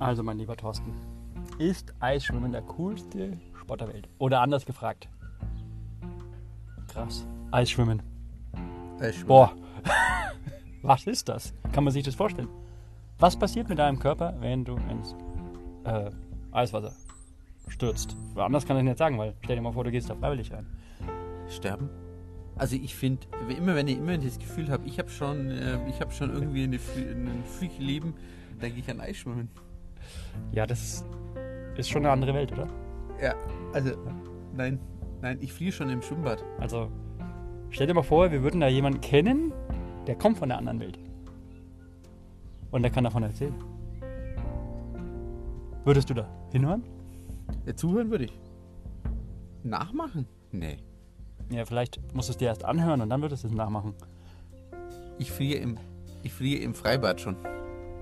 [0.00, 0.94] Also, mein lieber Thorsten,
[1.58, 4.08] ist Eisschwimmen der coolste Sport der Welt?
[4.16, 5.10] Oder anders gefragt.
[6.88, 7.26] Krass.
[7.50, 8.02] Eisschwimmen.
[8.98, 9.28] Eisschwimmen.
[9.28, 9.52] Boah.
[10.82, 11.52] Was ist das?
[11.72, 12.48] Kann man sich das vorstellen?
[13.18, 15.14] Was passiert mit deinem Körper, wenn du ins
[15.84, 16.10] äh,
[16.50, 16.94] Eiswasser
[17.68, 18.16] stürzt?
[18.36, 20.66] Anders kann ich nicht sagen, weil stell dir mal vor, du gehst da freiwillig rein.
[21.50, 21.90] Sterben?
[22.56, 26.00] Also ich finde, immer wenn ich immer das Gefühl habe, ich habe schon, äh, ich
[26.00, 28.14] habe schon irgendwie ein Freak-Leben,
[28.58, 29.50] dann gehe ich an Eisschwimmen.
[30.52, 31.04] Ja, das
[31.76, 32.66] ist, schon eine andere Welt, oder?
[33.20, 33.34] Ja,
[33.72, 33.92] also
[34.54, 34.78] nein,
[35.22, 36.44] nein, ich fliehe schon im Schwimmbad.
[36.58, 36.90] Also,
[37.70, 39.52] stell dir mal vor, wir würden da jemanden kennen,
[40.06, 40.98] der kommt von der anderen Welt.
[42.70, 43.54] Und der kann davon erzählen.
[45.84, 46.84] Würdest du da hinhören?
[47.66, 48.38] Ja, zuhören würde ich.
[49.62, 50.26] Nachmachen?
[50.52, 50.76] Nee.
[51.50, 53.94] Ja, vielleicht musst du es dir erst anhören und dann würdest du es nachmachen.
[55.18, 55.78] Ich fliehe im,
[56.22, 57.36] ich fliehe im Freibad schon.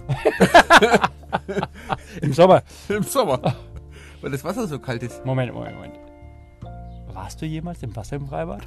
[2.22, 2.62] Im Sommer.
[2.88, 3.56] Im Sommer.
[4.20, 5.24] Weil das Wasser so kalt ist.
[5.24, 5.94] Moment, Moment, Moment.
[7.12, 8.66] Warst du jemals im Wasser im Freibad?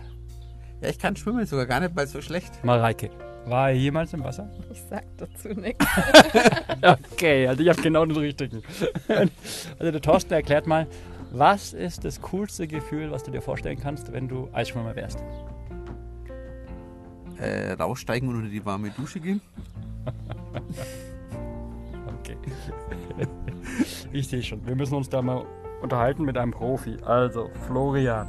[0.81, 2.63] Ja, ich kann schwimmen, sogar gar nicht mal so schlecht.
[2.63, 3.09] Mareike,
[3.45, 4.49] war er jemals im Wasser?
[4.71, 5.85] Ich sag dazu nichts.
[7.13, 8.63] Okay, also ich habe genau den richtigen.
[9.77, 10.87] Also der Thorsten erklärt mal,
[11.31, 15.19] was ist das coolste Gefühl, was du dir vorstellen kannst, wenn du Eisschwimmer wärst?
[17.37, 19.41] Äh, raussteigen und unter die warme Dusche gehen.
[22.31, 23.27] Okay.
[24.11, 24.65] Ich sehe schon.
[24.65, 25.45] Wir müssen uns da mal
[25.81, 26.97] unterhalten mit einem Profi.
[27.05, 28.27] Also, Florian.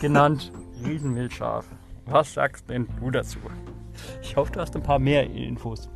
[0.00, 0.52] Genannt
[0.84, 1.66] Riesenwildschaf.
[2.04, 3.38] Was sagst denn du dazu?
[4.22, 5.88] Ich hoffe, du hast ein paar mehr Infos.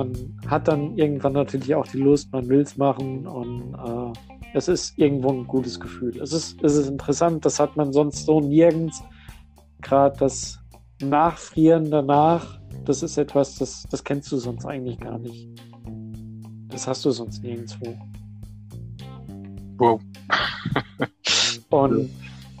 [0.00, 0.14] man
[0.46, 4.98] hat dann irgendwann natürlich auch die Lust, man will es machen und äh, es ist
[4.98, 6.20] irgendwo ein gutes Gefühl.
[6.20, 9.02] Es ist, es ist interessant, das hat man sonst so nirgends.
[9.80, 10.58] Gerade das
[11.02, 15.48] Nachfrieren danach, das ist etwas, das, das kennst du sonst eigentlich gar nicht.
[16.68, 17.96] Das hast du sonst nirgendwo.
[19.78, 20.00] Wow.
[21.70, 22.10] Und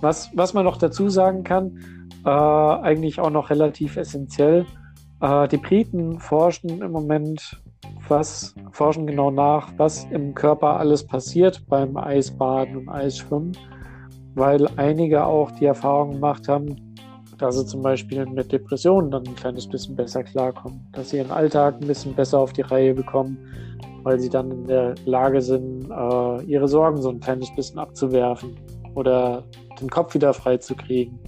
[0.00, 4.64] was, was man noch dazu sagen kann, äh, eigentlich auch noch relativ essentiell,
[5.20, 7.60] äh, die Briten forschen im Moment,
[8.08, 13.52] was forschen genau nach, was im Körper alles passiert beim Eisbaden und Eisschwimmen,
[14.34, 16.76] weil einige auch die Erfahrung gemacht haben,
[17.38, 21.30] dass sie zum Beispiel mit Depressionen dann ein kleines bisschen besser klarkommen, dass sie ihren
[21.30, 23.38] Alltag ein bisschen besser auf die Reihe bekommen,
[24.02, 28.56] weil sie dann in der Lage sind, äh, ihre Sorgen so ein kleines bisschen abzuwerfen
[28.94, 29.44] oder
[29.80, 31.18] den Kopf wieder frei zu kriegen.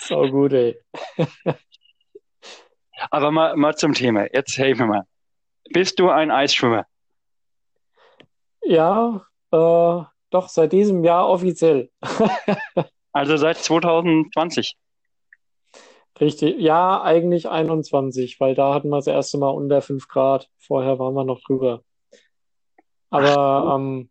[0.00, 0.76] So gut, ey.
[3.10, 4.26] Aber mal, mal zum Thema.
[4.32, 5.02] Jetzt helf mir mal.
[5.70, 6.86] Bist du ein Eisschwimmer?
[8.62, 11.90] Ja, äh, doch seit diesem Jahr offiziell.
[13.16, 14.76] Also seit 2020.
[16.20, 20.50] Richtig, ja, eigentlich 21, weil da hatten wir das erste Mal unter 5 Grad.
[20.58, 21.80] Vorher waren wir noch drüber.
[23.08, 24.10] Aber ähm,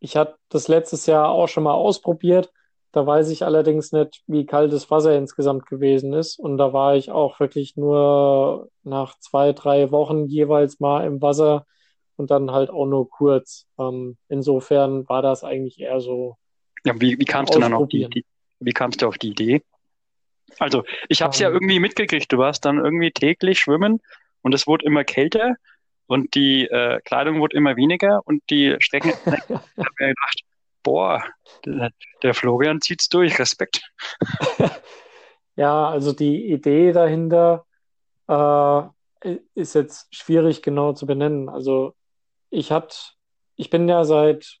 [0.00, 2.52] ich hatte das letztes Jahr auch schon mal ausprobiert.
[2.92, 6.38] Da weiß ich allerdings nicht, wie kalt das Wasser insgesamt gewesen ist.
[6.38, 11.66] Und da war ich auch wirklich nur nach zwei, drei Wochen jeweils mal im Wasser
[12.16, 13.66] und dann halt auch nur kurz.
[13.78, 16.36] Ähm, insofern war das eigentlich eher so.
[16.84, 18.24] Ja, wie, wie kamst du dann auf die, die,
[18.58, 19.62] wie kamst du auf die Idee?
[20.58, 21.54] Also, ich habe es ja Ähm.
[21.54, 22.32] irgendwie mitgekriegt.
[22.32, 24.00] Du warst dann irgendwie täglich schwimmen
[24.42, 25.54] und es wurde immer kälter
[26.06, 29.10] und die äh, Kleidung wurde immer weniger und die Strecken.
[29.26, 30.40] ich habe mir gedacht,
[30.82, 31.22] boah,
[31.64, 33.38] der, Florian zieht's durch.
[33.38, 33.82] Respekt.
[35.56, 37.66] Ja, also die Idee dahinter
[38.26, 38.82] äh,
[39.54, 41.50] ist jetzt schwierig genau zu benennen.
[41.50, 41.94] Also
[42.48, 43.16] ich hat,
[43.56, 44.58] ich bin ja seit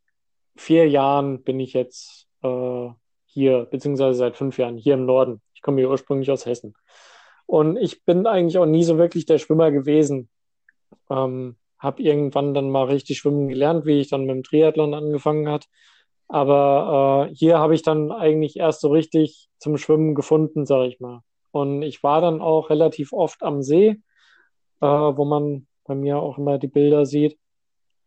[0.56, 2.88] vier Jahren bin ich jetzt äh,
[3.24, 5.40] hier, beziehungsweise seit fünf Jahren hier im Norden.
[5.54, 6.74] Ich komme hier ursprünglich aus Hessen.
[7.46, 10.28] Und ich bin eigentlich auch nie so wirklich der Schwimmer gewesen.
[11.08, 15.48] Ähm, habe irgendwann dann mal richtig schwimmen gelernt, wie ich dann mit dem Triathlon angefangen
[15.48, 15.66] hat.
[16.32, 21.00] Aber äh, hier habe ich dann eigentlich erst so richtig zum Schwimmen gefunden, sage ich
[21.00, 21.20] mal.
[21.50, 24.00] Und ich war dann auch relativ oft am See,
[24.80, 27.38] äh, wo man bei mir auch immer die Bilder sieht.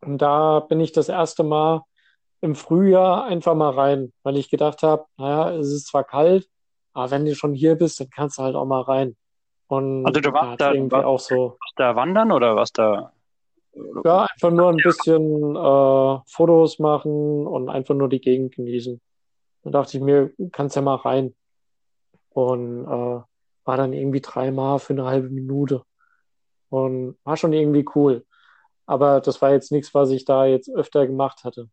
[0.02, 1.82] Und da bin ich das erste Mal
[2.42, 6.48] im Frühjahr einfach mal rein, weil ich gedacht habe, naja, es ist zwar kalt,
[6.94, 9.16] aber wenn du schon hier bist, dann kannst du halt auch mal rein.
[9.68, 11.58] Und Also du warst da- irgendwie warst- auch so.
[11.60, 13.13] Was da wandern oder was da?
[14.04, 19.02] Ja, einfach nur ein bisschen äh, Fotos machen und einfach nur die Gegend genießen.
[19.64, 21.34] Da dachte ich mir, kannst ja mal rein.
[22.30, 23.22] Und äh,
[23.66, 25.84] war dann irgendwie dreimal für eine halbe Minute.
[26.70, 28.26] Und war schon irgendwie cool.
[28.86, 31.70] Aber das war jetzt nichts, was ich da jetzt öfter gemacht hatte.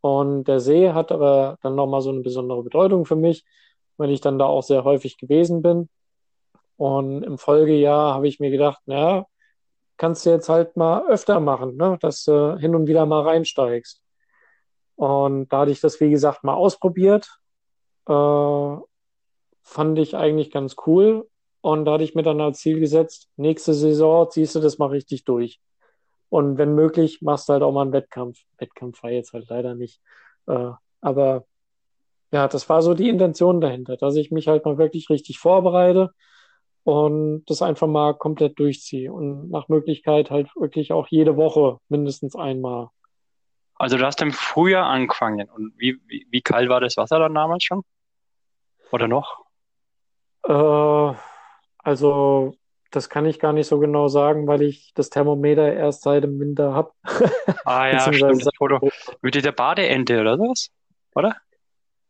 [0.00, 3.44] Und der See hat aber dann nochmal so eine besondere Bedeutung für mich,
[3.96, 5.88] weil ich dann da auch sehr häufig gewesen bin.
[6.76, 9.26] Und im Folgejahr habe ich mir gedacht, naja,
[9.96, 11.98] kannst du jetzt halt mal öfter machen, ne?
[12.00, 14.02] dass du hin und wieder mal reinsteigst.
[14.96, 17.28] Und da hatte ich das, wie gesagt, mal ausprobiert.
[18.08, 18.76] Äh,
[19.62, 21.28] fand ich eigentlich ganz cool.
[21.60, 24.90] Und da hatte ich mir dann als Ziel gesetzt, nächste Saison ziehst du das mal
[24.90, 25.60] richtig durch.
[26.28, 28.38] Und wenn möglich, machst du halt auch mal einen Wettkampf.
[28.58, 30.00] Wettkampf war jetzt halt leider nicht.
[30.46, 30.70] Äh,
[31.00, 31.46] aber
[32.32, 36.12] ja, das war so die Intention dahinter, dass ich mich halt mal wirklich richtig vorbereite
[36.84, 42.36] und das einfach mal komplett durchziehe und nach Möglichkeit halt wirklich auch jede Woche mindestens
[42.36, 42.88] einmal.
[43.76, 47.34] Also du hast im Frühjahr angefangen und wie, wie, wie kalt war das Wasser dann
[47.34, 47.82] damals schon?
[48.92, 49.44] Oder noch?
[50.46, 51.14] Äh,
[51.78, 52.54] also
[52.90, 56.38] das kann ich gar nicht so genau sagen, weil ich das Thermometer erst seit dem
[56.38, 56.92] Winter habe.
[57.64, 58.78] Ah ja, stimmt, das Foto.
[59.20, 60.70] Mit der Badeente oder sowas?
[61.14, 61.36] Oder?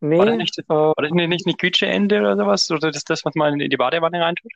[0.01, 2.71] Nee, War das nicht, äh, war das nicht, nicht eine Quietscheente oder sowas?
[2.71, 4.53] Oder das ist das, was man in die Badewanne reintut?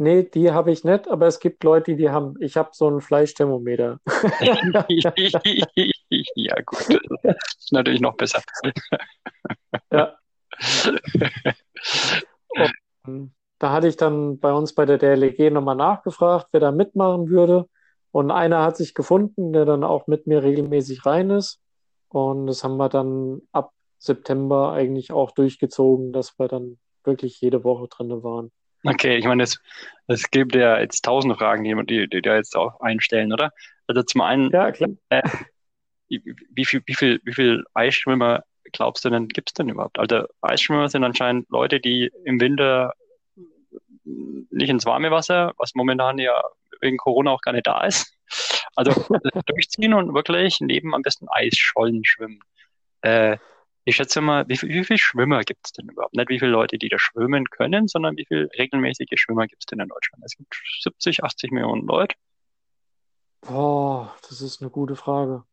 [0.00, 2.34] Nee, die habe ich nicht, aber es gibt Leute, die haben.
[2.40, 4.00] Ich habe so ein Fleischthermometer.
[6.34, 6.88] ja, gut.
[7.22, 8.42] Das ist natürlich noch besser.
[9.92, 10.16] Ja.
[13.04, 17.28] Und da hatte ich dann bei uns bei der DLG nochmal nachgefragt, wer da mitmachen
[17.28, 17.66] würde.
[18.10, 21.60] Und einer hat sich gefunden, der dann auch mit mir regelmäßig rein ist.
[22.08, 27.64] Und das haben wir dann ab September eigentlich auch durchgezogen, dass wir dann wirklich jede
[27.64, 28.50] Woche drinne waren.
[28.84, 29.58] Okay, ich meine, es,
[30.06, 33.52] es gibt ja jetzt tausend Fragen, die, die, die da jetzt auch einstellen, oder?
[33.86, 34.90] Also zum einen, Ja, klar.
[35.10, 35.22] äh,
[36.08, 39.98] wie, wie viel, wie viel, wie viel Eisschwimmer glaubst du denn, gibt's denn überhaupt?
[39.98, 42.94] Also Eisschwimmer sind anscheinend Leute, die im Winter
[44.04, 46.42] nicht ins warme Wasser, was momentan ja
[46.80, 48.16] wegen Corona auch gar nicht da ist.
[48.76, 48.92] Also
[49.46, 52.40] durchziehen und wirklich neben am besten Eisschollen schwimmen.
[53.02, 53.38] Äh,
[53.90, 56.14] ich schätze mal, wie viel, wie viel Schwimmer gibt es denn überhaupt?
[56.14, 59.66] Nicht wie viele Leute, die da schwimmen können, sondern wie viele regelmäßige Schwimmer gibt es
[59.66, 60.24] denn in Deutschland?
[60.24, 62.16] Es gibt 70, 80 Millionen Leute.
[63.42, 65.44] Boah, das ist eine gute Frage.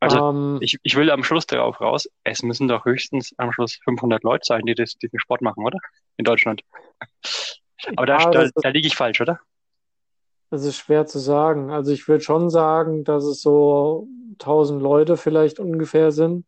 [0.00, 3.78] Also Ähm, ich, ich will am Schluss darauf raus, es müssen doch höchstens am Schluss
[3.84, 5.78] 500 Leute sein, die das, diesen Sport machen, oder?
[6.16, 6.62] In Deutschland.
[7.96, 9.40] Aber da, ja, da, ist, da liege ich falsch, oder?
[10.52, 11.70] das ist schwer zu sagen.
[11.70, 16.44] Also ich würde schon sagen, dass es so 1000 Leute vielleicht ungefähr sind.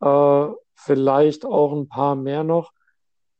[0.00, 2.72] Äh, vielleicht auch ein paar mehr noch.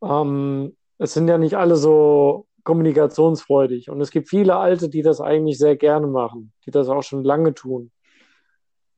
[0.03, 3.91] Ähm, es sind ja nicht alle so kommunikationsfreudig.
[3.91, 7.25] Und es gibt viele Alte, die das eigentlich sehr gerne machen, die das auch schon
[7.25, 7.91] lange tun.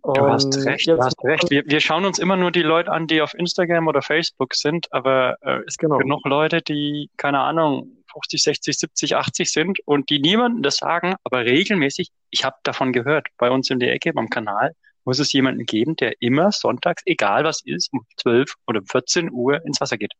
[0.02, 1.50] Du hast Und recht, du hast recht.
[1.50, 4.90] Wir, wir schauen uns immer nur die Leute an, die auf Instagram oder Facebook sind,
[4.92, 5.98] aber äh, es gibt genau.
[5.98, 11.16] genug Leute, die, keine Ahnung, 50, 60, 70, 80 sind und die niemandem das sagen,
[11.24, 14.72] aber regelmäßig, ich habe davon gehört, bei uns in der Ecke, beim Kanal,
[15.04, 19.30] muss es jemanden geben, der immer sonntags, egal was ist, um 12 oder um 14
[19.30, 20.12] Uhr ins Wasser geht.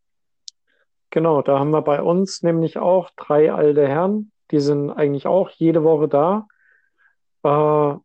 [1.11, 5.51] Genau, da haben wir bei uns nämlich auch drei alte Herren, die sind eigentlich auch
[5.51, 6.47] jede Woche da.
[7.43, 7.99] Äh,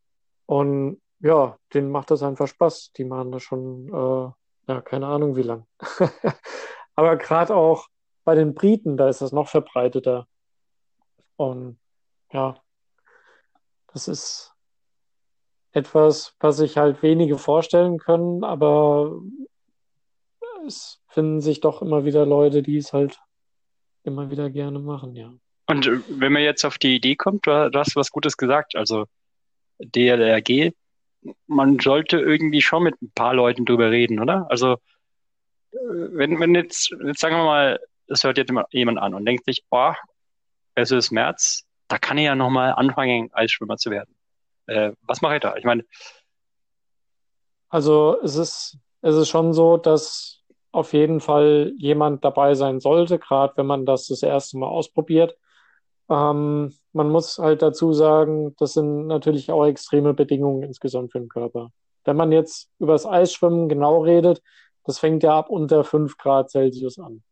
[0.45, 2.91] und ja, denen macht das einfach Spaß.
[2.93, 5.65] Die machen das schon, äh, ja, keine Ahnung wie lang.
[6.95, 7.87] Aber gerade auch
[8.23, 10.27] bei den Briten, da ist das noch verbreiteter.
[11.35, 11.79] Und
[12.31, 12.55] ja,
[13.87, 14.52] das ist
[15.73, 19.19] etwas, was sich halt wenige vorstellen können, aber
[20.65, 23.19] es finden sich doch immer wieder Leute, die es halt
[24.03, 25.33] immer wieder gerne machen, ja.
[25.65, 29.05] Und äh, wenn man jetzt auf die Idee kommt, du, hast was Gutes gesagt, also
[29.79, 30.71] DLRG,
[31.47, 34.45] man sollte irgendwie schon mit ein paar Leuten drüber reden, oder?
[34.49, 34.73] Also
[35.71, 39.45] äh, wenn, wenn jetzt, jetzt sagen wir mal, es hört jetzt jemand an und denkt
[39.45, 39.95] sich, boah,
[40.75, 44.13] es ist März, da kann ich ja nochmal anfangen, Eisschwimmer zu werden.
[44.67, 45.55] Äh, was mache ich da?
[45.55, 45.83] Ich meine,
[47.69, 50.41] Also es ist, es ist schon so, dass
[50.71, 55.37] auf jeden Fall jemand dabei sein sollte, gerade wenn man das das erste Mal ausprobiert.
[56.09, 61.29] Ähm, man muss halt dazu sagen, das sind natürlich auch extreme Bedingungen insgesamt für den
[61.29, 61.71] Körper.
[62.05, 64.41] Wenn man jetzt über das Eisschwimmen genau redet,
[64.83, 67.23] das fängt ja ab unter 5 Grad Celsius an.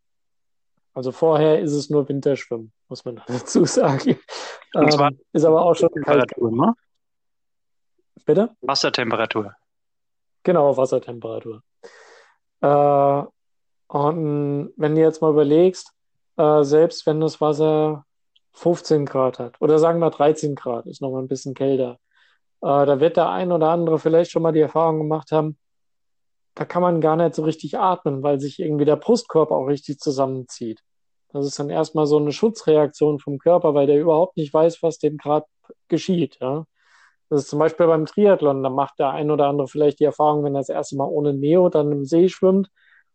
[0.94, 4.18] Also vorher ist es nur Winterschwimmen, muss man dazu sagen.
[4.76, 6.32] Ähm, ist aber auch schon kalt.
[6.38, 6.74] Ne?
[8.26, 8.50] Bitte?
[8.62, 9.56] Wassertemperatur.
[10.44, 11.62] Genau, Wassertemperatur.
[12.62, 13.24] Äh,
[13.88, 15.94] und wenn du jetzt mal überlegst,
[16.38, 18.06] äh, selbst wenn das Wasser
[18.54, 22.00] 15 Grad hat oder sagen wir 13 Grad, ist noch mal ein bisschen kälter,
[22.62, 25.58] äh, da wird der ein oder andere vielleicht schon mal die Erfahrung gemacht haben,
[26.56, 30.00] da kann man gar nicht so richtig atmen, weil sich irgendwie der Brustkorb auch richtig
[30.00, 30.82] zusammenzieht.
[31.30, 35.00] Das ist dann erstmal so eine Schutzreaktion vom Körper, weil der überhaupt nicht weiß, was
[35.00, 35.46] dem gerade
[35.88, 36.66] geschieht, ja.
[37.32, 40.44] Das ist zum Beispiel beim Triathlon, da macht der ein oder andere vielleicht die Erfahrung,
[40.44, 42.70] wenn er das erste Mal ohne Neo dann im See schwimmt,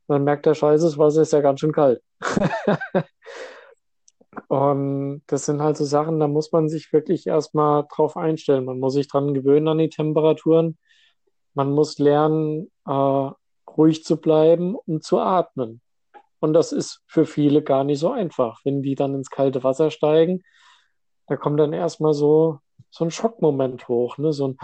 [0.08, 2.00] dann merkt er, scheiße, das Wasser ist ja ganz schön kalt.
[4.49, 8.64] Und das sind halt so Sachen, da muss man sich wirklich erstmal drauf einstellen.
[8.64, 10.78] Man muss sich dran gewöhnen an die Temperaturen.
[11.52, 13.30] Man muss lernen, äh,
[13.76, 15.82] ruhig zu bleiben und zu atmen.
[16.40, 18.61] Und das ist für viele gar nicht so einfach.
[18.64, 20.42] Wenn die dann ins kalte Wasser steigen,
[21.26, 24.33] da kommt dann erstmal so, so ein Schockmoment hoch, ne?
[24.33, 24.59] So ein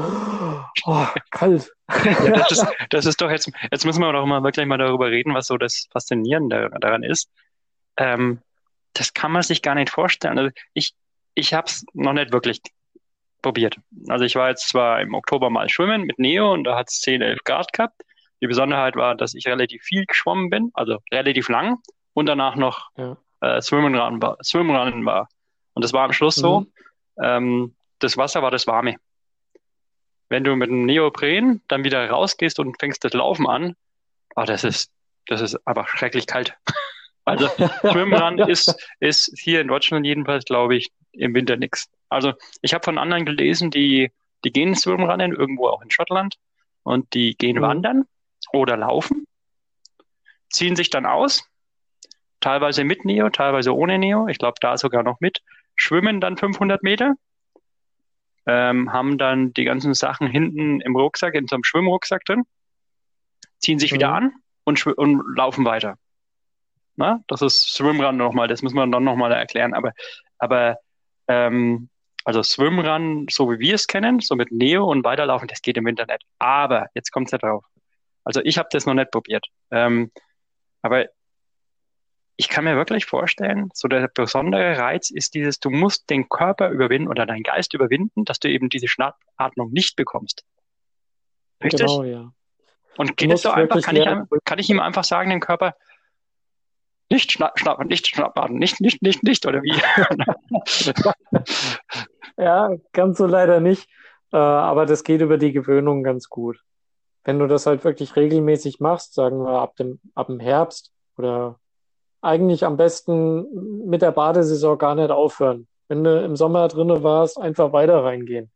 [0.85, 1.71] oh, kalt.
[2.05, 5.11] Ja, das, ist, das ist doch jetzt, jetzt müssen wir doch mal wirklich mal darüber
[5.11, 7.31] reden, was so das Faszinierende daran ist.
[7.97, 8.41] Ähm,
[8.95, 10.39] das kann man sich gar nicht vorstellen.
[10.39, 10.95] Also ich,
[11.35, 12.61] ich habe es noch nicht wirklich
[13.43, 13.77] probiert.
[14.09, 17.01] Also ich war jetzt zwar im Oktober mal schwimmen mit Neo und da hat es
[17.01, 18.03] 10, 11 Grad gehabt.
[18.41, 21.79] Die Besonderheit war, dass ich relativ viel geschwommen bin, also relativ lang
[22.15, 23.17] und danach noch ja.
[23.41, 25.29] äh, Swimrun war, Swimrun war.
[25.75, 26.41] Und das war am Schluss mhm.
[26.41, 26.67] so,
[27.21, 28.97] ähm, das Wasser war das Warme.
[30.29, 33.77] Wenn du mit dem Neopren dann wieder rausgehst und fängst das Laufen an,
[34.37, 34.91] oh, das ist,
[35.27, 36.57] das ist einfach schrecklich kalt.
[37.25, 37.49] Also
[37.89, 41.89] Schwimmen ist, ist hier in Deutschland jedenfalls, glaube ich, im Winter nichts.
[42.09, 42.33] Also
[42.63, 44.11] ich habe von anderen gelesen, die,
[44.45, 46.35] die gehen Schwimmrennen, irgendwo auch in Schottland,
[46.83, 47.63] und die gehen mhm.
[47.63, 48.05] wandern
[48.53, 49.27] oder laufen,
[50.51, 51.45] ziehen sich dann aus,
[52.41, 55.43] teilweise mit Neo, teilweise ohne Neo, ich glaube da sogar noch mit,
[55.77, 57.15] schwimmen dann 500 Meter,
[58.47, 62.43] ähm, haben dann die ganzen Sachen hinten im Rucksack, in so einem Schwimmrucksack drin,
[63.59, 63.97] ziehen sich mhm.
[63.97, 64.33] wieder an
[64.65, 65.97] und, und laufen weiter.
[66.97, 69.75] Na, das ist Swimrun nochmal, das müssen wir dann nochmal erklären.
[69.75, 69.93] Aber,
[70.39, 70.79] aber
[71.29, 71.89] ähm,
[72.25, 75.87] also Swimrun, so wie wir es kennen, so mit Neo und weiterlaufen, das geht im
[75.87, 76.23] Internet.
[76.39, 77.65] Aber jetzt kommt es ja drauf.
[78.25, 79.47] Also ich habe das noch nicht probiert.
[79.71, 80.13] Ähm,
[80.83, 81.07] aber
[82.37, 86.71] ich kann mir wirklich vorstellen, so der besondere Reiz ist dieses, du musst den Körper
[86.71, 90.45] überwinden oder deinen Geist überwinden, dass du eben diese Schnappatmung nicht bekommst.
[91.63, 91.81] Richtig?
[91.81, 92.33] Genau, ja.
[92.97, 93.81] Und geht es so einfach?
[93.83, 94.07] Kann ich,
[94.45, 95.75] kann ich ihm einfach sagen, den Körper,
[97.11, 99.75] nicht schnappen, schnappen, nicht schnappen, nicht, nicht, nicht, nicht, oder wie?
[102.37, 103.89] ja, ganz so leider nicht.
[104.33, 106.59] Äh, aber das geht über die Gewöhnung ganz gut.
[107.25, 111.61] Wenn du das halt wirklich regelmäßig machst, sagen wir ab dem, ab dem Herbst oder
[112.23, 115.69] eigentlich am besten mit der Badesaison gar nicht aufhören.
[115.89, 118.51] Wenn du im Sommer drinne warst, einfach weiter reingehen.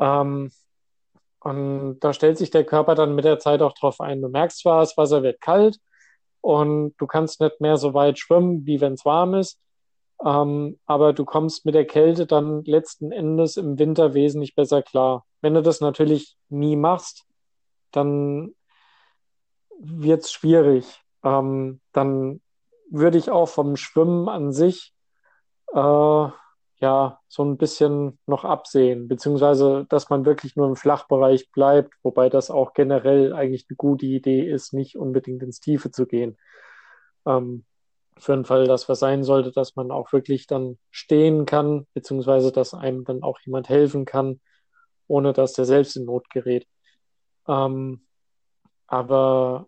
[0.00, 0.50] Ähm,
[1.40, 4.22] und da stellt sich der Körper dann mit der Zeit auch drauf ein.
[4.22, 5.78] Du merkst zwar, das Wasser wird kalt,
[6.40, 9.60] und du kannst nicht mehr so weit schwimmen, wie wenn es warm ist.
[10.24, 15.24] Ähm, aber du kommst mit der Kälte dann letzten Endes im Winter wesentlich besser klar.
[15.40, 17.24] Wenn du das natürlich nie machst,
[17.90, 18.54] dann
[19.78, 21.02] wird es schwierig.
[21.24, 22.40] Ähm, dann
[22.90, 24.92] würde ich auch vom Schwimmen an sich
[25.72, 26.28] äh,
[26.80, 32.30] ja, so ein bisschen noch absehen, beziehungsweise, dass man wirklich nur im Flachbereich bleibt, wobei
[32.30, 36.38] das auch generell eigentlich eine gute Idee ist, nicht unbedingt ins Tiefe zu gehen.
[37.26, 37.64] Ähm,
[38.16, 42.50] für den Fall, dass was sein sollte, dass man auch wirklich dann stehen kann, beziehungsweise
[42.50, 44.40] dass einem dann auch jemand helfen kann,
[45.06, 46.66] ohne dass der selbst in Not gerät.
[47.46, 48.06] Ähm,
[48.86, 49.66] aber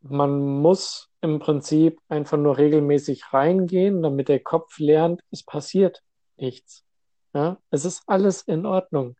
[0.00, 6.02] man muss im Prinzip einfach nur regelmäßig reingehen, damit der Kopf lernt, es passiert
[6.36, 6.84] nichts.
[7.34, 9.16] Ja, es ist alles in Ordnung.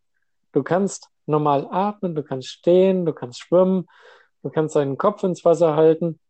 [0.53, 3.87] Du kannst normal atmen, du kannst stehen, du kannst schwimmen,
[4.43, 6.21] du kannst deinen Kopf ins Wasser halten.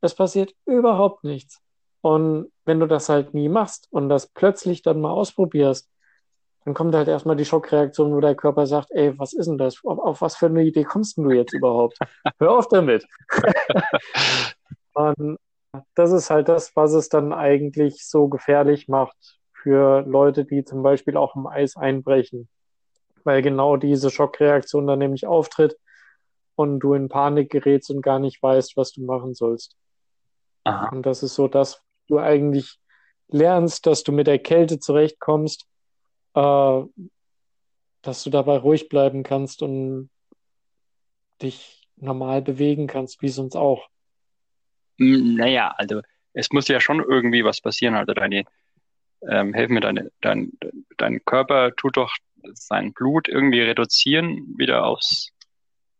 [0.00, 1.60] Es passiert überhaupt nichts.
[2.00, 5.88] Und wenn du das halt nie machst und das plötzlich dann mal ausprobierst,
[6.64, 9.82] dann kommt halt erstmal die Schockreaktion, wo der Körper sagt, ey, was ist denn das?
[9.84, 11.98] Auf, auf was für eine Idee kommst du jetzt überhaupt?
[12.38, 13.06] Hör auf damit.
[14.98, 15.38] Und
[15.94, 20.82] das ist halt das, was es dann eigentlich so gefährlich macht für Leute, die zum
[20.82, 22.48] Beispiel auch im Eis einbrechen.
[23.24, 25.76] Weil genau diese Schockreaktion dann nämlich auftritt
[26.54, 29.76] und du in Panik gerätst und gar nicht weißt, was du machen sollst.
[30.64, 30.88] Aha.
[30.90, 32.78] Und das ist so das, du eigentlich
[33.28, 35.66] lernst, dass du mit der Kälte zurechtkommst
[36.34, 36.82] äh,
[38.02, 40.10] dass du dabei ruhig bleiben kannst und
[41.42, 43.88] dich normal bewegen kannst, wie sonst auch.
[44.98, 46.00] Hm, naja, also
[46.32, 47.94] es muss ja schon irgendwie was passieren.
[47.94, 48.44] Also deine,
[49.28, 50.52] ähm, helf mir, deine, dein,
[50.96, 52.14] dein Körper tut doch
[52.54, 55.30] sein Blut irgendwie reduzieren, wieder aufs,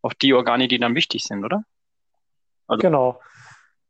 [0.02, 1.64] auf die Organe, die dann wichtig sind, oder?
[2.67, 3.21] Also, genau.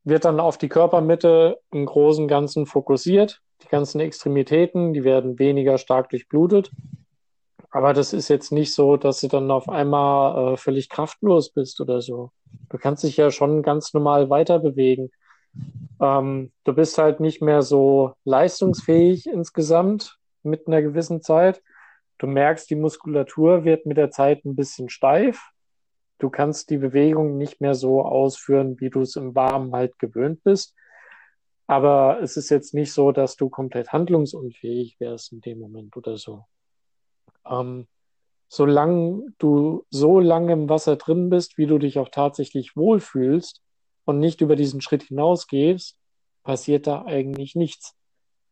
[0.04, 5.78] Wird dann auf die Körpermitte im Großen Ganzen fokussiert die ganzen Extremitäten, die werden weniger
[5.78, 6.70] stark durchblutet.
[7.70, 11.80] Aber das ist jetzt nicht so, dass du dann auf einmal äh, völlig kraftlos bist
[11.80, 12.32] oder so.
[12.70, 15.10] Du kannst dich ja schon ganz normal weiter bewegen.
[16.00, 21.62] Ähm, du bist halt nicht mehr so leistungsfähig insgesamt mit einer gewissen Zeit.
[22.18, 25.50] Du merkst, die Muskulatur wird mit der Zeit ein bisschen steif.
[26.18, 30.42] Du kannst die Bewegung nicht mehr so ausführen, wie du es im Warmen halt gewöhnt
[30.42, 30.74] bist.
[31.66, 36.16] Aber es ist jetzt nicht so, dass du komplett handlungsunfähig wärst in dem Moment oder
[36.16, 36.46] so.
[37.48, 37.86] Ähm,
[38.48, 43.62] solange du so lange im Wasser drin bist, wie du dich auch tatsächlich wohlfühlst
[44.04, 45.98] und nicht über diesen Schritt hinausgehst,
[46.42, 47.94] passiert da eigentlich nichts.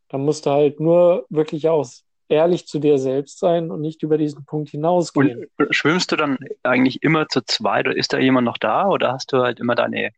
[0.09, 4.19] Da musst du halt nur wirklich aus ehrlich zu dir selbst sein und nicht über
[4.19, 5.47] diesen Punkt hinausgehen.
[5.57, 9.13] Und schwimmst du dann eigentlich immer zu zweit oder ist da jemand noch da oder
[9.13, 10.11] hast du halt immer deine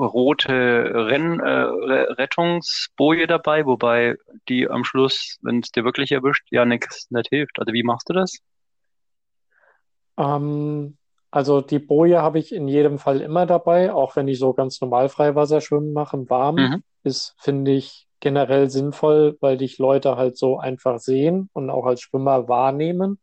[0.00, 4.16] rote Renn, äh, Rettungsboje dabei, wobei
[4.48, 7.58] die am Schluss, wenn es dir wirklich erwischt, ja nichts nicht hilft.
[7.58, 8.38] Also wie machst du das?
[10.16, 10.96] Ähm,
[11.30, 14.80] also die Boje habe ich in jedem Fall immer dabei, auch wenn ich so ganz
[14.80, 16.82] normal Freiwasser schwimmen mache, im Warmen, mhm.
[17.04, 22.02] ist, finde ich, generell sinnvoll, weil dich Leute halt so einfach sehen und auch als
[22.02, 23.18] Schwimmer wahrnehmen.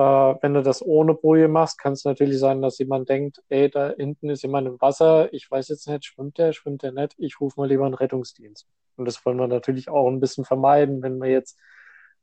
[0.00, 3.68] Äh, wenn du das ohne Boje machst, kann es natürlich sein, dass jemand denkt, ey,
[3.68, 7.14] da hinten ist jemand im Wasser, ich weiß jetzt nicht, schwimmt der, schwimmt der nicht,
[7.18, 8.66] ich rufe mal lieber einen Rettungsdienst.
[8.96, 11.58] Und das wollen wir natürlich auch ein bisschen vermeiden, wenn wir jetzt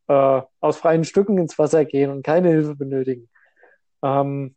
[0.07, 3.29] äh, aus freien Stücken ins Wasser gehen und keine Hilfe benötigen.
[4.03, 4.55] Ähm,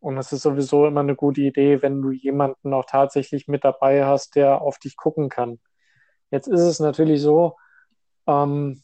[0.00, 4.04] und es ist sowieso immer eine gute Idee, wenn du jemanden auch tatsächlich mit dabei
[4.04, 5.58] hast, der auf dich gucken kann.
[6.30, 7.56] Jetzt ist es natürlich so,
[8.26, 8.82] ähm,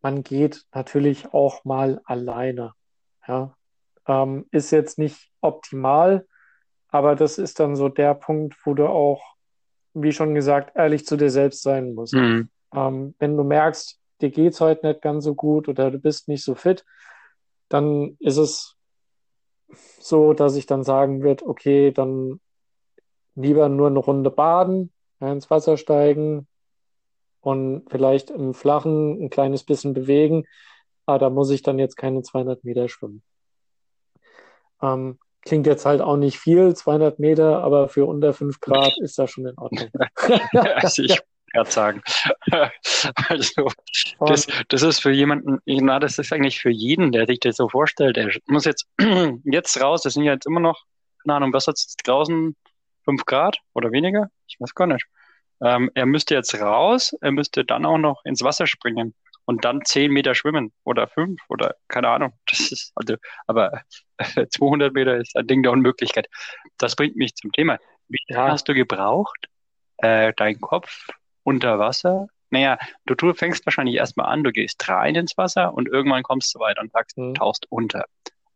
[0.00, 2.74] man geht natürlich auch mal alleine.
[3.26, 3.54] Ja?
[4.06, 6.26] Ähm, ist jetzt nicht optimal,
[6.88, 9.22] aber das ist dann so der Punkt, wo du auch,
[9.94, 12.14] wie schon gesagt, ehrlich zu dir selbst sein musst.
[12.14, 12.48] Mhm.
[12.74, 16.44] Ähm, wenn du merkst, dir geht's heute nicht ganz so gut oder du bist nicht
[16.44, 16.84] so fit,
[17.68, 18.76] dann ist es
[19.98, 22.40] so, dass ich dann sagen würde, okay, dann
[23.34, 26.46] lieber nur eine Runde baden, ins Wasser steigen
[27.40, 30.46] und vielleicht im Flachen ein kleines bisschen bewegen,
[31.06, 33.22] aber da muss ich dann jetzt keine 200 Meter schwimmen.
[34.80, 39.18] Ähm, klingt jetzt halt auch nicht viel, 200 Meter, aber für unter 5 Grad ist
[39.18, 39.88] das schon in Ordnung.
[40.52, 41.20] also ich
[41.52, 42.02] gerade sagen.
[43.28, 43.68] also
[44.20, 47.68] das, das ist für jemanden, na, das ist eigentlich für jeden, der sich das so
[47.68, 48.16] vorstellt.
[48.16, 48.88] Er muss jetzt
[49.44, 50.84] jetzt raus, das sind ja jetzt immer noch,
[51.22, 52.56] keine Ahnung, was hat es draußen?
[53.04, 54.30] fünf Grad oder weniger?
[54.46, 55.06] Ich weiß gar nicht.
[55.60, 59.14] Ähm, er müsste jetzt raus, er müsste dann auch noch ins Wasser springen
[59.52, 62.32] und dann zehn Meter schwimmen oder fünf oder keine Ahnung.
[62.50, 63.82] Das ist also, aber
[64.50, 66.26] 200 Meter ist ein Ding der Unmöglichkeit.
[66.78, 67.78] Das bringt mich zum Thema.
[68.08, 68.48] Wie ja.
[68.48, 69.48] hast du gebraucht,
[69.98, 71.08] äh, deinen Kopf
[71.42, 72.28] unter Wasser.
[72.48, 76.54] Naja, du, du fängst wahrscheinlich erstmal an, du gehst rein ins Wasser und irgendwann kommst
[76.54, 77.34] du weiter und sagst, mhm.
[77.34, 78.06] tauchst unter.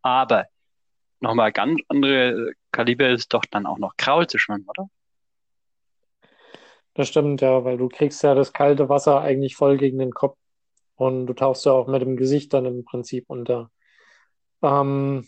[0.01, 0.47] Aber
[1.21, 4.89] nochmal ganz andere Kaliber ist doch dann auch noch Kraul zu schwimmen, oder?
[6.95, 10.39] Das stimmt, ja, weil du kriegst ja das kalte Wasser eigentlich voll gegen den Kopf
[10.97, 13.71] und du tauchst ja auch mit dem Gesicht dann im Prinzip unter.
[14.63, 15.27] Ähm,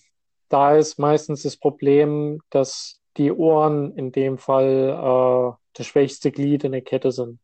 [0.48, 6.64] da ist meistens das Problem, dass die Ohren in dem Fall äh, das schwächste Glied
[6.64, 7.40] in der Kette sind.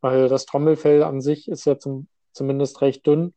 [0.00, 3.34] Weil das Trommelfell an sich ist ja zum, zumindest recht dünn.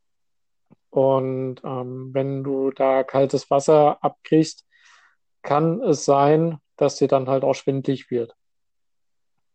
[0.89, 4.65] Und ähm, wenn du da kaltes Wasser abkriegst,
[5.41, 8.35] kann es sein, dass dir dann halt auch schwindlig wird.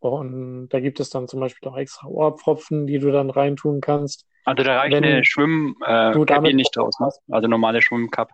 [0.09, 4.25] Und da gibt es dann zum Beispiel auch extra Ohrpfropfen, die du dann reintun kannst.
[4.45, 7.09] Also da reicht eine Schwimmkabine äh, nicht aus, ne?
[7.29, 8.29] Also normale Schwimmcup.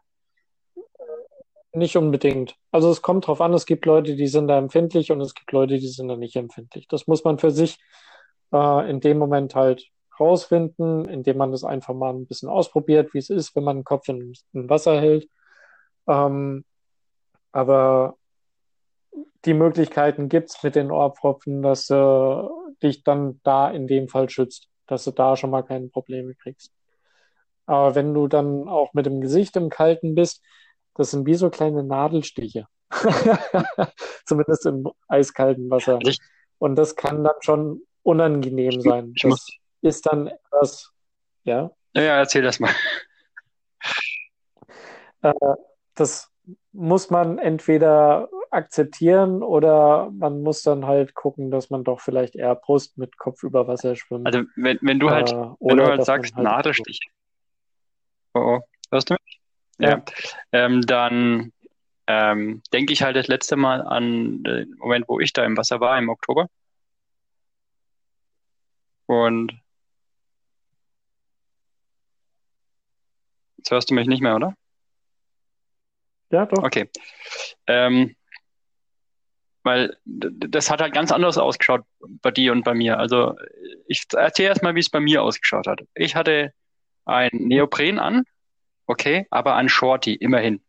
[1.73, 2.55] Nicht unbedingt.
[2.71, 5.51] Also es kommt drauf an, es gibt Leute, die sind da empfindlich und es gibt
[5.51, 6.87] Leute, die sind da nicht empfindlich.
[6.87, 7.77] Das muss man für sich
[8.53, 9.87] äh, in dem Moment halt
[10.19, 13.83] rausfinden, indem man das einfach mal ein bisschen ausprobiert, wie es ist, wenn man den
[13.83, 15.27] Kopf in, in Wasser hält.
[16.07, 16.63] Ähm,
[17.51, 18.15] aber
[19.45, 22.41] die Möglichkeiten gibt es mit den Ohrpfropfen, dass äh,
[22.83, 26.71] dich dann da in dem Fall schützt, dass du da schon mal keine Probleme kriegst.
[27.65, 30.41] Aber wenn du dann auch mit dem Gesicht im Kalten bist,
[30.95, 32.67] das sind wie so kleine Nadelstiche.
[34.25, 35.99] Zumindest im eiskalten Wasser.
[36.59, 39.13] Und das kann dann schon unangenehm sein.
[39.21, 39.45] Das
[39.81, 40.91] ist dann etwas,
[41.43, 41.71] ja?
[41.93, 42.71] Ja, erzähl das mal.
[45.21, 45.33] Äh,
[45.95, 46.29] das
[46.71, 52.55] muss man entweder akzeptieren oder man muss dann halt gucken, dass man doch vielleicht eher
[52.55, 54.25] Brust mit Kopf über Wasser schwimmt.
[54.25, 56.99] Also wenn, wenn du halt, äh, wenn du halt sagst, halt Nadelstich.
[58.33, 58.59] Oh, oh.
[58.91, 59.41] Hörst du mich?
[59.79, 59.89] Ja.
[59.89, 60.05] ja.
[60.51, 61.51] Ähm, dann
[62.07, 65.79] ähm, denke ich halt das letzte Mal an den Moment, wo ich da im Wasser
[65.79, 66.47] war, im Oktober.
[69.05, 69.53] Und
[73.57, 74.53] jetzt hörst du mich nicht mehr, oder?
[76.29, 76.63] Ja, doch.
[76.63, 76.89] Okay.
[77.67, 78.15] Ähm,
[79.67, 81.83] weil das hat halt ganz anders ausgeschaut
[82.23, 82.99] bei dir und bei mir.
[82.99, 83.35] Also
[83.87, 85.81] ich erzähle erstmal, wie es bei mir ausgeschaut hat.
[85.95, 86.53] Ich hatte
[87.05, 88.23] ein Neopren an,
[88.87, 90.61] okay, aber ein Shorty, immerhin.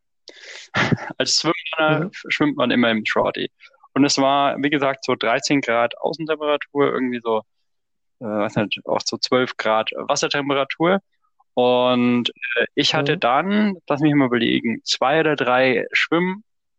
[1.18, 2.10] Als Schwimmer Mhm.
[2.12, 3.50] schwimmt man immer im Shorty.
[3.94, 7.42] Und es war, wie gesagt, so 13 Grad Außentemperatur, irgendwie so,
[8.20, 11.00] äh, weiß nicht, auch so 12 Grad Wassertemperatur.
[11.54, 13.20] Und äh, ich hatte Mhm.
[13.20, 15.86] dann, lass mich mal überlegen, zwei oder drei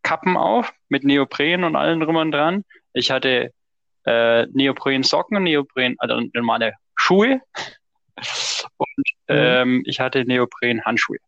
[0.02, 2.64] Schwimmkappen auf mit Neopren und allem drum und dran.
[2.92, 3.52] Ich hatte
[4.04, 7.40] äh, Neopren-Socken Neopren, also normale Schuhe.
[8.76, 11.18] Und ähm, ich hatte Neopren-Handschuhe.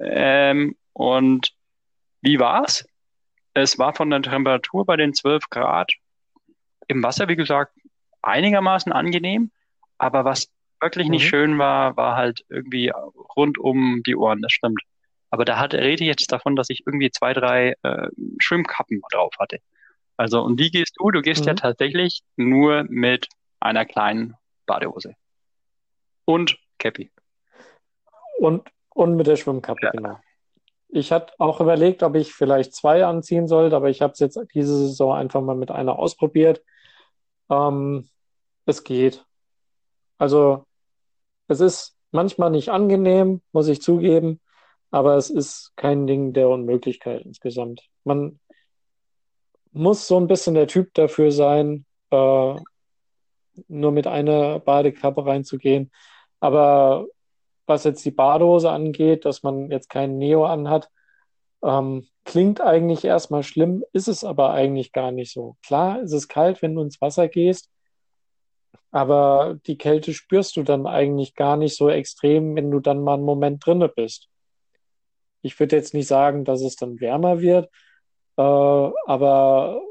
[0.00, 1.52] Ähm, und
[2.22, 2.84] wie war's?
[3.54, 5.92] Es war von der Temperatur bei den 12 Grad
[6.88, 7.76] im Wasser, wie gesagt,
[8.22, 9.50] einigermaßen angenehm.
[9.98, 11.28] Aber was wirklich nicht Mhm.
[11.28, 12.90] schön war, war halt irgendwie
[13.36, 14.80] rund um die Ohren, das stimmt.
[15.30, 19.32] Aber da hat, rede ich jetzt davon, dass ich irgendwie zwei, drei äh, Schwimmkappen drauf
[19.38, 19.58] hatte.
[20.16, 21.10] Also, und wie gehst du?
[21.10, 21.56] Du gehst ja Mhm.
[21.56, 23.28] tatsächlich nur mit
[23.60, 24.34] einer kleinen
[24.66, 25.14] Badehose.
[26.24, 27.10] Und Cappy.
[28.38, 29.90] Und, und mit der Schwimmkappe, Ja.
[29.90, 30.20] genau.
[30.92, 34.38] Ich hatte auch überlegt, ob ich vielleicht zwei anziehen sollte, aber ich habe es jetzt
[34.54, 36.62] diese Saison einfach mal mit einer ausprobiert.
[37.48, 38.08] Ähm,
[38.66, 39.24] es geht.
[40.18, 40.64] Also
[41.46, 44.40] es ist manchmal nicht angenehm, muss ich zugeben,
[44.90, 47.82] aber es ist kein Ding der Unmöglichkeit insgesamt.
[48.04, 48.40] Man
[49.72, 52.54] muss so ein bisschen der Typ dafür sein, äh,
[53.68, 55.92] nur mit einer Badekappe reinzugehen.
[56.40, 57.06] Aber
[57.66, 60.90] was jetzt die Badehose angeht, dass man jetzt keinen Neo anhat,
[61.62, 65.56] ähm, klingt eigentlich erstmal schlimm, ist es aber eigentlich gar nicht so.
[65.64, 67.70] Klar, ist es kalt, wenn du ins Wasser gehst,
[68.90, 73.14] aber die Kälte spürst du dann eigentlich gar nicht so extrem, wenn du dann mal
[73.14, 74.29] einen Moment drinne bist.
[75.42, 77.66] Ich würde jetzt nicht sagen, dass es dann wärmer wird,
[78.36, 79.82] äh, aber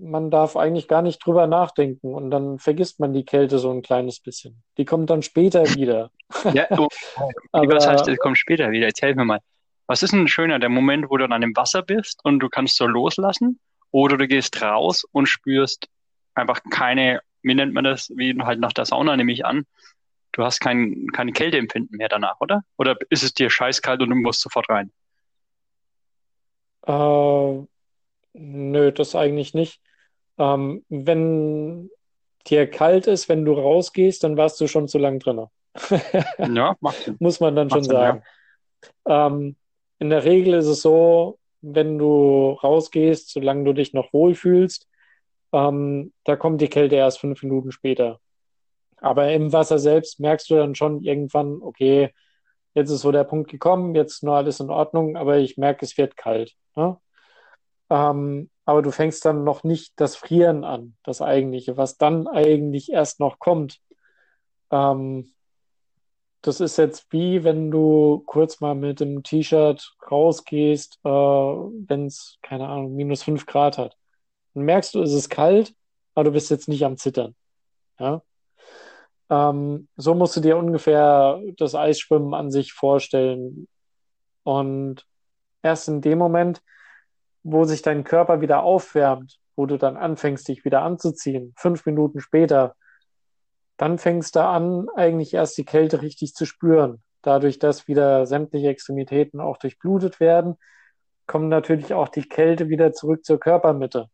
[0.00, 3.82] man darf eigentlich gar nicht drüber nachdenken und dann vergisst man die Kälte so ein
[3.82, 4.62] kleines bisschen.
[4.78, 6.10] Die kommt dann später wieder.
[6.52, 6.88] Ja, du,
[7.52, 8.86] Aber was heißt, es kommt später wieder?
[8.86, 9.40] Erzähl mir mal.
[9.86, 12.76] Was ist denn schöner, der Moment, wo du dann im Wasser bist und du kannst
[12.76, 13.58] so loslassen?
[13.90, 15.88] Oder du gehst raus und spürst
[16.34, 19.66] einfach keine, wie nennt man das, wie halt nach der Sauna nehme ich an,
[20.40, 22.64] du hast kein, keine Kälteempfinden mehr danach, oder?
[22.78, 24.90] Oder ist es dir scheißkalt und du musst sofort rein?
[26.86, 27.66] Äh,
[28.32, 29.80] nö, das eigentlich nicht.
[30.38, 31.90] Ähm, wenn
[32.46, 35.46] dir kalt ist, wenn du rausgehst, dann warst du schon zu lang drin.
[36.54, 37.16] Ja, macht Sinn.
[37.20, 38.00] Muss man dann Macht schon Sinn, ja.
[38.00, 38.22] sagen.
[39.06, 39.56] Ähm,
[39.98, 44.88] in der Regel ist es so, wenn du rausgehst, solange du dich noch wohlfühlst,
[45.52, 48.20] ähm, da kommt die Kälte erst fünf Minuten später.
[49.00, 52.12] Aber im Wasser selbst merkst du dann schon irgendwann, okay,
[52.74, 55.96] jetzt ist so der Punkt gekommen, jetzt nur alles in Ordnung, aber ich merke, es
[55.98, 56.54] wird kalt.
[56.76, 56.98] Ne?
[57.90, 62.92] Ähm, aber du fängst dann noch nicht das Frieren an, das Eigentliche, was dann eigentlich
[62.92, 63.80] erst noch kommt.
[64.70, 65.32] Ähm,
[66.42, 72.38] das ist jetzt wie, wenn du kurz mal mit dem T-Shirt rausgehst, äh, wenn es,
[72.42, 73.96] keine Ahnung, minus fünf Grad hat.
[74.54, 75.74] Dann merkst du, es ist kalt,
[76.14, 77.34] aber du bist jetzt nicht am Zittern.
[77.98, 78.22] Ja?
[79.30, 83.68] Ähm, so musst du dir ungefähr das Eisschwimmen an sich vorstellen.
[84.42, 85.06] Und
[85.62, 86.62] erst in dem Moment,
[87.42, 92.20] wo sich dein Körper wieder aufwärmt, wo du dann anfängst, dich wieder anzuziehen, fünf Minuten
[92.20, 92.74] später,
[93.76, 97.02] dann fängst du an, eigentlich erst die Kälte richtig zu spüren.
[97.22, 100.56] Dadurch, dass wieder sämtliche Extremitäten auch durchblutet werden,
[101.26, 104.08] kommt natürlich auch die Kälte wieder zurück zur Körpermitte.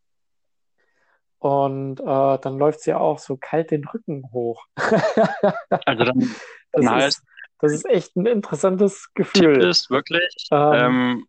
[1.38, 4.66] Und äh, dann läuft es ja auch so kalt den Rücken hoch.
[5.85, 6.35] Also dann,
[6.72, 7.27] Das heißt, ist,
[7.61, 9.64] das ist echt ein interessantes Tipp Gefühl.
[9.64, 11.27] ist wirklich, Ähm,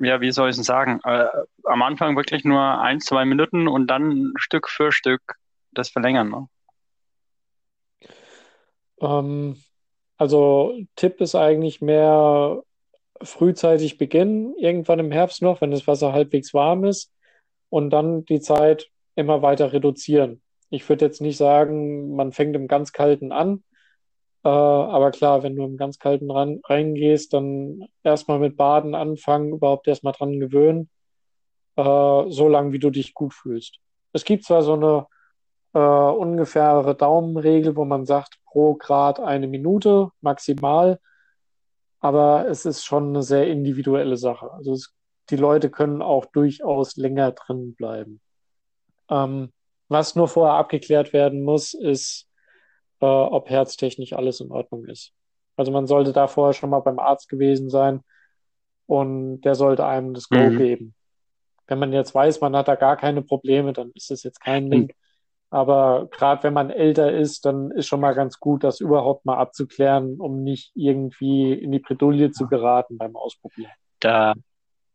[0.00, 1.00] ähm, ja, wie soll ich es sagen?
[1.04, 1.26] Äh,
[1.64, 5.36] am Anfang wirklich nur ein, zwei Minuten und dann Stück für Stück
[5.72, 6.30] das verlängern.
[6.30, 6.48] Ne?
[9.00, 9.62] Ähm,
[10.16, 12.62] also Tipp ist eigentlich mehr
[13.22, 17.12] frühzeitig beginnen, irgendwann im Herbst noch, wenn das Wasser halbwegs warm ist,
[17.72, 20.42] und dann die Zeit immer weiter reduzieren.
[20.68, 23.64] Ich würde jetzt nicht sagen, man fängt im ganz kalten an,
[24.44, 29.54] äh, aber klar, wenn du im ganz kalten ran, reingehst, dann erstmal mit Baden anfangen,
[29.54, 30.90] überhaupt erstmal dran gewöhnen,
[31.76, 31.82] äh,
[32.28, 33.78] so lange wie du dich gut fühlst.
[34.12, 35.06] Es gibt zwar so eine
[35.72, 41.00] äh, ungefähre Daumenregel, wo man sagt, pro Grad eine Minute maximal.
[42.00, 44.52] Aber es ist schon eine sehr individuelle Sache.
[44.52, 44.92] Also es,
[45.30, 48.20] die Leute können auch durchaus länger drin bleiben.
[49.10, 49.52] Ähm,
[49.88, 52.28] was nur vorher abgeklärt werden muss, ist,
[53.00, 55.12] äh, ob herztechnisch alles in Ordnung ist.
[55.56, 58.00] Also man sollte da vorher schon mal beim Arzt gewesen sein
[58.86, 60.58] und der sollte einem das Go Mhm.
[60.58, 60.94] geben.
[61.66, 64.70] Wenn man jetzt weiß, man hat da gar keine Probleme, dann ist das jetzt kein
[64.70, 64.92] Ding.
[65.50, 69.36] Aber gerade wenn man älter ist, dann ist schon mal ganz gut, das überhaupt mal
[69.36, 73.72] abzuklären, um nicht irgendwie in die Bredouille zu geraten beim Ausprobieren.
[74.00, 74.34] Da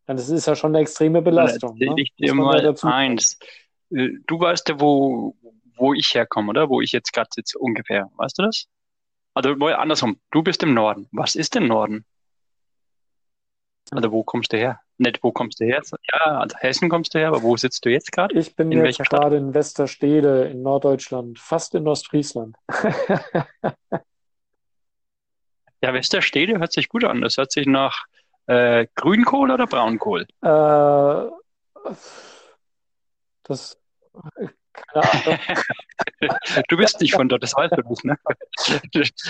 [0.07, 1.77] Das ist ja schon eine extreme Belastung.
[1.77, 1.93] Ne?
[1.97, 3.37] ich dir mal dazu- eins.
[3.91, 5.35] Äh, Du weißt ja, wo,
[5.75, 6.69] wo ich herkomme, oder?
[6.69, 8.09] Wo ich jetzt gerade sitze, ungefähr.
[8.15, 8.67] Weißt du das?
[9.33, 10.19] Also andersrum.
[10.31, 11.07] Du bist im Norden.
[11.11, 12.05] Was ist im Norden?
[13.91, 14.79] Also wo kommst du her?
[14.97, 15.81] Nicht, wo kommst du her?
[16.11, 18.37] Ja, also Hessen kommst du her, aber wo sitzt du jetzt gerade?
[18.37, 22.55] Ich bin In jetzt gerade in Westerstede in Norddeutschland, fast in Ostfriesland.
[25.81, 27.21] Ja, Westerstede hört sich gut an.
[27.21, 28.05] Das hört sich nach
[28.47, 30.23] äh, Grünkohl oder Braunkohl.
[30.41, 31.31] Äh,
[33.43, 33.77] das,
[34.73, 35.39] keine Ahnung.
[36.69, 38.17] Du bist nicht von dort, das weißt du nicht, ne?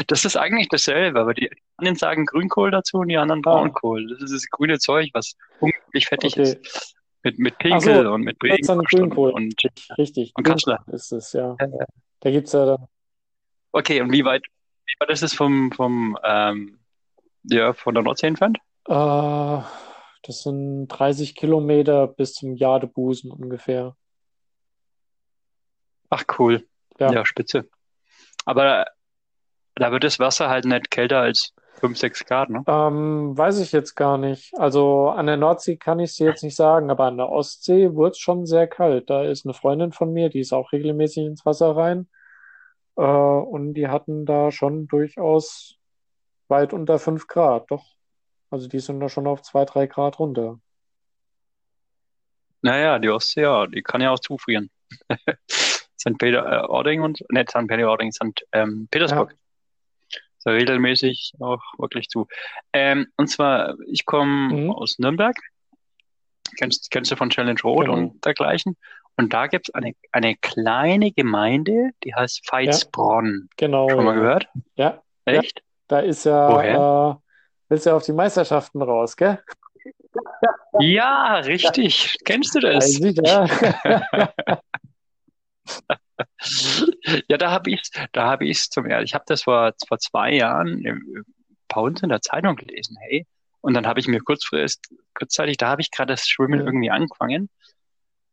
[0.08, 3.52] Das ist eigentlich dasselbe, aber die einen sagen Grünkohl dazu und die anderen Ah.
[3.56, 4.08] Braunkohl.
[4.08, 6.44] Das ist das grüne Zeug, was unglaublich fettig Okay.
[6.62, 6.96] ist.
[7.24, 9.56] Mit, mit Pinkel so, und mit Bregenwurst und, und
[9.98, 10.84] Richtig, Und Kassler.
[10.88, 11.56] ist es, ja.
[12.22, 12.88] Da gibt's ja dann,
[13.74, 14.44] Okay, und wie weit,
[14.86, 16.80] wie weit ist es vom, vom ähm,
[17.44, 18.60] ja, von der Nordsee entfernt?
[18.88, 19.62] Äh,
[20.24, 23.96] das sind 30 Kilometer bis zum Jadebusen ungefähr.
[26.10, 26.68] Ach cool.
[27.00, 27.12] Ja.
[27.12, 27.70] Ja, spitze.
[28.46, 28.86] Aber
[29.76, 32.64] da wird das Wasser halt nicht kälter als 5, 6 Grad, ne?
[32.68, 34.52] Ähm, weiß ich jetzt gar nicht.
[34.58, 38.12] Also an der Nordsee kann ich es jetzt nicht sagen, aber an der Ostsee wurde
[38.12, 39.10] es schon sehr kalt.
[39.10, 42.10] Da ist eine Freundin von mir, die ist auch regelmäßig ins Wasser rein.
[42.96, 45.76] Äh, und die hatten da schon durchaus
[46.48, 47.86] weit unter 5 Grad, doch.
[48.50, 50.60] Also die sind da schon auf 2, 3 Grad runter.
[52.62, 54.70] Naja, die Ostsee, ja, die kann ja auch zufrieren.
[56.00, 56.18] St.
[56.18, 57.68] Peter-Ording und, nicht St.
[57.68, 58.46] Peter-Ording, St.
[58.52, 59.36] Ähm, Petersburg.
[60.40, 62.28] So regelmäßig auch wirklich zu.
[62.74, 64.72] Ähm, und zwar, ich komme Mhm.
[64.72, 65.36] aus Nürnberg.
[66.58, 67.98] Kennst, kennst du von Challenge Road Genau.
[67.98, 68.78] und dergleichen?
[69.18, 73.50] Und da gibt's eine, eine kleine Gemeinde, die heißt Veitsbronn.
[73.58, 73.90] Genau.
[73.90, 74.22] Schon mal ja.
[74.22, 74.48] gehört?
[74.76, 75.62] Ja, Echt?
[75.88, 77.20] da ist ja, Woher?
[77.20, 77.27] äh,
[77.70, 79.40] willst ja auf die Meisterschaften raus, gell?
[80.80, 82.18] Ja, richtig.
[82.26, 83.00] Kennst du das?
[83.00, 83.48] Ja.
[87.28, 90.34] Ja, da habe ich da habe ich zum ersten, ich habe das vor, vor zwei
[90.34, 91.26] Jahren im-
[91.68, 93.26] bei uns in der Zeitung gelesen, hey.
[93.62, 97.50] Und dann habe ich mir kurzfristig, kurzzeitig, da habe ich gerade das Schwimmen irgendwie angefangen.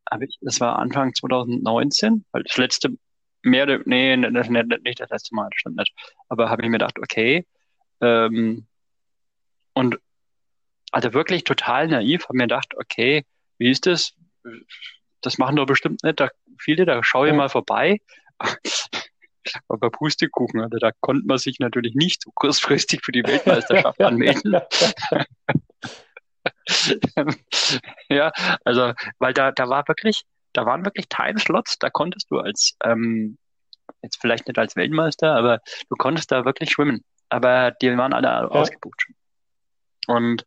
[0.04, 2.96] Aber ich, das war Anfang 2019, weil das letzte,
[3.42, 5.92] mehr nee, ne- ne- ne- nicht das letzte Mal, das stimmt nicht.
[6.28, 7.46] Aber habe ich mir gedacht, okay,
[8.00, 8.66] ähm,
[9.74, 9.98] und
[10.92, 13.24] also wirklich total naiv, habe mir gedacht, okay,
[13.58, 14.14] wie ist das?
[15.20, 17.36] Das machen doch bestimmt nicht da viele, da schaue ich Ja.
[17.36, 18.00] mal vorbei.
[19.68, 24.56] Aber Pustekuchen, also da konnte man sich natürlich nicht so kurzfristig für die Weltmeisterschaft anmelden.
[28.08, 28.32] Ja,
[28.64, 33.38] also, weil da, da war wirklich, da waren wirklich Timeslots, da konntest du als, ähm,
[34.02, 37.02] jetzt vielleicht nicht als Weltmeister, aber du konntest da wirklich schwimmen.
[37.28, 39.14] Aber die waren alle ausgebucht schon.
[40.06, 40.46] Und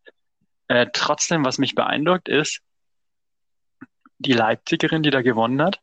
[0.68, 2.60] äh, trotzdem, was mich beeindruckt, ist,
[4.18, 5.80] die Leipzigerin, die da gewonnen hat,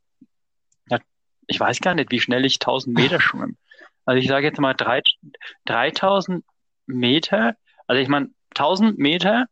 [0.92, 1.02] hat,
[1.48, 3.56] ich weiß gar nicht, wie schnell ich 1000 Meter schwimme.
[4.06, 5.02] Also ich sage jetzt mal drei,
[5.66, 6.44] 3000
[6.86, 7.56] Meter,
[7.88, 9.48] also ich meine 1000 Meter,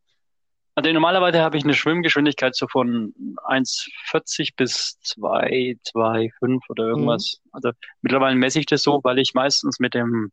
[0.76, 3.14] also normalerweise habe ich eine Schwimmgeschwindigkeit so von
[3.46, 7.42] 1,40 bis 2, 2,5 oder irgendwas.
[7.52, 10.32] Also mittlerweile messe ich das so, weil ich meistens mit dem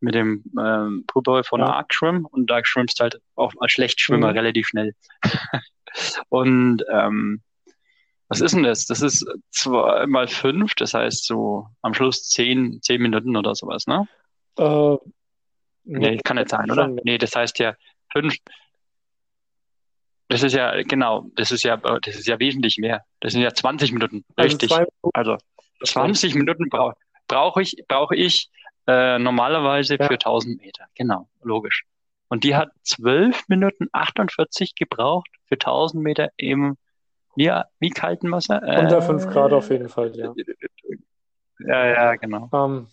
[0.00, 1.66] mit dem ähm, Poolboy von Ja.
[1.66, 4.36] Arc schwimme und da schwimmst halt auch als Schlechtschwimmer Mhm.
[4.38, 4.94] relativ schnell.
[6.28, 7.42] und ähm,
[8.28, 8.86] was ist denn das?
[8.86, 13.86] Das ist zwei mal fünf, das heißt so am Schluss zehn, zehn Minuten oder sowas,
[13.86, 14.06] ne?
[14.58, 14.96] Äh,
[15.84, 16.88] Nee, kann nicht sein, oder?
[16.88, 17.74] Nee, das heißt ja
[18.12, 18.36] fünf.
[20.28, 23.04] Das ist ja, genau, das ist ja, das ist ja wesentlich mehr.
[23.20, 24.70] Das sind ja 20 Minuten, Also richtig.
[24.70, 25.36] Minuten, Also
[25.84, 26.94] 20 Minuten brauche
[27.26, 28.50] brauch ich, brauche ich
[28.90, 30.06] äh, normalerweise Ja.
[30.06, 30.86] für 1000 Meter.
[30.94, 31.84] Genau, logisch.
[32.28, 36.76] Und die hat 12 Minuten 48 gebraucht für 1000 Meter im,
[37.36, 38.62] wie, wie kalten Wasser?
[38.62, 40.32] Äh, unter 5 Grad auf jeden Fall, ja.
[41.58, 42.48] Ja, ja, genau.
[42.52, 42.88] Ähm,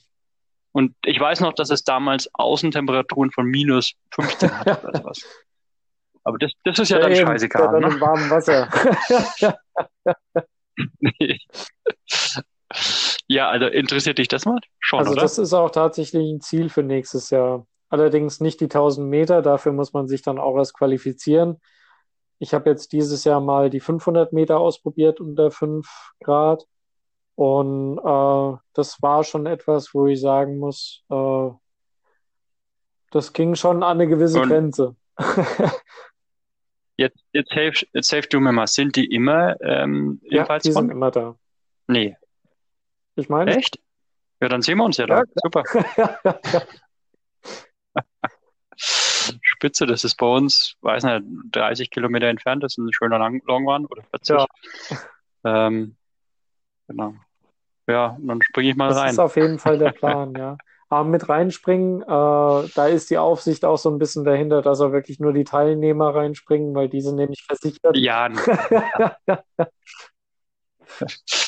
[0.71, 5.21] Und ich weiß noch, dass es damals Außentemperaturen von minus 15 hat oder sowas.
[6.23, 7.87] Aber das, das ist ja dann eben, scheißegal, ja, dann ne?
[7.95, 8.67] im warmen Wasser.
[13.27, 14.59] Ja, also interessiert dich das mal?
[14.79, 15.21] Schon, Also oder?
[15.21, 17.65] das ist auch tatsächlich ein Ziel für nächstes Jahr.
[17.89, 21.59] Allerdings nicht die 1000 Meter, dafür muss man sich dann auch erst qualifizieren.
[22.39, 25.87] Ich habe jetzt dieses Jahr mal die 500 Meter ausprobiert unter 5
[26.23, 26.65] Grad
[27.35, 31.49] und äh, das war schon etwas, wo ich sagen muss, äh,
[33.11, 34.95] das ging schon an eine gewisse Und- Grenze.
[36.99, 38.65] Jetzt, jetzt helf, jetzt helf du mir mal.
[38.65, 40.89] Sind die immer ähm, Ja, ebenfalls die sind von?
[40.89, 41.35] immer da.
[41.87, 42.17] Nee.
[43.17, 43.79] Ich meine, Echt?
[44.39, 45.17] Ja, dann sehen wir uns ja da.
[45.17, 45.63] Ja, Super.
[49.41, 53.67] Spitze, das ist bei uns, weiß nicht, 30 Kilometer entfernt, das ist ein schöner Long
[53.67, 54.37] Run oder 40.
[54.37, 54.45] Ja.
[55.43, 55.95] Ähm,
[56.87, 57.15] genau.
[57.87, 59.09] Ja, dann springe ich mal das rein.
[59.09, 60.57] ist auf jeden Fall der Plan, ja.
[60.89, 64.93] Aber mit reinspringen, äh, da ist die Aufsicht auch so ein bisschen dahinter, dass auch
[64.93, 67.97] wirklich nur die Teilnehmer reinspringen, weil die sind nämlich versichert.
[67.97, 68.29] Ja,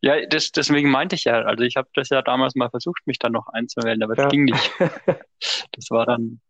[0.00, 3.18] ja, das, deswegen meinte ich ja, also ich habe das ja damals mal versucht, mich
[3.18, 4.28] dann noch einzumelden, aber Ja.
[4.28, 4.72] ging nicht.
[5.72, 6.40] Das war dann,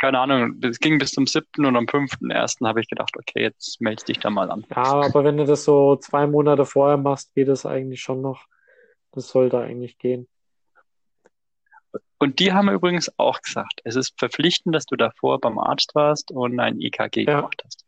[0.00, 3.42] keine Ahnung, das ging bis zum siebten und am fünften ersten habe ich gedacht, okay,
[3.42, 4.64] jetzt melde dich da mal an.
[4.70, 8.46] Ja, aber wenn du das so zwei Monate vorher machst, geht es eigentlich schon noch.
[9.12, 10.28] Das sollte eigentlich gehen.
[12.18, 16.30] Und die haben übrigens auch gesagt, es ist verpflichtend, dass du davor beim Arzt warst
[16.30, 17.36] und ein EKG Ja.
[17.40, 17.84] gemacht hast.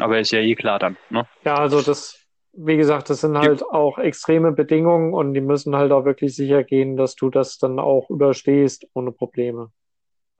[0.00, 1.26] Aber ist ja eh klar dann, ne?
[1.44, 2.23] Ja, also das,
[2.56, 6.62] wie gesagt, das sind halt auch extreme Bedingungen und die müssen halt auch wirklich sicher
[6.62, 9.72] gehen, dass du das dann auch überstehst ohne Probleme.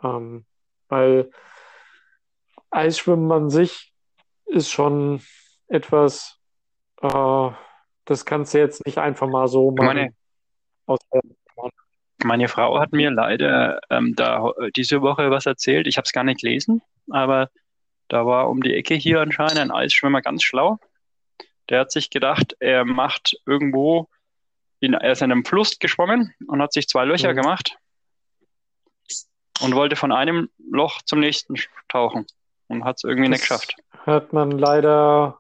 [0.02, 0.44] Ähm,
[0.88, 1.30] weil
[2.70, 3.92] Eisschwimmen an sich
[4.46, 5.20] ist schon
[5.68, 6.38] etwas,
[7.02, 7.50] äh,
[8.04, 10.12] das kannst du jetzt nicht einfach mal so machen.
[10.86, 10.96] Meine,
[12.22, 15.86] meine Frau hat mir leider ähm, da diese Woche was erzählt.
[15.86, 17.48] Ich habe es gar nicht gelesen, aber
[18.08, 20.78] da war um die Ecke hier anscheinend ein Eisschwimmer ganz schlau.
[21.70, 24.08] Der hat sich gedacht, er macht irgendwo,
[24.80, 27.36] in, er ist in einem Fluss geschwommen und hat sich zwei Löcher Mhm.
[27.36, 27.76] gemacht
[29.60, 31.54] und wollte von einem Loch zum nächsten
[31.88, 32.26] tauchen
[32.68, 33.76] und hat es irgendwie nicht Das geschafft.
[34.04, 35.38] hört man leider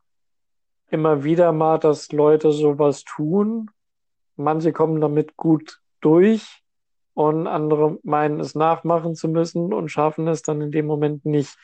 [0.90, 3.70] immer wieder mal, dass Leute sowas tun.
[4.36, 6.62] Manche kommen damit gut durch
[7.14, 11.56] und andere meinen es nachmachen zu müssen und schaffen es dann in dem Moment nicht.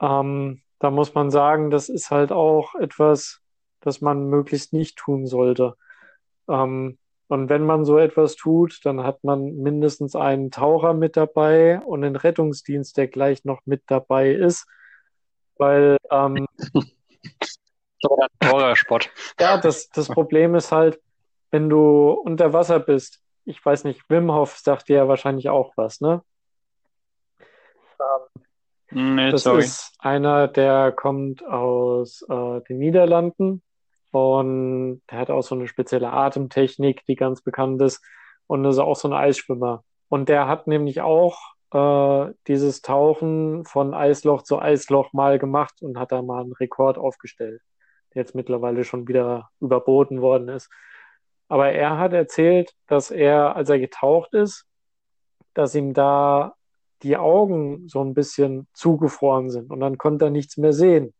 [0.00, 3.40] Ähm, da muss man sagen, das ist halt auch etwas,
[3.82, 5.76] das man möglichst nicht tun sollte.
[6.48, 11.80] Ähm, und wenn man so etwas tut, dann hat man mindestens einen Taucher mit dabei
[11.80, 14.66] und einen Rettungsdienst, der gleich noch mit dabei ist.
[15.56, 16.46] Weil ähm,
[18.44, 19.10] Horrorsport.
[19.40, 21.00] ja, das, das Problem ist halt,
[21.50, 25.72] wenn du unter Wasser bist, ich weiß nicht, Wim Hof sagt dir ja wahrscheinlich auch
[25.76, 26.22] was, ne?
[28.90, 29.60] Nee, Das sorry.
[29.60, 33.62] ist einer, der kommt aus äh, den Niederlanden
[34.12, 38.04] und der hat auch so eine spezielle Atemtechnik, die ganz bekannt ist
[38.46, 39.84] und ist auch so ein Eisschwimmer.
[40.08, 41.38] Und der hat nämlich auch
[41.72, 46.98] äh, dieses Tauchen von Eisloch zu Eisloch mal gemacht und hat da mal einen Rekord
[46.98, 47.62] aufgestellt,
[48.14, 50.68] der jetzt mittlerweile schon wieder überboten worden ist.
[51.48, 54.66] Aber er hat erzählt, dass er, als er getaucht ist,
[55.54, 56.54] dass ihm da
[57.02, 61.14] die Augen so ein bisschen zugefroren sind und dann konnte er nichts mehr sehen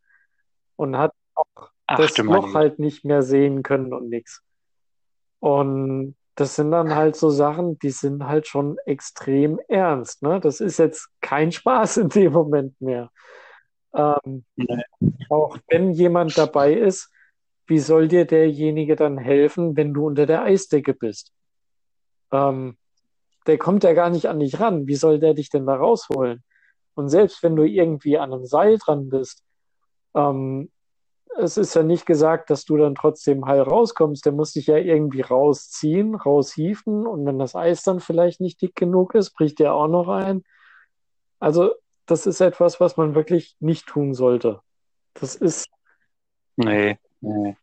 [0.77, 4.43] und hat auch Ach das Loch halt nicht mehr sehen können und nichts.
[5.41, 10.41] Und das sind dann halt so Sachen, die sind halt schon extrem ernst, ne?
[10.41, 13.11] Das ist jetzt kein Spaß in dem Moment mehr.
[13.95, 14.45] Ähm,
[15.29, 17.11] auch wenn jemand dabei ist,
[17.67, 21.31] wie soll dir derjenige dann helfen, wenn du unter der Eisdecke bist?
[22.33, 22.79] Ähm,
[23.47, 24.87] der kommt ja gar nicht an dich ran.
[24.87, 26.43] Wie soll der dich denn da rausholen?
[26.95, 29.43] Und selbst wenn du irgendwie an einem Seil dran bist,
[30.15, 30.71] ähm,
[31.39, 34.25] es ist ja nicht gesagt, dass du dann trotzdem heil rauskommst.
[34.25, 38.75] Der muss dich ja irgendwie rausziehen, raushieven und wenn das Eis dann vielleicht nicht dick
[38.75, 40.45] genug ist, bricht der auch noch ein.
[41.41, 41.75] Also
[42.07, 44.61] das ist etwas, was man wirklich nicht tun sollte.
[45.15, 45.69] Das ist,
[46.57, 47.57] Nee, nee.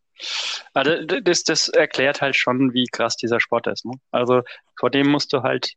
[0.74, 3.84] Also das, das erklärt halt schon, wie krass dieser Sport ist.
[3.84, 3.94] Ne?
[4.10, 4.42] Also
[4.78, 5.74] vor dem musst du halt,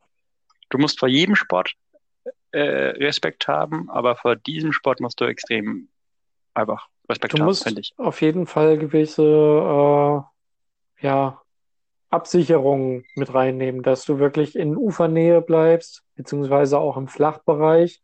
[0.70, 1.74] du musst vor jedem Sport
[2.52, 5.90] äh, Respekt haben, aber vor diesem Sport musst du extrem
[6.54, 7.94] einfach Respekt du haben, musst finde ich.
[7.98, 10.22] auf jeden Fall gewisse, äh,
[11.06, 11.42] ja,
[12.10, 18.04] Absicherungen mit reinnehmen, dass du wirklich in Ufernähe bleibst, beziehungsweise auch im Flachbereich,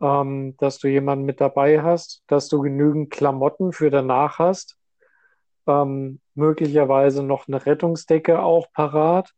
[0.00, 4.76] ähm, dass du jemanden mit dabei hast, dass du genügend Klamotten für danach hast,
[5.66, 9.32] ähm, möglicherweise noch eine Rettungsdecke auch parat,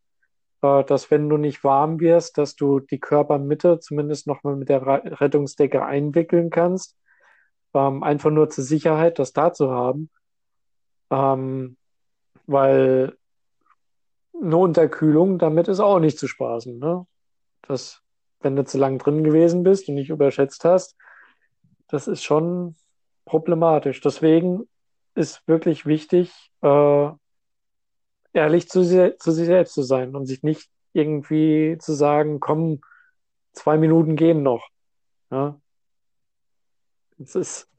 [0.63, 4.69] äh, dass wenn du nicht warm wirst, dass du die Körpermitte zumindest noch mal mit
[4.69, 6.97] der Rettungsdecke einwickeln kannst,
[7.77, 10.11] ähm, einfach nur zur Sicherheit, das da zu haben,
[11.11, 11.77] ähm,
[12.47, 13.17] weil
[14.41, 17.07] eine Unterkühlung damit ist auch nicht zu spaßen, ne?
[17.63, 18.03] Das,
[18.41, 20.97] wenn du zu lang drin gewesen bist und nicht überschätzt hast,
[21.89, 22.77] das ist schon
[23.25, 24.01] problematisch.
[24.01, 24.69] Deswegen
[25.15, 27.09] ist wirklich wichtig, äh,
[28.33, 28.83] ehrlich zu,
[29.19, 32.81] zu sich selbst zu sein und sich nicht irgendwie zu sagen, komm,
[33.53, 34.69] zwei Minuten gehen noch.
[35.31, 35.61] Ja?
[37.19, 37.69] Das ist,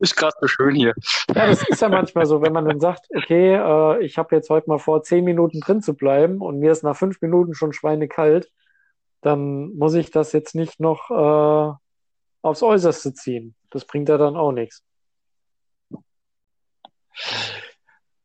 [0.00, 0.94] ist gerade so schön hier.
[1.34, 4.50] Ja, das ist ja manchmal so, wenn man dann sagt, okay, äh, ich habe jetzt
[4.50, 7.72] heute mal vor, zehn Minuten drin zu bleiben und mir ist nach fünf Minuten schon
[7.72, 8.50] schweinekalt,
[9.22, 11.72] dann muss ich das jetzt nicht noch äh,
[12.42, 13.54] aufs Äußerste ziehen.
[13.70, 14.84] Das bringt ja dann auch nichts.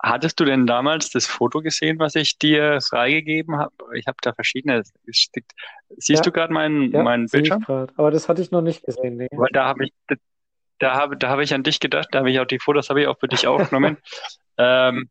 [0.04, 3.72] Hattest du denn damals das Foto gesehen, was ich dir freigegeben habe?
[3.94, 5.52] Ich habe da verschiedene gestickt.
[5.90, 6.24] Siehst Ja.
[6.24, 7.64] du gerade meinen, Ja, meinen sehe ich Bildschirm?
[7.64, 7.94] grad.
[7.98, 9.18] Aber das hatte ich noch nicht gesehen.
[9.18, 9.28] Nee.
[9.32, 9.94] Weil da habe ich,
[10.80, 13.02] da habe, da habe ich an dich gedacht, da habe ich auch die Fotos habe
[13.02, 13.98] ich auch für dich aufgenommen.
[14.58, 15.10] ähm,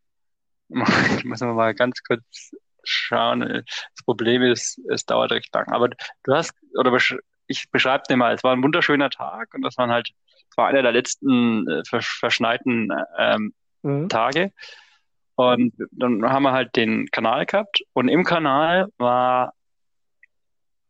[0.68, 2.50] ich muss mal ganz kurz
[2.82, 3.40] schauen.
[3.40, 5.68] Das Problem ist, es dauert recht lang.
[5.70, 7.16] Aber du hast, oder besch
[7.46, 10.10] ich beschreibe dir mal, es war ein wunderschöner Tag und das waren halt,
[10.50, 12.88] es war einer der letzten äh, versch verschneiten
[13.18, 13.52] ähm,
[13.82, 14.08] Mhm.
[14.08, 14.52] Tage.
[15.34, 19.54] Und dann haben wir halt den Kanal gehabt und im Kanal war,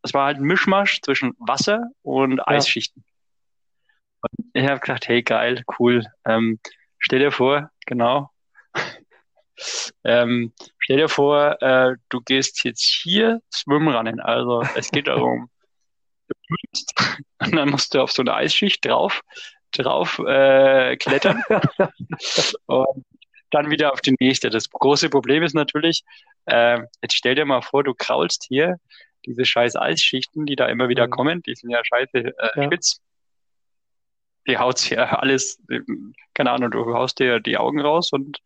[0.01, 3.05] es war halt ein Mischmasch zwischen Wasser und Eisschichten.
[4.21, 6.05] Und ich habe gedacht, hey geil, cool.
[6.25, 6.59] Ähm,
[6.99, 8.29] stell dir vor, genau.
[10.03, 14.19] ähm, stell dir vor, äh, du gehst jetzt hier Schwimmrennen.
[14.19, 15.49] Also es geht darum,
[16.27, 16.35] du
[17.39, 19.21] und dann musst du auf so eine Eisschicht drauf,
[19.71, 21.43] drauf äh, klettern
[22.67, 23.05] und
[23.51, 24.49] dann wieder auf die nächste.
[24.49, 26.03] Das große Problem ist natürlich,
[26.45, 28.77] äh, jetzt stell dir mal vor, du kraulst hier
[29.25, 31.11] diese scheiß Eisschichten, die da immer wieder Mhm.
[31.11, 32.63] kommen, die sind ja scheiße äh, Ja.
[32.65, 32.99] spitz.
[34.47, 35.61] Die haut's ja alles,
[36.33, 38.39] keine Ahnung, du haust dir die Augen raus und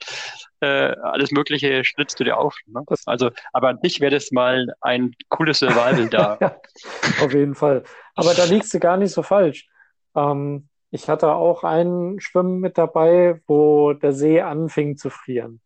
[0.60, 0.66] äh,
[1.02, 2.58] alles Mögliche schlitzt du dir auf.
[2.66, 2.84] Ne?
[3.06, 6.38] Also, aber an dich wäre das mal ein cooles Survival da.
[7.22, 7.84] Auf jeden Fall.
[8.16, 9.68] Aber da liegst du gar nicht so falsch.
[10.16, 15.62] Ähm, ich hatte auch ein Schwimmen mit dabei, wo der See anfing zu frieren.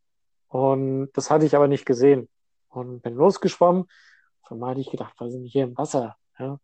[0.48, 2.28] Und das hatte ich aber nicht gesehen.
[2.70, 3.86] Und bin losgeschwommen.
[4.42, 6.18] Auf einmal hatte ich gedacht, was denn hier im Wasser?
[6.40, 6.60] Ja.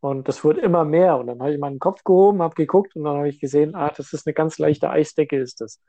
[0.00, 1.18] Und das wurde immer mehr.
[1.18, 3.92] Und dann habe ich meinen Kopf gehoben, habe geguckt und dann habe ich gesehen, ah,
[3.94, 5.82] das ist eine ganz leichte Eisdecke, ist das.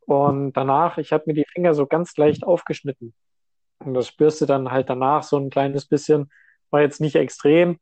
[0.00, 3.14] Und danach, ich habe mir die Finger so ganz leicht aufgeschnitten.
[3.78, 6.30] Und das spürst du dann halt danach so ein kleines bisschen.
[6.70, 7.78] War jetzt nicht extrem,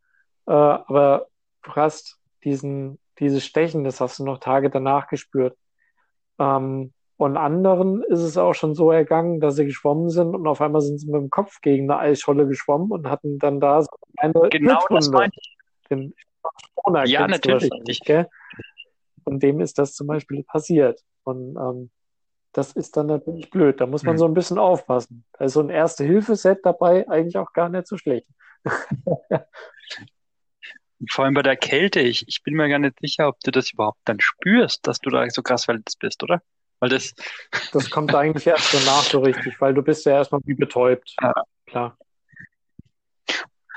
[0.47, 1.29] äh, aber
[1.63, 5.57] du hast diesen, dieses Stechen, das hast du noch Tage danach gespürt.
[6.39, 10.61] Ähm, und anderen ist es auch schon so ergangen, dass sie geschwommen sind und auf
[10.61, 13.89] einmal sind sie mit dem Kopf gegen eine Eisscholle geschwommen und hatten dann da so
[14.17, 15.11] eine Genau das Schnittwunde.
[15.11, 15.57] meinte ich.
[15.91, 16.15] Den
[16.81, 18.01] Stoner Ja, natürlich.
[18.05, 18.29] gell?
[19.25, 21.01] Und dem ist das zum Beispiel passiert.
[21.23, 21.91] Und ähm,
[22.53, 23.81] das ist dann natürlich blöd.
[23.81, 24.19] Da muss man Hm.
[24.19, 25.25] so ein bisschen aufpassen.
[25.39, 28.27] Da ist so ein Erste-Hilfe-Set dabei eigentlich auch gar nicht so schlecht.
[31.11, 33.73] Vor allem bei der Kälte, ich, ich bin mir gar nicht sicher, ob du das
[33.73, 36.41] überhaupt dann spürst, dass du da so krass verletzt bist, oder?
[36.81, 37.15] Weil das,
[37.73, 41.15] Das kommt eigentlich erst danach so richtig, weil du bist ja erstmal wie betäubt.
[41.23, 41.33] Ja.
[41.67, 41.97] Klar.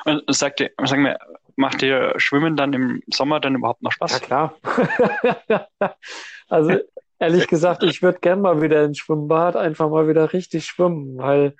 [0.06, 1.18] und sag dir, sag mir,
[1.56, 4.22] macht dir Schwimmen dann im Sommer dann überhaupt noch Ja, Spaß?
[4.22, 4.56] klar.
[6.50, 6.80] Also
[7.20, 11.56] ehrlich gesagt, ich würde gern mal wieder ins Schwimmbad, einfach mal wieder richtig schwimmen, weil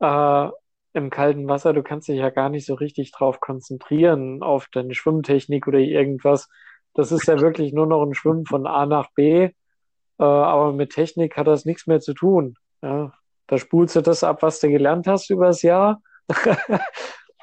[0.00, 0.48] äh,
[0.96, 4.94] im kalten Wasser, du kannst dich ja gar nicht so richtig drauf konzentrieren, auf deine
[4.94, 6.48] Schwimmtechnik oder irgendwas.
[6.94, 9.52] Das ist ja wirklich nur noch ein Schwimmen von A nach B, äh,
[10.18, 12.56] aber mit Technik hat das nichts mehr zu tun.
[12.82, 13.12] Ja,
[13.46, 16.02] da spulst du das ab, was du gelernt hast übers Jahr.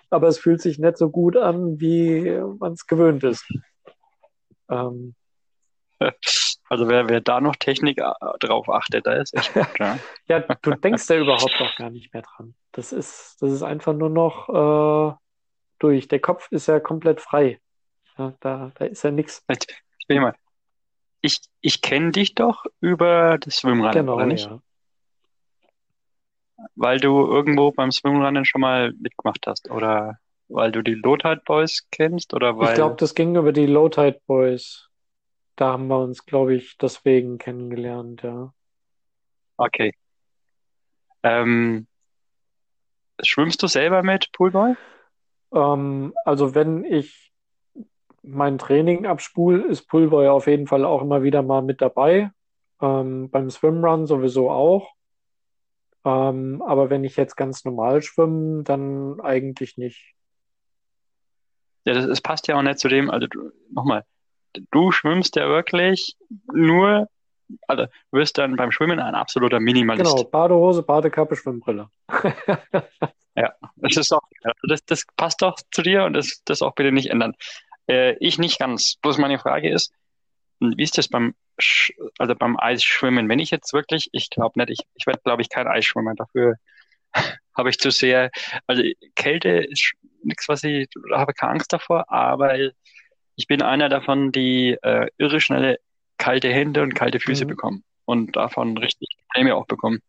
[0.09, 3.45] Aber es fühlt sich nicht so gut an, wie man es gewöhnt ist.
[4.69, 5.15] Ähm,
[6.73, 9.99] Also wer, wer da noch Technik äh, drauf achtet, da ist echt gut, ja.
[10.27, 12.55] Ja, du denkst da überhaupt auch gar nicht mehr dran.
[12.71, 15.15] Das ist, das ist einfach nur noch äh,
[15.77, 16.07] durch.
[16.07, 17.59] Der Kopf ist ja komplett frei.
[18.17, 19.45] Ja, da, da ist ja nichts.
[19.99, 20.33] Ich bin mal,
[21.21, 24.47] ich, ich kenne dich doch über das Schwimmrennen, Genau, oder nicht?
[24.47, 24.59] ja.
[26.73, 30.17] Weil du irgendwo beim Schwimmrennen schon mal mitgemacht hast, oder
[30.47, 33.89] weil du die Low-Tide Boys kennst, oder Ich weil, glaube, das ging über die Low
[33.89, 34.89] Tide Boys.
[35.55, 38.53] Da haben wir uns, glaube ich, deswegen kennengelernt, ja.
[39.57, 39.93] okay.
[41.21, 41.87] Ähm,
[43.21, 44.75] schwimmst du selber mit Poolboy?
[45.53, 47.33] Ähm, also wenn ich
[48.23, 52.31] mein Training abspul, ist Pullboy auf jeden Fall auch immer wieder mal mit dabei.
[52.81, 54.93] Ähm, beim Swimrun sowieso auch.
[56.05, 60.15] Ähm, aber wenn ich jetzt ganz normal schwimme, dann eigentlich nicht.
[61.85, 63.27] Ja, das, das passt ja auch nicht zu dem, also
[63.69, 64.05] nochmal,
[64.71, 66.15] du schwimmst ja wirklich
[66.51, 67.07] nur,
[67.67, 70.15] also du wirst dann beim Schwimmen ein absoluter Minimalist.
[70.15, 71.89] Genau, Badehose, Badekappe, Schwimmbrille.
[73.83, 76.91] Das ist auch, also das, das passt doch zu dir und das, das auch bitte
[76.91, 77.33] nicht ändern.
[77.87, 78.95] Äh, ich nicht ganz.
[79.01, 79.93] Bloß meine Frage ist,
[80.59, 83.27] wie ist das beim, Sch also beim Eisschwimmen?
[83.27, 86.15] Wenn ich jetzt wirklich, ich glaube nicht, ich, ich werde, glaube ich, kein Eisschwimmer.
[86.15, 86.55] Dafür
[87.57, 88.31] habe ich zu sehr,
[88.67, 88.81] also
[89.15, 89.93] Kälte ist
[90.23, 92.57] nichts, was ich, habe keine Angst davor, aber
[93.35, 95.79] ich bin einer davon, die äh, irre schnelle
[96.17, 97.49] kalte Hände und kalte Füße Mhm.
[97.49, 99.99] bekommen und davon richtig Probleme auch bekommen.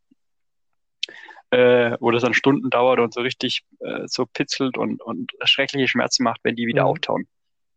[1.50, 5.86] Äh, wo das dann Stunden dauert und so richtig äh, so pitzelt und, und schreckliche
[5.86, 6.88] Schmerzen macht, wenn die wieder Mhm.
[6.88, 7.28] auftauen.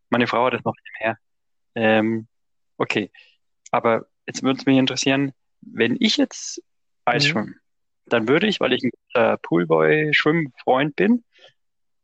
[0.10, 1.18] Meine Frau hat das noch nebenher.
[1.76, 2.28] Ähm,
[2.78, 3.12] okay,
[3.72, 5.32] aber jetzt würde es mich interessieren,
[5.62, 6.64] wenn ich jetzt
[7.06, 7.30] Eis Mhm.
[7.30, 7.54] schwimme,
[8.08, 11.24] dann würde ich, weil ich ein guter Poolboy-Schwimmfreund bin,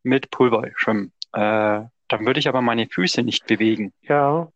[0.04, 1.12] mit Poolboy schwimmen.
[1.34, 1.86] Äh,
[2.18, 3.94] dann würde ich aber meine Füße nicht bewegen.
[4.02, 4.52] Ja,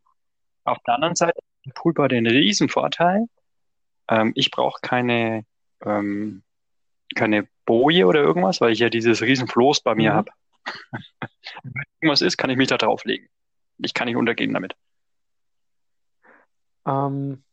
[0.64, 3.28] Auf der anderen Seite hat der Poolboy den riesen Vorteil.
[4.10, 5.46] Ähm, ich brauche keine,
[5.84, 6.44] ähm,
[7.16, 10.16] keine Boje oder irgendwas, weil ich ja dieses riesen Floß bei mir Mhm.
[10.16, 10.32] habe.
[11.64, 13.30] Wenn irgendwas ist, kann ich mich da drauflegen.
[13.80, 14.76] Ich kann nicht untergehen damit.
[16.86, 17.44] ähm,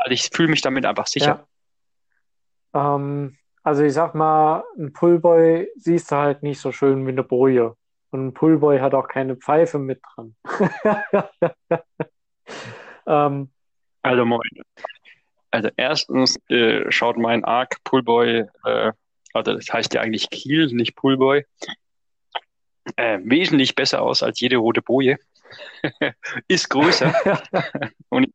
[0.00, 1.46] Also ich fühle mich damit einfach sicher.
[2.74, 2.94] ja.
[2.94, 7.24] Ähm, also ich sag mal, ein Pullboy siehst du halt nicht so schön wie eine
[7.24, 7.76] Boje.
[8.10, 10.34] Und ein Pullboy hat auch keine Pfeife mit dran.
[13.08, 13.50] Ähm,
[14.02, 14.48] Also moin.
[15.50, 18.92] Also erstens äh, schaut mein Arc Poolboy, äh,
[19.32, 21.44] also das heißt ja eigentlich Kiel, nicht Poolboy,
[22.96, 25.16] äh, wesentlich besser aus als jede rote Boje.
[26.48, 27.14] Ist größer
[28.10, 28.28] und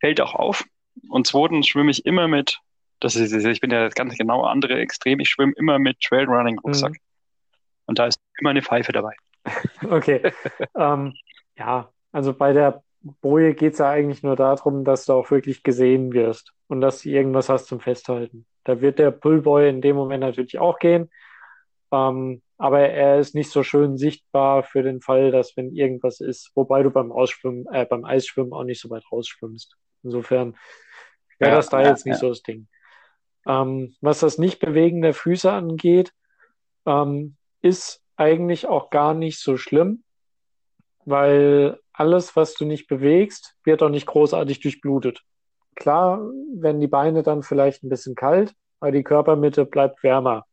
[0.00, 0.64] fällt auch auf.
[1.08, 2.58] Und zweitens schwimme ich immer mit,
[3.00, 6.58] das ist, ich bin ja das ganz genau andere Extrem, ich schwimme immer mit Trailrunning
[6.58, 6.92] Rucksack.
[6.92, 7.05] Mhm.
[7.86, 9.14] Und da ist immer eine Pfeife dabei.
[9.88, 10.32] Okay.
[10.76, 11.14] Ähm,
[11.56, 12.82] ja, also bei der
[13.20, 17.02] Boje geht es ja eigentlich nur darum, dass du auch wirklich gesehen wirst und dass
[17.02, 18.46] du irgendwas hast zum Festhalten.
[18.64, 21.10] Da wird der Pullboy in dem Moment natürlich auch gehen,
[21.92, 26.50] ähm, aber er ist nicht so schön sichtbar für den Fall, dass wenn irgendwas ist,
[26.54, 29.76] wobei du beim Ausschwimmen, äh, beim Eisschwimmen auch nicht so weit rausschwimmst.
[30.02, 30.56] Insofern
[31.38, 32.20] wäre Ja, das da ja, jetzt nicht ja.
[32.20, 32.66] so das Ding.
[33.46, 36.12] Ähm, was das Nicht-Bewegen der Füße angeht,
[36.86, 40.02] ähm, ist eigentlich auch gar nicht so schlimm,
[41.04, 45.22] weil alles, was du nicht bewegst, wird auch nicht großartig durchblutet.
[45.74, 46.20] Klar
[46.54, 50.46] werden die Beine dann vielleicht ein bisschen kalt, aber die Körpermitte bleibt wärmer.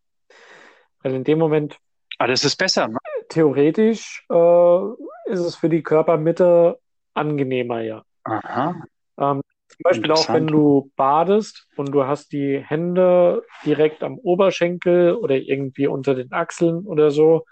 [1.02, 1.78] Weil in dem Moment,
[2.18, 2.98] Aber das ist besser, ne?
[3.30, 4.80] theoretisch, äh,
[5.26, 6.80] ist es für die Körpermitte
[7.14, 8.04] angenehmer, ja.
[8.24, 8.84] Aha.
[9.18, 9.42] Ähm,
[9.76, 15.36] zum Beispiel auch, wenn du badest und du hast die Hände direkt am Oberschenkel oder
[15.36, 17.46] irgendwie unter den Achseln oder so,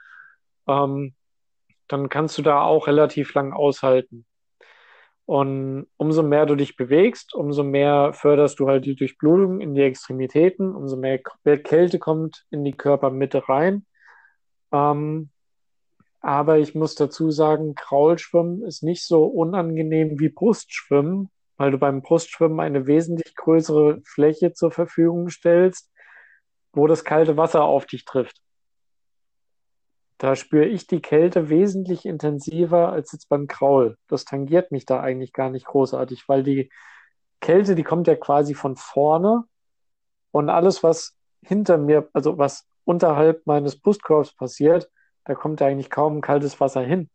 [0.67, 1.13] ähm,
[1.87, 4.25] dann kannst du da auch relativ lang aushalten.
[5.25, 9.81] Und umso mehr du dich bewegst, umso mehr förderst du halt die Durchblutung in die
[9.81, 13.85] Extremitäten, umso mehr Kälte kommt in die Körpermitte rein.
[14.71, 15.29] Ähm,
[16.21, 21.29] aber ich muss dazu sagen, Kraulschwimmen ist nicht so unangenehm wie Brustschwimmen,
[21.61, 25.91] weil du beim Brustschwimmen eine wesentlich größere Fläche zur Verfügung stellst,
[26.73, 28.41] wo das kalte Wasser auf dich trifft.
[30.17, 33.95] Da spüre ich die Kälte wesentlich intensiver als jetzt beim Kraul.
[34.07, 36.71] Das tangiert mich da eigentlich gar nicht großartig, weil die
[37.41, 39.43] Kälte, die kommt ja quasi von vorne
[40.31, 44.89] und alles, was hinter mir, also was unterhalb meines Brustkorbs passiert,
[45.25, 47.11] da kommt ja eigentlich kaum kaltes Wasser hin.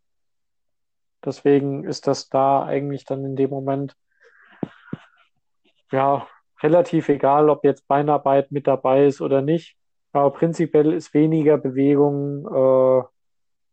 [1.25, 3.97] Deswegen ist das da eigentlich dann in dem Moment
[5.93, 6.26] ja
[6.62, 9.76] relativ egal, ob jetzt Beinarbeit mit dabei ist oder nicht.
[10.12, 13.03] Aber prinzipiell ist weniger Bewegung äh,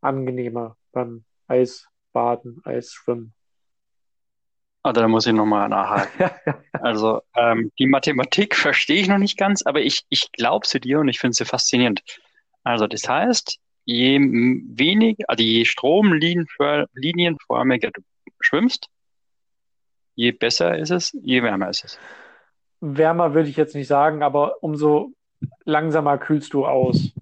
[0.01, 3.34] angenehmer beim Eisbaden, Eisschwimmen.
[4.84, 6.30] Also da muss ich nochmal nachhaken.
[6.74, 10.99] Also ähm, die Mathematik verstehe ich noch nicht ganz, aber ich, ich glaube sie dir
[10.99, 12.03] und ich finde sie faszinierend.
[12.64, 18.01] Also das heißt, je wenig, also je stromlinienförmiger du
[18.41, 18.89] schwimmst,
[20.16, 21.99] je besser ist es, je wärmer ist es.
[22.82, 25.14] Wärmer würde ich jetzt nicht sagen, aber umso
[25.66, 27.14] langsamer kühlst du aus.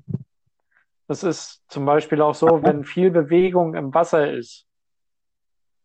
[1.08, 4.66] Das ist zum Beispiel auch so, wenn viel Bewegung im Wasser ist,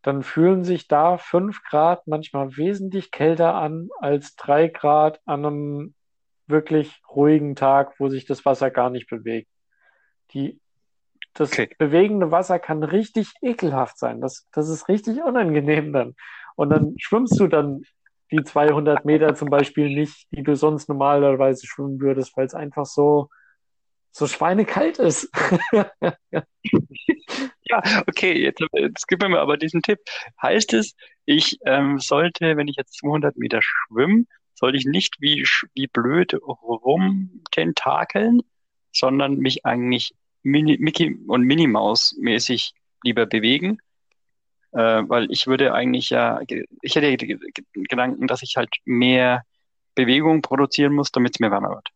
[0.03, 5.95] dann fühlen sich da fünf Grad manchmal wesentlich kälter an als drei Grad an einem
[6.47, 9.49] wirklich ruhigen Tag, wo sich das Wasser gar nicht bewegt.
[10.33, 10.61] Die,
[11.35, 11.75] das Okay.
[11.77, 14.21] bewegende Wasser kann richtig ekelhaft sein.
[14.21, 16.15] Das, das ist richtig unangenehm dann.
[16.57, 17.83] Und dann schwimmst du dann
[18.33, 22.87] die 200 Meter zum Beispiel nicht, die du sonst normalerweise schwimmen würdest, weil es einfach
[22.87, 23.29] so,
[24.11, 25.31] so schweinekalt ist.
[27.69, 29.99] Ja, okay, jetzt, jetzt gib mir aber diesen Tipp.
[30.41, 30.95] Heißt es,
[31.25, 35.45] ich ähm, sollte, wenn ich jetzt 200 Meter schwimme, sollte ich nicht wie,
[35.75, 38.43] wie blöd rumtentakeln,
[38.93, 43.79] sondern mich eigentlich Mini, Mickey und Minnie Maus mäßig lieber bewegen?
[44.77, 46.39] Äh, weil ich würde eigentlich ja,
[46.83, 49.43] ich hätte Gedanken, dass ich halt mehr
[49.95, 51.89] Bewegung produzieren muss, damit es mir wärmer wird.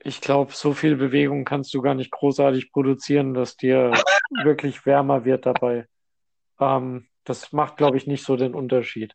[0.00, 3.92] Ich glaube, so viel Bewegung kannst du gar nicht großartig produzieren, dass dir
[4.44, 5.86] wirklich wärmer wird dabei.
[6.60, 9.14] Ähm, Das macht, glaube ich, nicht so den Unterschied.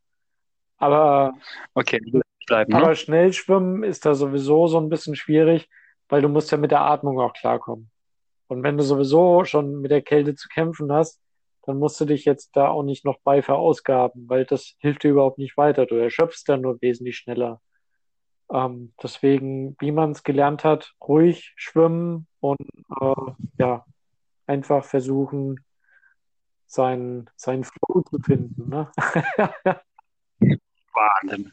[0.77, 1.33] Aber,
[1.75, 1.99] Okay,
[2.47, 2.95] bleiben, aber ne?
[2.95, 5.69] Schnellschwimmen ist da sowieso so ein bisschen schwierig,
[6.07, 7.91] weil du musst ja mit der Atmung auch klarkommen.
[8.47, 11.21] Und wenn du sowieso schon mit der Kälte zu kämpfen hast,
[11.69, 15.11] dann musst du dich jetzt da auch nicht noch bei verausgaben, weil das hilft dir
[15.11, 15.85] überhaupt nicht weiter.
[15.85, 17.61] Du erschöpfst dann nur wesentlich schneller.
[18.51, 22.59] Ähm, deswegen, wie man es gelernt hat, ruhig schwimmen und
[22.99, 23.85] äh, ja,
[24.47, 25.63] einfach versuchen,
[26.65, 28.67] seinen, seinen Flow zu finden.
[28.67, 28.91] Ne?
[30.91, 31.51] Wahnsinn.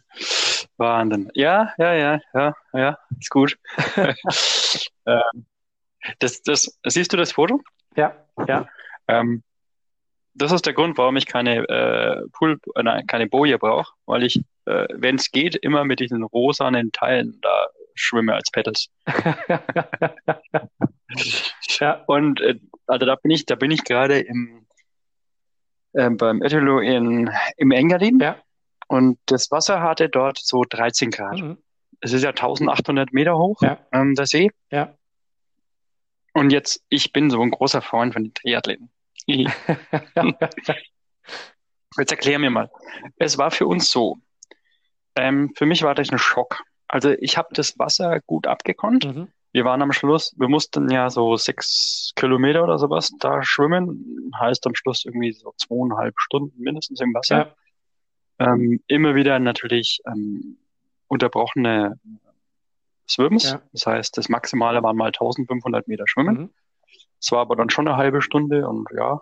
[0.78, 1.30] Wahnsinn.
[1.34, 3.58] Ja, ja, ja, ja, ja, ist gut.
[5.08, 5.46] Ähm,
[6.18, 7.60] das, das, siehst du das Foto?
[7.94, 8.66] Ja, ja.
[9.06, 9.44] Ähm,
[10.36, 14.36] das ist der Grund, warum ich keine äh, Pool, äh, keine Boje brauche, weil ich,
[14.66, 18.88] äh, wenn es geht, immer mit diesen rosanen Teilen da schwimme als Pedals.
[21.78, 24.66] Ja, Und äh, also da bin ich, da bin ich gerade im
[25.92, 28.36] äh, beim Etelo in im Engadin ja.
[28.88, 31.40] und das Wasser hatte dort so 13 Grad.
[31.40, 31.58] Mhm.
[32.00, 33.78] Es ist ja 1800 Meter hoch, Ja.
[33.92, 34.50] ähm, der See.
[34.70, 34.94] Ja.
[36.34, 38.90] Und jetzt, ich bin so ein großer Freund von den Triathleten.
[41.98, 42.70] Jetzt erklär mir mal.
[43.16, 44.18] Es war für uns so.
[45.16, 46.62] Ähm, für mich war das ein Schock.
[46.88, 49.04] Also ich habe das Wasser gut abgekonnt.
[49.04, 49.28] Mhm.
[49.52, 54.30] Wir waren am Schluss, wir mussten ja so sechs Kilometer oder sowas da schwimmen.
[54.38, 57.56] Heißt am Schluss irgendwie so zweieinhalb Stunden mindestens im Wasser.
[58.38, 58.52] Ja.
[58.52, 60.58] Ähm, immer wieder natürlich ähm,
[61.08, 61.98] unterbrochene
[63.08, 63.52] Swims.
[63.52, 63.62] Ja.
[63.72, 66.36] Das heißt, das Maximale waren mal 1500 Meter Schwimmen.
[66.36, 66.50] Mhm.
[67.20, 69.18] Es war aber dann schon eine halbe Stunde und ja.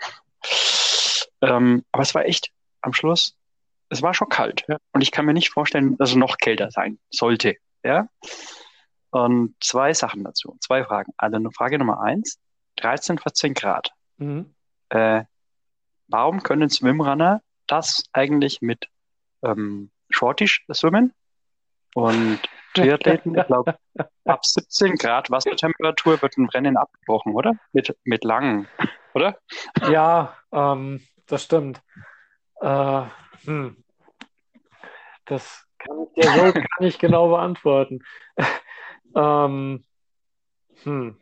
[1.40, 3.36] Ähm, aber es war echt am Schluss,
[3.88, 4.64] es war schon kalt.
[4.68, 4.78] Ja.
[4.92, 7.56] Und ich kann mir nicht vorstellen, dass es noch kälter sein sollte.
[7.82, 8.08] Ja.
[9.10, 11.12] Und zwei Sachen dazu, zwei Fragen.
[11.16, 12.38] Also eine Frage Nummer eins,
[12.76, 13.90] 13, 14 Grad.
[14.16, 14.54] Mhm.
[14.88, 15.24] Äh,
[16.08, 18.88] warum können Swimrunner das eigentlich mit
[19.42, 21.12] ähm, Shortisch schwimmen?
[21.94, 22.40] Und
[22.74, 23.76] Triathleten, ich glaube,
[24.24, 27.54] ab 17 Grad Wassertemperatur wird ein Rennen abgebrochen, oder?
[27.72, 28.68] Mit, mit langen,
[29.14, 29.38] oder?
[29.88, 31.80] Ja, ähm, das stimmt.
[32.60, 33.02] Äh,
[33.44, 33.82] hm.
[35.24, 38.00] Das kann ich dir so gar nicht genau beantworten.
[39.16, 39.84] Ähm,
[40.82, 41.16] hm.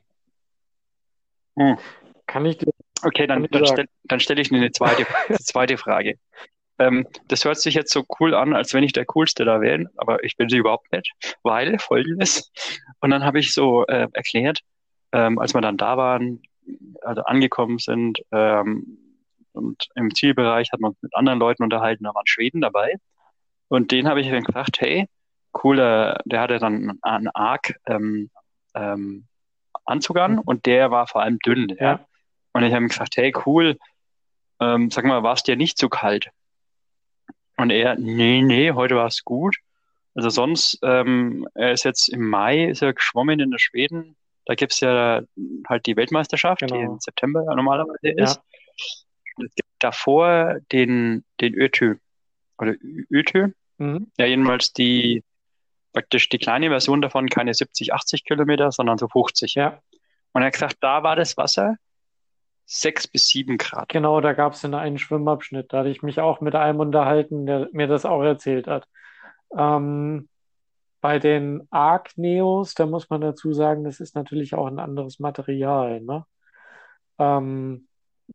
[1.58, 1.78] Hm.
[2.26, 2.72] Kann ich dir
[3.04, 3.88] Okay, dann, dann, sagen.
[4.06, 6.18] stell, stelle ich eine zweite, eine zweite Frage.
[6.82, 9.86] Ähm, das hört sich jetzt so cool an, als wenn ich der Coolste da wäre,
[9.96, 11.12] aber ich bin sie überhaupt nicht,
[11.42, 12.50] weil folgendes.
[13.00, 14.60] Und dann habe ich so äh, erklärt,
[15.12, 16.42] ähm, als wir dann da waren,
[17.02, 18.98] also angekommen sind ähm,
[19.52, 22.94] und im Zielbereich hat man uns mit anderen Leuten unterhalten, da waren Schweden dabei.
[23.68, 25.06] Und den habe ich dann gefragt, hey,
[25.52, 28.30] cooler, der hatte dann einen arg ähm,
[28.74, 29.26] ähm,
[29.84, 31.68] Anzug an und der war vor allem dünn.
[31.68, 31.76] Ja.
[31.84, 32.06] Ja.
[32.52, 33.78] Und ich habe ihm gesagt, hey, cool,
[34.60, 36.30] ähm, sag mal, war es dir nicht zu kalt?
[37.56, 39.56] Und er, nee, nee, heute war es gut.
[40.14, 44.16] Also sonst, ähm, er ist jetzt im Mai, ist er geschwommen in der Schweden.
[44.44, 45.22] Da gibt's ja
[45.68, 46.94] halt die Weltmeisterschaft, die Genau.
[46.94, 48.40] im September normalerweise ist.
[49.38, 51.96] Es gibt davor den, den Ötö.
[52.58, 52.74] Oder
[53.10, 53.48] Ötö.
[53.78, 54.10] Mhm.
[54.18, 55.22] Ja, jedenfalls die,
[55.92, 59.54] praktisch die kleine Version davon, keine 70, 80 Kilometer, sondern so 50.
[59.54, 59.80] Ja,
[60.32, 61.76] Und er hat gesagt, da war das Wasser
[62.74, 63.88] sechs bis sieben Grad.
[63.88, 65.72] genau, da gab es einen Schwimmabschnitt.
[65.72, 68.86] Da hatte ich mich auch mit einem unterhalten, der mir das auch erzählt hat.
[69.56, 70.28] Ähm,
[71.00, 76.00] bei den Arc-Neos, da muss man dazu sagen, das ist natürlich auch ein anderes Material,
[76.00, 76.24] ne?
[77.18, 77.88] Ähm,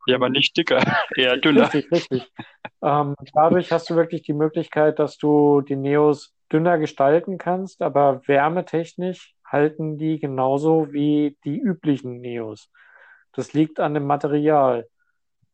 [0.05, 0.79] Ja, aber nicht dicker,
[1.15, 1.73] eher dünner.
[1.73, 2.31] Richtig, richtig.
[2.83, 8.21] Ähm, dadurch hast du wirklich die Möglichkeit, dass du die Neos dünner gestalten kannst, aber
[8.27, 12.69] wärmetechnisch halten die genauso wie die üblichen Neos.
[13.37, 14.89] Das liegt an dem Material.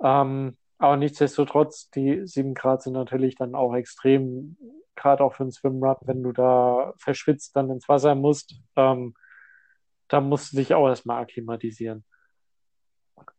[0.02, 4.58] Ähm, aber nichtsdestotrotz, die 7 Grad sind natürlich dann auch extrem,
[4.96, 9.16] gerade auch für einen Swimrun, wenn du da verschwitzt dann ins Wasser musst, ähm,
[10.08, 12.06] da musst du dich auch erstmal akklimatisieren.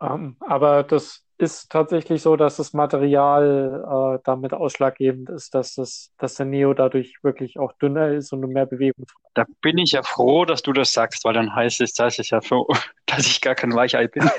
[0.01, 6.13] Ähm, aber das ist tatsächlich so, dass das Material äh, damit ausschlaggebend ist, dass das,
[6.19, 9.07] dass der Neo dadurch wirklich auch dünner ist und mehr Bewegung.
[9.35, 12.31] Da bin ich ja froh, dass du das sagst, weil dann heißt es, dass ich
[12.31, 12.65] ja für,
[13.07, 14.23] dass ich gar kein Weichei bin.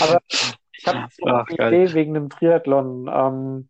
[0.00, 1.72] Aber ich habe so eine geil.
[1.72, 3.10] Idee wegen dem Triathlon.
[3.12, 3.68] Ähm,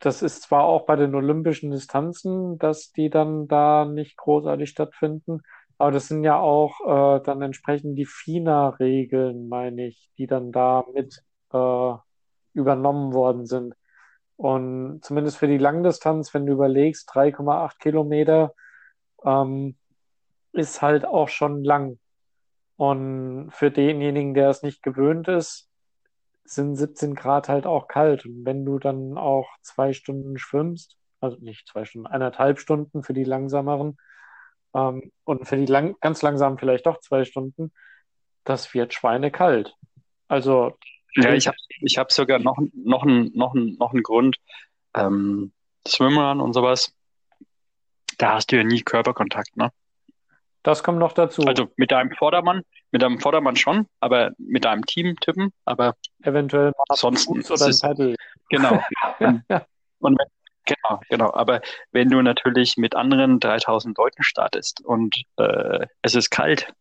[0.00, 5.42] das ist zwar auch bei den olympischen Distanzen, dass die dann da nicht großartig stattfinden,
[5.78, 6.80] aber das sind ja auch
[7.18, 11.22] äh, dann entsprechend die FINA-Regeln, meine ich, die dann da mit
[11.52, 11.94] äh,
[12.54, 13.74] übernommen worden sind.
[14.36, 18.54] Und zumindest für die Langdistanz, wenn du überlegst, 3,8 Kilometer,
[19.24, 19.76] ähm,
[20.52, 21.98] ist halt auch schon lang.
[22.76, 25.70] Und für denjenigen, der es nicht gewöhnt ist,
[26.44, 28.24] sind 17 Grad halt auch kalt.
[28.26, 33.14] Und wenn du dann auch zwei Stunden schwimmst, also nicht zwei Stunden, eineinhalb Stunden für
[33.14, 33.96] die langsameren
[34.76, 37.72] ähm, und für die lang ganz langsamen vielleicht doch zwei Stunden,
[38.44, 39.74] das wird schweinekalt.
[40.28, 40.76] Also
[41.14, 44.36] Ja, ich habe ich hab sogar noch, noch, einen, noch, einen, noch einen Grund.
[44.94, 45.52] Ähm,
[45.88, 46.92] Swimrun und sowas,
[48.18, 49.70] da hast du ja nie Körperkontakt, ne?
[50.66, 51.42] das kommt noch dazu.
[51.42, 56.72] Also mit deinem Vordermann, mit deinem Vordermann schon, aber mit deinem Team tippen, aber Eventuell
[56.76, 58.16] mal ein ist oder ein
[58.50, 58.82] genau.
[59.98, 60.26] Und, und wenn,
[60.66, 61.32] genau, genau.
[61.32, 61.60] Aber
[61.92, 66.72] wenn du natürlich mit anderen 3000 Leuten startest und äh, es ist kalt,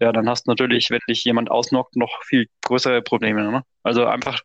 [0.00, 3.42] ja, dann hast du natürlich, wenn dich jemand ausnockt, noch viel größere Probleme.
[3.42, 3.62] Ne?
[3.82, 4.40] Also einfach,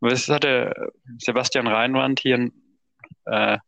[0.00, 2.52] was hat der Sebastian Reinwand hier ein
[3.24, 3.58] äh,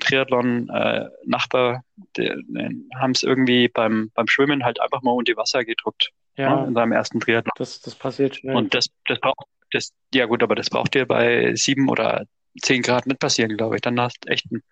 [0.00, 1.82] Triathlon-Nachbar,
[2.16, 6.44] den haben es irgendwie beim, beim Schwimmen halt einfach mal unter Wasser gedruckt ne?
[6.44, 7.52] Ja, in seinem ersten Triathlon.
[7.56, 8.56] das, das passiert schnell.
[8.56, 12.24] Und das, das braucht, das, ja gut, aber das braucht dir bei sieben oder
[12.60, 13.82] zehn Grad nicht passieren, glaube ich.
[13.82, 14.62] Dann hast du echt ein,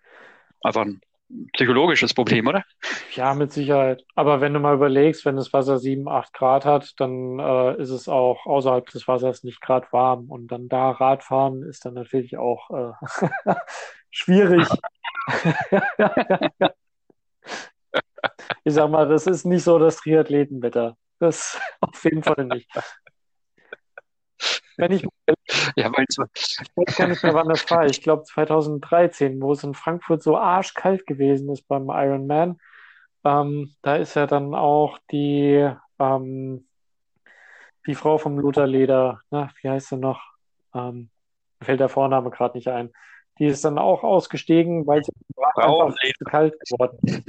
[0.62, 1.01] einfach ein
[1.55, 2.64] psychologisches Problem, oder?
[3.14, 4.05] Ja, mit Sicherheit.
[4.14, 7.91] Aber wenn du mal überlegst, wenn das Wasser 7, 8 Grad hat, dann äh, ist
[7.91, 10.30] es auch außerhalb des Wassers nicht gerade warm.
[10.30, 13.55] Und dann da Radfahren ist dann natürlich auch äh,
[14.11, 14.68] schwierig.
[18.64, 20.97] Ich sag mal, das ist nicht so das Triathletenwetter.
[21.18, 22.68] Das auf jeden Fall nicht.
[24.76, 25.07] Wenn ich
[25.76, 27.86] Ja, weil Ich weiß gar nicht mehr, wann das war.
[27.86, 32.59] Ich glaube 2013, wo es in Frankfurt so arschkalt gewesen ist beim Ironman.
[33.24, 35.68] Ähm, da ist ja dann auch die,
[35.99, 36.66] ähm,
[37.86, 40.22] die Frau vom Luther Leder, na, wie heißt sie noch?
[40.74, 41.11] Ähm,
[41.61, 42.92] mir fällt der Vorname gerade nicht ein.
[43.38, 45.12] Die ist dann auch ausgestiegen, weil sie
[45.57, 47.22] einfach zu kalt geworden ist.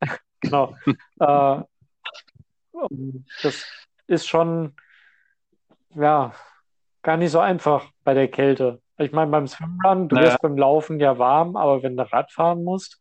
[0.40, 0.76] Genau.
[1.18, 1.62] Äh,
[3.42, 3.64] das
[4.06, 4.76] ist schon,
[5.96, 6.32] ja,
[7.02, 8.80] gar nicht so einfach bei der Kälte.
[8.98, 10.28] Ich meine, beim Swimrun, du Naja.
[10.28, 13.00] wirst beim Laufen ja warm, aber wenn du Rad fahren musst,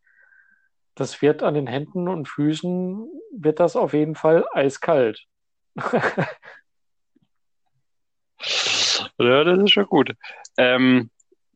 [0.96, 5.26] das wird an den Händen und Füßen, wird das auf jeden Fall eiskalt.
[9.20, 10.14] ja, das ist schon gut.
[10.58, 11.10] Ähm,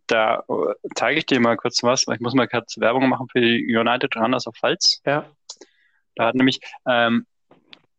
[0.08, 2.06] da äh, zeige ich dir mal kurz was.
[2.08, 5.02] Ich muss mal kurz Werbung machen für die United Runners of Pfalz.
[5.06, 5.26] Ja,
[6.16, 7.26] Da hat nämlich ähm,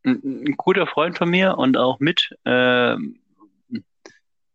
[0.03, 3.20] ein, ein guter Freund von mir und auch mit, ähm,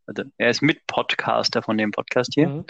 [0.07, 2.49] also er ist Mit-Podcaster von dem Podcast hier.
[2.49, 2.65] mhm.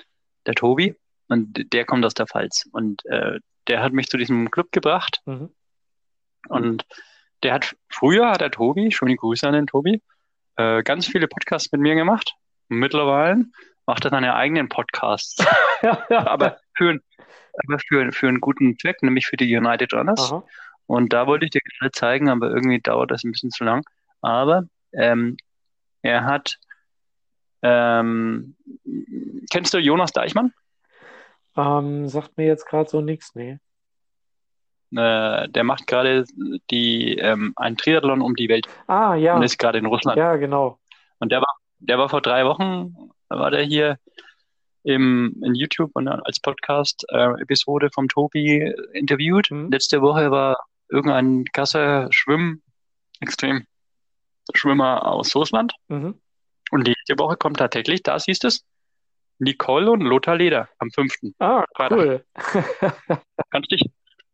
[0.47, 0.95] der Tobi,
[1.29, 2.69] und der kommt aus der Pfalz.
[2.73, 5.21] Und äh, der hat mich zu diesem Club gebracht.
[5.27, 5.51] Mhm.
[6.49, 6.87] Und
[7.43, 10.03] der hat, früher hat der Tobi, schöne Grüße an den Tobi,
[10.57, 12.35] äh, ganz viele Podcasts mit mir gemacht.
[12.69, 13.45] Mittlerweile
[13.87, 15.45] macht er seine eigenen Podcasts.
[16.11, 16.99] aber für,
[17.67, 20.33] aber für, für einen guten Zweck, nämlich für die United Runners.
[20.33, 20.45] Aha.
[20.87, 23.83] Und da wollte ich dir gerade zeigen, aber irgendwie dauert das ein bisschen zu lang.
[24.23, 25.37] Aber ähm,
[26.03, 26.59] er hat,
[27.67, 28.55] ähm,
[29.51, 30.53] kennst du Jonas Deichmann?
[31.57, 33.59] Ähm, sagt mir jetzt gerade so nichts, nee.
[34.95, 36.25] Äh, der macht gerade
[36.71, 40.17] die ähm, ein Triathlon um die Welt Ah, ja, und ist gerade in Russland.
[40.17, 40.79] ja, genau.
[41.19, 42.95] Und der war, der war vor drei Wochen,
[43.29, 43.99] war der hier
[44.85, 49.51] im, in YouTube und als Podcast-Episode vom Tobi interviewt.
[49.51, 49.71] Mhm.
[49.73, 50.59] Letzte Woche war
[50.89, 52.63] irgendein krasser Schwimm,
[53.21, 53.67] extrem
[54.55, 55.75] Schwimmer aus Russland.
[55.89, 56.15] Mhm.
[56.71, 58.65] Und diese Woche kommt tatsächlich, da siehst du es,
[59.39, 61.13] Nicole und Lothar Leder am 5.
[61.39, 61.99] Ah, Freitag.
[61.99, 62.25] cool.
[63.51, 63.83] Kannst dich,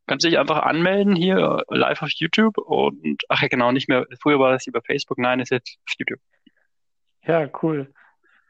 [0.07, 4.07] kannst dich einfach anmelden hier äh, live auf YouTube und, ach ja, genau, nicht mehr,
[4.21, 6.21] früher war das über Facebook, nein, ist jetzt auf YouTube.
[7.25, 7.93] Ja, cool.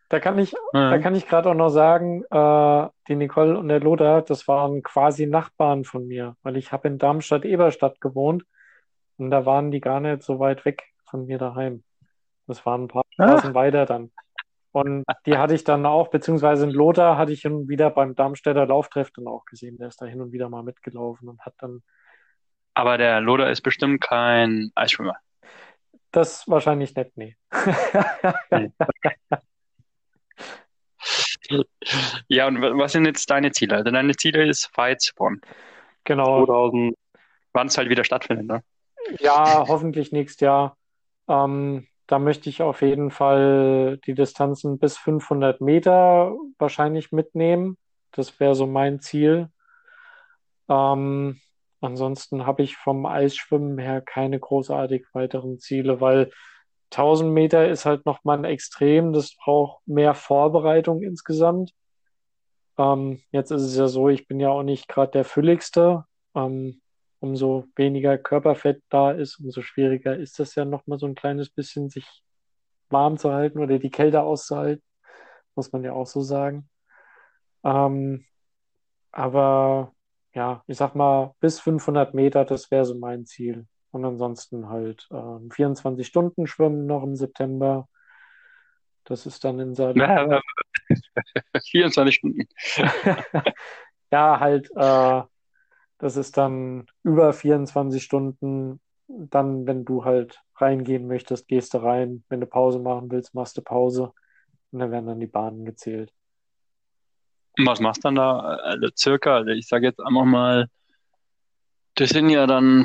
[0.09, 0.99] Da kann ich, da Ja.
[0.99, 5.27] kann ich gerade auch noch sagen, äh, die Nicole und der Lothar, das waren quasi
[5.27, 8.45] Nachbarn von mir, weil ich habe in Darmstadt-Eberstadt gewohnt
[9.17, 11.83] und da waren die gar nicht so weit weg von mir daheim.
[12.47, 13.25] Das waren ein paar Ah.
[13.39, 14.11] Straßen weiter dann.
[14.73, 18.15] Und die hatte ich dann auch, beziehungsweise in Lothar hatte ich hin und wieder beim
[18.15, 19.77] Darmstädter Lauftreff dann auch gesehen.
[19.77, 21.83] Der ist da hin und wieder mal mitgelaufen und hat dann
[22.75, 25.17] Aber der Lothar ist bestimmt kein Eisschwimmer.
[26.11, 27.37] das wahrscheinlich nicht, nee.
[32.29, 33.77] Ja, und wa- was sind jetzt deine Ziele?
[33.77, 35.41] Also deine Ziele ist Pfalzborn.
[36.05, 36.45] Genau.
[36.47, 36.95] 2000,
[37.53, 38.63] wann es halt wieder stattfindet, ne?
[39.19, 40.77] Ja, hoffentlich nächstes Jahr.
[41.29, 47.79] Ähm, da möchte ich auf jeden Fall die Distanzen bis 500 Meter wahrscheinlich mitnehmen.
[48.11, 49.49] Das wäre so mein Ziel.
[50.69, 51.41] Ähm,
[51.81, 56.31] ansonsten habe ich vom Eisschwimmen her keine großartig weiteren Ziele, weil
[56.91, 59.15] 1000 Meter ist halt nochmal ein Extrem.
[59.15, 61.73] Das braucht mehr Vorbereitung insgesamt.
[62.77, 66.05] Ähm, jetzt ist es ja so, ich bin ja auch nicht gerade der Fülligste.
[66.35, 66.83] Ähm,
[67.23, 71.89] umso weniger Körperfett da ist, umso schwieriger ist das ja nochmal so ein kleines bisschen,
[71.89, 72.07] sich
[72.91, 74.83] warm zu halten oder die Kälte auszuhalten,
[75.55, 76.69] muss man ja auch so sagen.
[77.65, 78.25] Ähm,
[79.13, 79.93] aber
[80.35, 83.67] ja, ich sag mal, bis 500 Meter, das wäre so mein Ziel.
[83.93, 87.89] Und ansonsten halt ähm, 24 Stunden schwimmen noch im September.
[89.05, 90.41] Das ist dann in seinem.
[91.71, 92.49] 24 Stunden.
[94.11, 95.23] ja, halt, äh,
[96.03, 98.81] das ist dann über 24 Stunden.
[99.07, 102.25] Dann, wenn du halt reingehen möchtest, gehst du rein.
[102.29, 104.13] Wenn du Pause machen willst, machst du Pause.
[104.73, 106.13] Und dann werden dann die Bahnen gezählt.
[107.57, 108.41] Und was machst du dann da?
[108.41, 110.67] Also circa, also ich sage jetzt einfach mal,
[111.95, 112.85] das sind ja dann,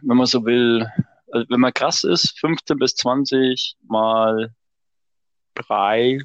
[0.00, 0.86] wenn man so will,
[1.30, 4.54] also wenn man krass ist, 15 bis 20 mal
[5.52, 6.18] drei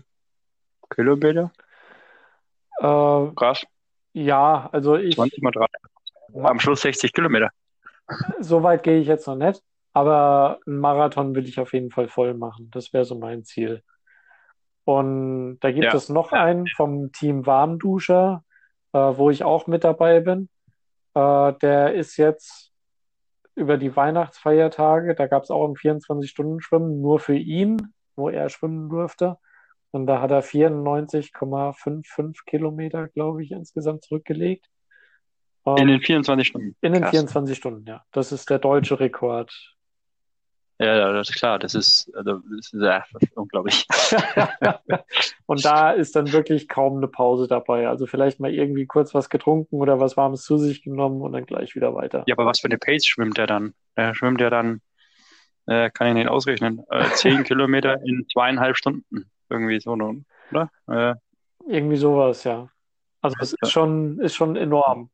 [0.90, 1.52] Kilometer.
[2.78, 3.66] Äh, krass.
[4.14, 5.16] Ja, also ich.
[5.16, 5.66] 20 mal drei.
[6.36, 7.50] Am Schluss 60 Kilometer.
[8.40, 9.62] So weit gehe ich jetzt noch nicht,
[9.94, 12.70] aber einen Marathon will ich auf jeden Fall voll machen.
[12.72, 13.84] Das wäre so mein Ziel.
[14.86, 15.96] Und da gibt Ja.
[15.96, 18.44] es noch einen vom Team Warmduscher,
[18.94, 20.50] äh, wo ich auch mit dabei bin.
[21.14, 22.72] Äh, der ist jetzt
[23.56, 28.90] über die Weihnachtsfeiertage, da gab es auch ein 24-Stunden-Schwimmen nur für ihn, wo er schwimmen
[28.90, 29.38] durfte.
[29.92, 34.68] Und da hat er 94,55 Kilometer, glaube ich, insgesamt zurückgelegt.
[35.66, 36.76] In Ähm, den 24 Stunden.
[36.82, 37.12] in den Krass.
[37.12, 38.04] 24 Stunden, ja.
[38.12, 39.54] Das ist der deutsche Rekord.
[40.82, 41.60] Ja, das ist klar.
[41.60, 43.86] Das ist, also, das ist, ja, das ist unglaublich.
[45.46, 47.90] Und da ist dann wirklich kaum eine Pause dabei.
[47.90, 51.46] Also vielleicht mal irgendwie kurz was getrunken oder was Warmes zu sich genommen und dann
[51.46, 52.24] gleich wieder weiter.
[52.28, 53.74] Ja, aber was für eine Pace schwimmt der dann?
[53.98, 54.80] Der schwimmt ja dann,
[55.66, 59.30] äh, kann ich nicht ausrechnen, äh, 10 Kilometer in zweieinhalb Stunden.
[59.50, 60.70] Irgendwie so, oder?
[60.88, 61.16] Äh,
[61.68, 62.70] Irgendwie sowas, ja.
[63.22, 65.10] Also es ist schon, ist schon enorm,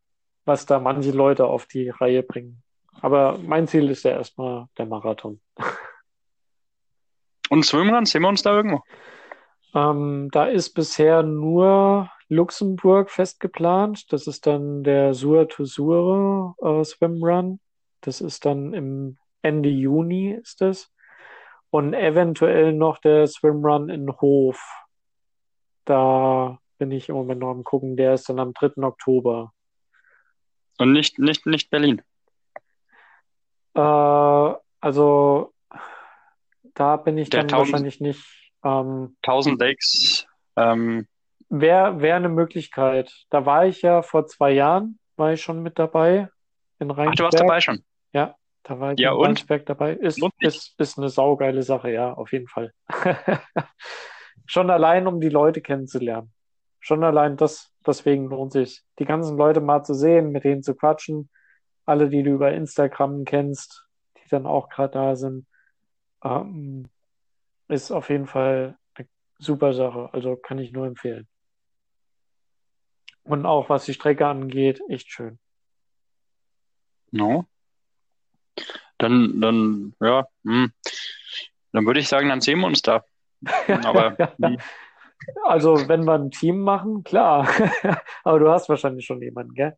[0.45, 2.61] was da manche Leute auf die Reihe bringen.
[3.01, 5.41] Aber mein Ziel ist ja erstmal der Marathon.
[7.49, 8.81] und Swimrun, sehen wir uns da irgendwo?
[9.73, 14.11] Ähm, da ist bisher nur Luxemburg fest geplant.
[14.13, 17.59] Das ist dann der Sur to Sur äh, Swimrun.
[18.01, 20.91] Das ist dann im Ende Juni ist das.
[21.69, 24.63] Und eventuell noch der Swimrun in Hof.
[25.83, 27.97] Da bin ich im Moment noch am gucken.
[27.97, 28.81] Der ist dann am 3.
[28.83, 29.51] Oktober.
[30.77, 32.01] Und nicht, nicht, nicht Berlin.
[33.75, 35.53] Äh, also
[36.73, 38.51] da bin ich Der dann 1000 wahrscheinlich nicht.
[38.63, 41.07] Ähm, 1000 Lakes, ähm,
[41.49, 43.13] Wäre wär eine Möglichkeit.
[43.29, 46.29] Da war ich ja vor zwei Jahren, war ich schon mit dabei
[46.79, 47.39] in ach, du warst Rheinsberg.
[47.39, 47.83] dabei schon.
[48.13, 49.23] Ja, da war ich Ja, in und?
[49.23, 49.93] Rheinsberg dabei.
[49.93, 50.31] Ist, sich?
[50.39, 52.73] ist, ist eine saugeile Sache, ja, auf jeden Fall.
[54.47, 56.33] Schon allein, um die Leute kennenzulernen.
[56.85, 58.83] Schon allein das, deswegen lohnt sich.
[58.99, 61.31] Die ganzen Leute mal zu sehen, mit denen zu quatschen.
[61.83, 65.47] Alle, die du über Instagram kennst, die dann auch gerade da sind.
[66.23, 66.87] Ähm,
[67.69, 69.07] ist auf jeden Fall eine
[69.39, 70.09] super Sache.
[70.13, 71.27] Also kann ich nur empfehlen.
[73.23, 75.39] Und auch was die Strecke angeht, echt schön.
[77.09, 77.47] No.
[78.99, 80.71] Dann, dann, ja, hm.
[81.71, 83.03] Dann würde ich sagen, dann sehen wir uns da.
[83.85, 84.59] Aber hm,
[85.43, 87.47] Also, wenn wir ein Team machen, klar.
[88.23, 89.77] Aber du hast wahrscheinlich schon jemanden, gell?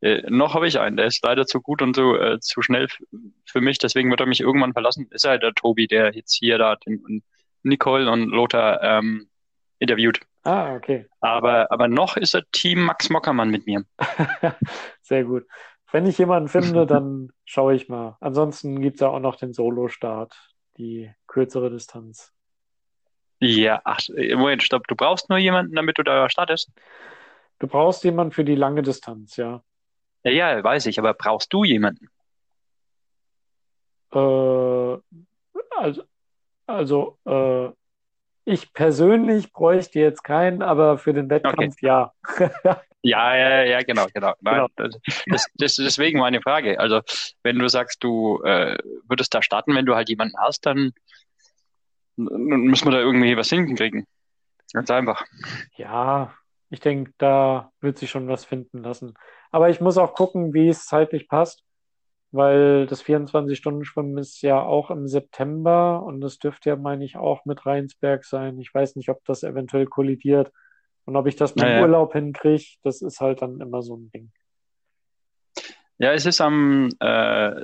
[0.00, 2.88] äh, noch habe ich einen, der ist leider zu gut und so äh, zu schnell
[3.44, 5.08] für mich, deswegen wird er mich irgendwann verlassen.
[5.10, 7.22] Ist halt der Tobi, der jetzt hier da den und
[7.62, 9.28] Nicole und Lothar ähm,
[9.78, 10.20] interviewt.
[10.42, 11.06] Ah, okay.
[11.20, 13.84] Aber, aber noch ist er Team Max Mockermann mit mir.
[15.02, 15.46] Sehr gut.
[15.92, 18.16] Wenn ich jemanden finde, dann schaue ich mal.
[18.20, 20.34] Ansonsten gibt es ja auch noch den Solo-Start,
[20.78, 22.32] die kürzere Distanz.
[23.40, 24.86] Ja, ach, äh, Moment, stopp.
[24.86, 26.70] Du brauchst nur jemanden, damit du da startest?
[27.58, 29.62] Du brauchst jemanden für die lange Distanz, ja.
[30.24, 32.08] Ja, ja, weiß ich, aber brauchst du jemanden?
[34.12, 34.98] Äh,
[35.76, 36.02] also,
[36.66, 37.70] also äh,
[38.44, 42.12] ich persönlich bräuchte jetzt keinen, aber für den Wettkampf ja.
[43.02, 44.34] Ja, ja, ja, genau, genau.
[44.40, 44.90] Nein, Genau.
[45.26, 46.78] Das, das, deswegen meine Frage.
[46.78, 47.00] Also,
[47.42, 48.76] wenn du sagst, du äh,
[49.08, 50.92] würdest da starten, wenn du halt jemanden hast, dann
[52.28, 54.06] müssen wir da irgendwie was hinkriegen.
[54.72, 55.24] Ganz einfach.
[55.76, 56.34] Ja,
[56.70, 59.14] ich denke, da wird sich schon was finden lassen.
[59.50, 61.64] Aber ich muss auch gucken, wie es zeitlich passt,
[62.30, 67.44] weil das 24-Stunden-Schwimmen ist ja auch im September und das dürfte ja, meine ich, auch
[67.44, 68.60] mit Rheinsberg sein.
[68.60, 70.52] Ich weiß nicht, ob das eventuell kollidiert
[71.04, 71.82] und ob ich das mit Naja.
[71.82, 72.76] Urlaub hinkriege.
[72.84, 74.30] Das ist halt dann immer so ein Ding.
[75.98, 77.62] Ja, es ist am, äh,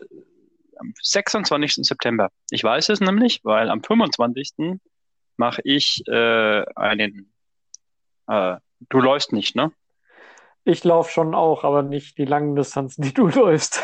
[0.79, 1.87] am 26.
[1.87, 2.31] September.
[2.51, 4.79] Ich weiß es nämlich, weil am 25.
[5.37, 7.33] mache ich äh, einen.
[8.29, 8.57] Äh,
[8.89, 9.73] du läufst nicht, ne?
[10.65, 13.83] Ich laufe schon auch, aber nicht die langen Distanzen, die du läufst.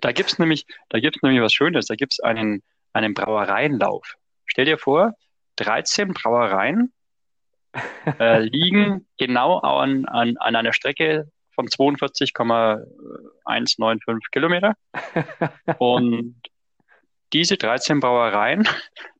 [0.00, 1.86] Da gibt's nämlich, da gibt's nämlich was Schönes.
[1.86, 2.62] Da gibt's einen
[2.94, 4.14] einen Brauereienlauf.
[4.46, 5.12] Stell dir vor,
[5.56, 6.92] 13 Brauereien
[8.18, 14.74] äh, liegen genau an, an, an einer Strecke von 42,195 Kilometer.
[15.78, 16.36] Und
[17.32, 18.68] diese 13 Brauereien,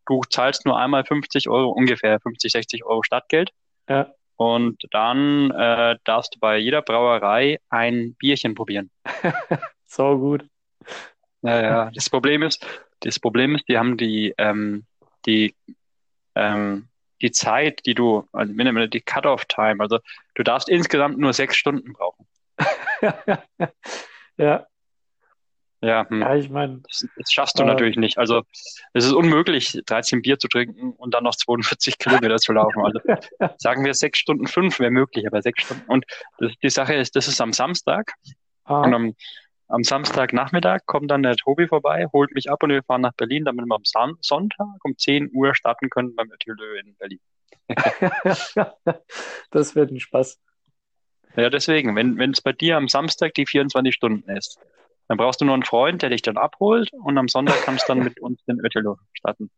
[0.07, 3.51] du zahlst nur einmal 50 Euro, ungefähr 50, 60 Euro Stadtgeld.
[3.89, 4.12] Ja.
[4.37, 8.91] Und dann äh, darfst du bei jeder Brauerei ein Bierchen probieren.
[9.87, 10.45] So gut.
[11.43, 11.91] Ja, ja.
[11.95, 12.66] Das Problem ist,
[13.01, 14.87] das Problem ist, die haben die, ähm,
[15.24, 15.55] die,
[16.35, 16.89] ähm,
[17.25, 19.99] die Zeit, die du, also wenn die Cut-off-Time, also
[20.35, 22.27] du darfst insgesamt nur sechs Stunden brauchen.
[24.37, 24.66] Ja,
[25.81, 26.22] Ja, hm.
[26.22, 28.18] ja, ich meine, Das, das schaffst du Äh, natürlich nicht.
[28.18, 28.43] Also
[28.95, 32.85] es ist unmöglich, 13 Bier zu trinken und dann noch 42 Kilometer zu laufen.
[32.85, 32.99] Also
[33.59, 35.85] sagen wir sechs Stunden fünf wäre möglich, aber sechs Stunden.
[35.87, 36.05] Und
[36.39, 38.14] das, die Sache ist, das ist am Samstag.
[38.66, 39.14] Und ah, am,
[39.75, 43.45] am Samstagnachmittag kommt dann der Tobi vorbei, holt mich ab und wir fahren nach Berlin,
[43.45, 47.18] damit wir am Son Sonntag um 10 Uhr starten können beim Ötilö in Berlin.
[49.51, 50.41] das wird ein Spaß.
[51.37, 54.61] Ja, deswegen, wenn es bei dir am Samstag die 24 Stunden ist,
[55.09, 57.95] dann brauchst du nur einen Freund, der dich dann abholt und am Sonntag kannst du
[57.95, 59.51] dann mit uns den Ötilö starten.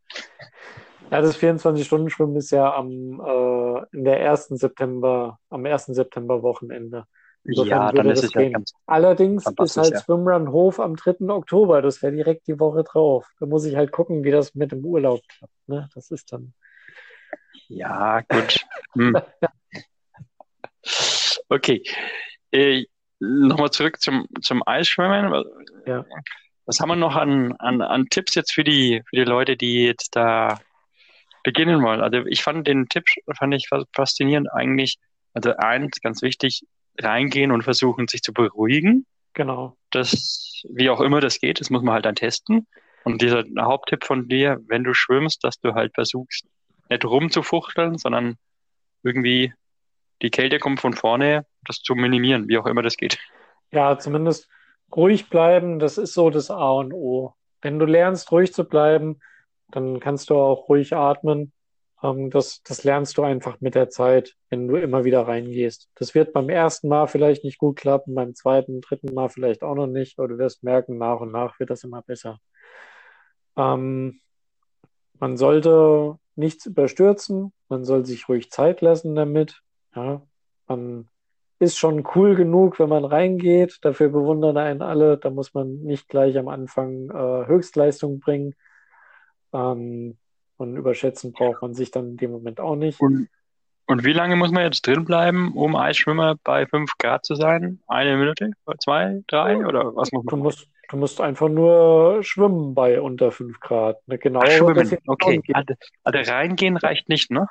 [1.11, 5.87] Ja, das 24-Stunden-Schwimmen ist ja am, äh, in der ersten September, am 1.
[5.87, 7.07] September-Wochenende.
[7.47, 10.01] Insofern Ja, dann ist es ja ganz, Allerdings ist halt ja.
[10.01, 11.31] Swimrun Hof am 3.
[11.31, 11.81] Oktober.
[11.83, 13.29] Das wäre direkt die Woche drauf.
[13.39, 15.53] Da muss ich halt gucken, wie das mit dem Urlaub klappt.
[15.69, 15.89] Ne?
[15.95, 16.53] Das ist dann.
[17.69, 18.65] Ja, gut.
[18.95, 19.17] Hm.
[21.49, 21.83] Okay.
[22.53, 22.85] Äh,
[23.19, 25.31] nochmal zurück zum, zum Eisschwimmen.
[25.31, 25.47] Was,
[25.87, 26.05] Ja.
[26.65, 29.85] was haben wir noch an, an, an Tipps jetzt für die, für die Leute, die
[29.85, 30.61] jetzt da
[31.45, 32.01] beginnen wollen?
[32.01, 33.05] Also ich fand den Tipp,
[33.37, 34.99] fand ich fas- faszinierend eigentlich.
[35.35, 36.63] Also eins, ganz wichtig,
[37.01, 39.07] reingehen und versuchen, sich zu beruhigen.
[39.35, 39.77] Genau.
[39.91, 42.67] Das, wie auch immer das geht, das muss man halt dann testen.
[43.05, 46.47] Und dieser Haupttipp von dir, wenn du schwimmst, dass du halt versuchst,
[46.89, 48.37] nicht rumzufuchteln, sondern
[49.03, 49.53] irgendwie
[50.23, 53.19] die Kälte kommt von vorne, das zu minimieren, wie auch immer das geht.
[53.71, 54.49] Ja, zumindest
[54.95, 57.35] ruhig bleiben, das ist so das A und O.
[57.61, 59.21] Wenn du lernst, ruhig zu bleiben,
[59.71, 61.53] dann kannst du auch ruhig atmen.
[62.03, 65.89] Ähm, das, das lernst du einfach mit der Zeit, wenn du immer wieder reingehst.
[65.95, 69.75] Das wird beim ersten Mal vielleicht nicht gut klappen, beim zweiten, dritten Mal vielleicht auch
[69.75, 72.39] noch nicht, aber du wirst merken, nach und nach wird das immer besser.
[73.57, 74.21] Ähm,
[75.19, 79.63] man sollte nichts überstürzen, man soll sich ruhig Zeit lassen damit.
[79.95, 80.23] Ja,
[80.69, 81.09] man
[81.59, 83.79] ist schon cool genug, wenn man reingeht.
[83.81, 85.17] Dafür bewundern einen alle.
[85.17, 88.55] Da muss man nicht gleich am Anfang äh, Höchstleistung bringen.
[89.55, 90.19] Ähm,
[90.57, 93.01] und überschätzen braucht man sich dann in dem Moment auch nicht.
[93.01, 93.29] Und,
[93.87, 97.81] und wie lange muss man jetzt drin bleiben, um Eisschwimmer bei 5 Grad zu sein?
[97.87, 98.51] Eine Minute?
[98.83, 99.23] Zwei?
[99.29, 99.57] Drei?
[99.65, 100.45] Oder was muss Du man?
[100.45, 103.99] musst, du musst einfach nur schwimmen bei unter 5 Grad.
[104.07, 104.99] Eine Ach, genauere schwimmen.
[105.07, 105.41] Okay.
[105.53, 107.47] Also, also reingehen reicht nicht, ne?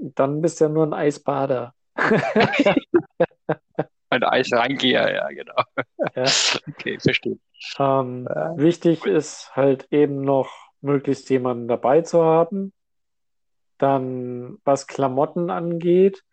[0.00, 1.74] Dann bist du ja nur ein Eisbader.
[4.10, 5.62] Ein Eis reingeher, ja, genau.
[6.14, 6.24] Ja.
[6.68, 7.38] Okay, verstehe.
[7.78, 8.56] Ähm, Ja.
[8.56, 10.50] wichtig ist halt eben noch,
[10.80, 12.72] möglichst jemanden dabei zu haben.
[13.78, 16.24] Dann, was Klamotten angeht,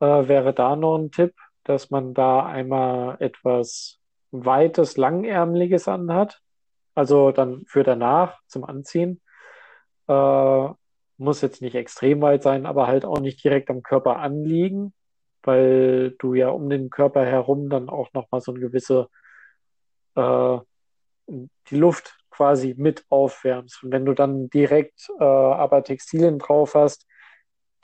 [0.00, 1.34] äh, wäre da noch ein Tipp,
[1.64, 6.40] dass man da einmal etwas Weites, Langärmeliges anhat.
[6.94, 9.20] Also dann für danach zum Anziehen.
[10.08, 10.68] Äh,
[11.18, 14.92] muss jetzt nicht extrem weit sein, aber halt auch nicht direkt am Körper anliegen,
[15.42, 19.08] weil du ja um den Körper herum dann auch nochmal so eine gewisse
[20.16, 20.58] äh,
[21.28, 23.82] die Luft quasi mit aufwärmst.
[23.84, 27.06] Und wenn du dann direkt äh, aber Textilien drauf hast,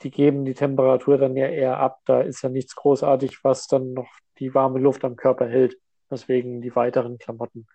[0.01, 1.99] die geben die Temperatur dann ja eher ab.
[2.05, 5.77] Da ist ja nichts großartig, was dann noch die warme Luft am Körper hält.
[6.09, 7.67] Deswegen die weiteren Klamotten.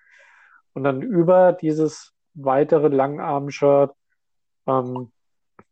[0.73, 3.93] Und dann über dieses weitere Langarm-Shirt
[4.67, 5.13] ähm,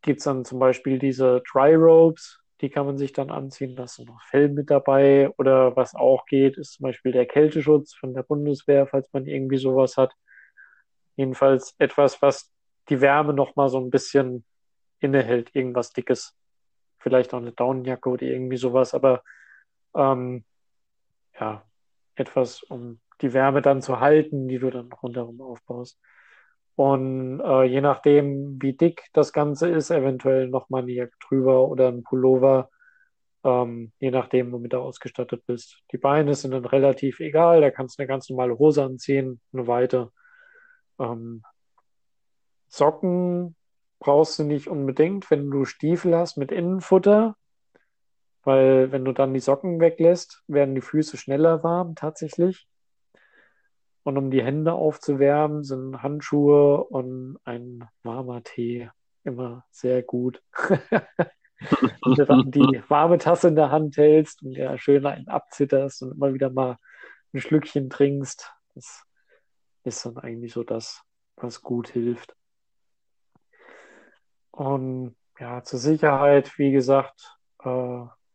[0.01, 3.99] gibt's dann zum Beispiel diese Dry Robes, die kann man sich dann anziehen, da ist
[3.99, 5.29] noch Fell mit dabei.
[5.37, 9.57] Oder was auch geht, ist zum Beispiel der Kälteschutz von der Bundeswehr, falls man irgendwie
[9.57, 10.13] sowas hat.
[11.15, 12.51] Jedenfalls etwas, was
[12.89, 14.45] die Wärme nochmal so ein bisschen
[14.99, 16.35] innehält, irgendwas Dickes.
[16.99, 19.23] Vielleicht auch eine Daunenjacke oder irgendwie sowas, aber
[19.95, 20.45] ähm,
[21.39, 21.63] ja,
[22.15, 25.99] etwas, um die Wärme dann zu halten, die du dann rundherum aufbaust.
[26.75, 31.89] Und äh, je nachdem, wie dick das Ganze ist, eventuell nochmal eine Jacke drüber oder
[31.89, 32.69] ein Pullover,
[33.43, 35.81] ähm, je nachdem, womit du ausgestattet bist.
[35.91, 39.67] Die Beine sind dann relativ egal, da kannst du eine ganz normale Hose anziehen, eine
[39.67, 40.11] weite.
[41.03, 41.43] Ähm,
[42.67, 43.55] Socken
[43.99, 47.35] brauchst du nicht unbedingt, wenn du Stiefel hast mit Innenfutter,
[48.43, 52.67] weil wenn du dann die Socken weglässt, werden die Füße schneller warm tatsächlich.
[54.03, 58.89] Und um die Hände aufzuwärmen, sind Handschuhe und ein warmer Tee
[59.23, 60.41] immer sehr gut.
[62.03, 66.03] Wenn du dann die warme Tasse in der Hand hältst und ja schön einen abzitterst
[66.03, 66.77] und immer wieder mal
[67.33, 69.05] ein Schlückchen trinkst, das
[69.83, 71.03] ist dann eigentlich so das,
[71.35, 72.35] was gut hilft.
[74.51, 77.67] Und ja, zur Sicherheit, wie gesagt, äh,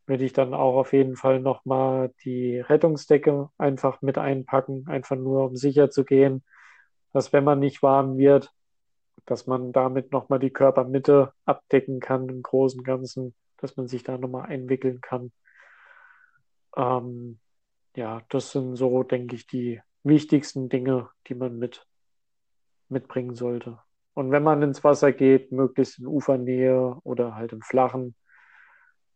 [0.09, 5.44] würde ich dann auch auf jeden Fall nochmal die Rettungsdecke einfach mit einpacken, einfach nur
[5.44, 6.42] um sicher zu gehen,
[7.12, 8.53] dass wenn man nicht warm wird,
[9.26, 14.03] dass man damit nochmal die Körpermitte abdecken kann im Großen und Ganzen, dass man sich
[14.03, 15.32] da nochmal einwickeln kann.
[16.76, 17.38] Ähm,
[17.94, 21.87] ja, das sind so, denke ich, die wichtigsten Dinge, die man mit,
[22.89, 23.79] mitbringen sollte.
[24.15, 28.17] Und wenn man ins Wasser geht, möglichst in Ufernähe oder halt im Flachen.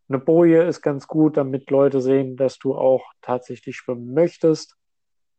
[0.09, 4.76] Eine Boje ist ganz gut, damit Leute sehen, dass du auch tatsächlich schwimmen möchtest.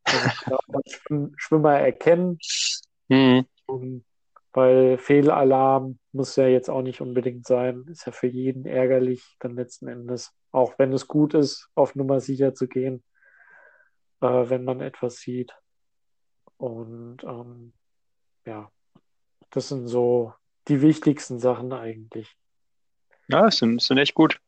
[0.04, 0.30] Also
[1.38, 2.40] Schwimmer erkennen.
[3.08, 3.46] Mhm.
[4.52, 7.86] Weil Fehlalarm muss ja jetzt auch nicht unbedingt sein.
[7.90, 10.34] Ist ja für jeden ärgerlich, dann letzten Endes.
[10.52, 13.04] Auch wenn es gut ist, auf Nummer sicher zu gehen,
[14.24, 15.54] äh, wenn man etwas sieht.
[16.58, 17.74] Und ähm,
[18.46, 18.72] ja,
[19.50, 20.34] das sind so
[20.68, 22.36] die wichtigsten Sachen eigentlich.
[23.28, 24.40] Ja, sind, sind echt gut.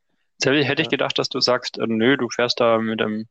[0.41, 3.28] Jetzt hätte ich gedacht, dass du sagst, äh, nö, du fährst da mit einem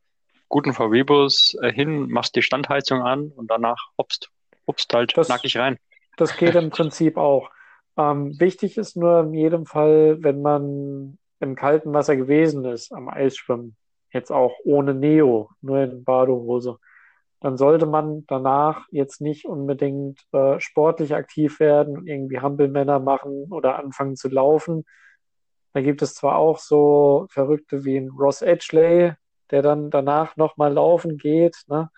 [0.48, 4.30] guten VW-Bus äh, hin, machst die Standheizung an und danach hopst,
[4.66, 5.78] hopst halt das, nackig rein.
[6.16, 7.50] Das geht im Prinzip auch.
[7.96, 13.08] Ähm, wichtig ist nur in jedem Fall, wenn man im kalten Wasser gewesen ist, am
[13.08, 13.76] Eisschwimmen,
[14.14, 16.78] jetzt auch ohne Neo, nur in Badehose,
[17.40, 23.48] dann sollte man danach jetzt nicht unbedingt äh, sportlich aktiv werden und irgendwie Hampelmänner machen
[23.50, 24.86] oder anfangen zu laufen.
[25.74, 29.12] Da gibt es zwar auch so Verrückte wie ein Ross Edgley,
[29.50, 31.56] der dann danach nochmal laufen geht.
[31.66, 31.90] Ne?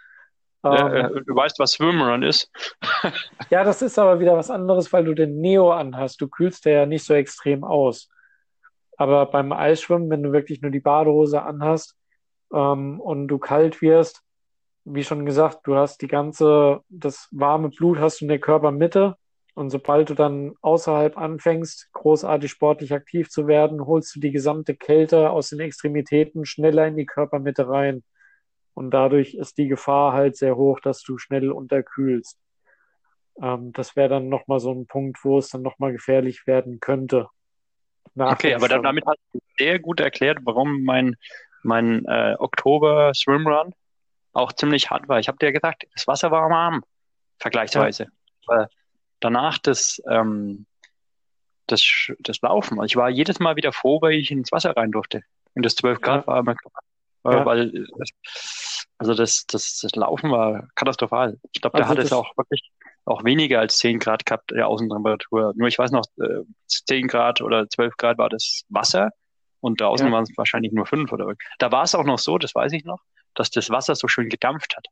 [0.65, 2.51] Ja, ähm, du weißt, was Swimrun ist.
[3.51, 6.21] ja, das ist aber wieder was anderes, weil du den Neo anhast.
[6.21, 8.09] Du kühlst ja nicht so extrem aus.
[8.97, 11.97] Aber beim Eisschwimmen, wenn du wirklich nur die Badehose anhast
[12.53, 14.23] ähm, und du kalt wirst,
[14.85, 19.17] wie schon gesagt, du hast die ganze, das warme Blut hast du in der Körpermitte.
[19.55, 24.77] Und sobald du dann außerhalb anfängst, großartig sportlich aktiv zu werden, holst du die gesamte
[24.77, 28.05] Kälte aus den Extremitäten schneller in die Körpermitte rein.
[28.75, 32.39] Und dadurch ist die Gefahr halt sehr hoch, dass du schnell unterkühlst.
[33.43, 37.29] Ähm, das wäre dann nochmal so ein Punkt, wo es dann nochmal gefährlich werden könnte.
[38.15, 41.17] Okay, aber damit hast du sehr gut erklärt, warum mein,
[41.67, 43.75] mein äh, Oktober Swimrun
[44.33, 45.19] auch ziemlich hart war.
[45.19, 46.83] Ich habe dir gesagt, das Wasser war warm,
[47.39, 48.07] vergleichsweise.
[48.49, 48.69] Ja.
[49.21, 50.67] danach das, ähm,
[51.67, 52.79] das, das Laufen.
[52.79, 55.23] Also ich war jedes Mal wieder froh, weil ich ins Wasser rein durfte.
[55.55, 56.27] Und das 12 Grad ja.
[56.27, 56.55] war immer,
[57.25, 57.45] ja.
[57.45, 57.87] weil
[58.99, 61.39] also das, das, das Laufen war katastrophal.
[61.53, 62.71] Ich glaube, also der hat es auch wirklich
[63.05, 65.53] auch weniger als 10 Grad gehabt, der Außentemperatur.
[65.57, 66.05] Nur ich weiß noch,
[66.67, 69.11] 10 äh, Grad oder 12 Grad war das Wasser
[69.67, 70.13] und draußen ja.
[70.13, 72.85] waren es wahrscheinlich nur 5 oder Da war es auch noch so, das weiß ich
[72.85, 73.03] noch,
[73.35, 74.87] dass das Wasser so schön gedampft hat.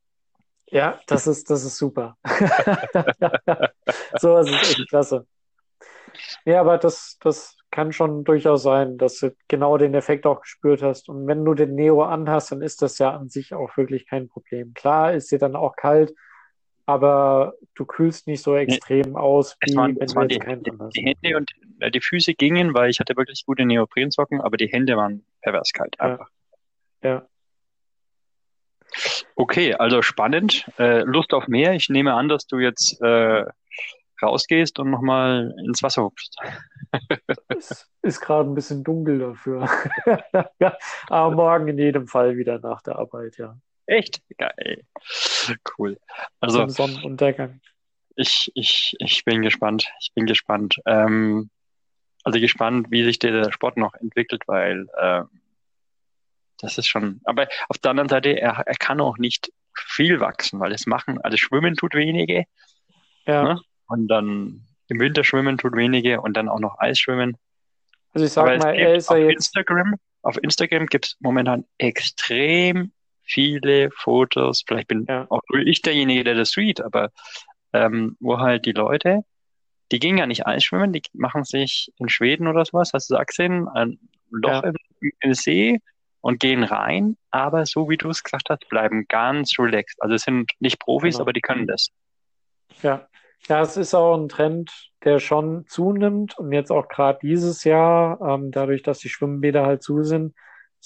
[0.67, 2.17] Ja, das ist, das ist super.
[4.19, 5.27] so ist es echt klasse.
[6.45, 10.83] Ja, aber das, das kann schon durchaus sein, dass du genau den Effekt auch gespürt
[10.83, 11.09] hast.
[11.09, 14.29] Und wenn du den Neo anhast, dann ist das ja an sich auch wirklich kein
[14.29, 14.75] Problem.
[14.75, 16.15] Klar ist dir dann auch kalt,
[16.87, 20.81] aber du kühlst nicht so extrem nee, aus, wie waren, wenn du jetzt die, keinen
[20.81, 20.97] hast.
[20.97, 21.51] Die Hände und
[21.81, 25.73] äh, die Füße gingen, weil ich hatte wirklich gute Neoprensocken, aber die Hände waren pervers
[25.73, 26.29] kalt einfach.
[27.03, 27.11] Ja.
[27.11, 27.29] ja.
[29.35, 30.71] Okay, also spannend.
[30.79, 31.73] Äh, Lust auf mehr.
[31.73, 33.45] Ich nehme an, dass du jetzt äh,
[34.23, 36.37] rausgehst und nochmal ins Wasser hupfst.
[37.49, 39.69] es ist gerade ein bisschen dunkel dafür.
[41.09, 43.57] Aber morgen in jedem Fall wieder nach der Arbeit, ja.
[43.87, 44.23] Echt?
[44.39, 44.85] Geil.
[45.77, 45.99] Cool.
[46.41, 47.61] Also Zum Sonnenuntergang.
[48.17, 49.91] Ich, ich, ich bin gespannt.
[50.01, 50.81] Ich bin gespannt.
[50.87, 51.51] Ähm,
[52.23, 55.29] also gespannt, wie sich der Sport noch entwickelt, weil ähm,
[56.61, 60.61] das ist schon, aber auf der anderen Seite, er, er kann auch nicht viel wachsen,
[60.61, 62.45] weil es machen, also Schwimmen tut wenige.
[63.27, 63.43] Ja.
[63.43, 63.61] Ne?
[63.87, 67.37] Und dann im Winter schwimmen tut wenige und dann auch noch Eisschwimmen.
[68.13, 69.35] Also ich sag aber mal, er ist ja jetzt.
[69.35, 72.93] Instagram, auf Instagram gibt es momentan extrem
[73.25, 74.65] viele Fotos.
[74.67, 75.27] Vielleicht bin ja.
[75.29, 77.11] auch ich derjenige, der das sieht, aber
[77.73, 79.23] ähm, wo halt die Leute,
[79.93, 83.69] die gehen ja nicht Eisschwimmen, die machen sich in Schweden oder sowas, hast du gesehen,
[83.69, 83.99] ein
[84.31, 84.73] Loch ja.
[85.01, 85.81] im, im See,
[86.25, 90.01] und gehen rein, aber so wie du es gesagt hast, bleiben ganz relaxed.
[90.01, 91.25] Also es sind nicht Profis, genau.
[91.25, 91.89] aber die können das.
[92.83, 93.07] Ja.
[93.47, 94.71] Ja, es ist auch ein Trend,
[95.05, 99.83] der schon zunimmt und jetzt auch gerade dieses Jahr, ähm, dadurch, dass die Schwimmbäder halt
[99.83, 100.35] zu sind,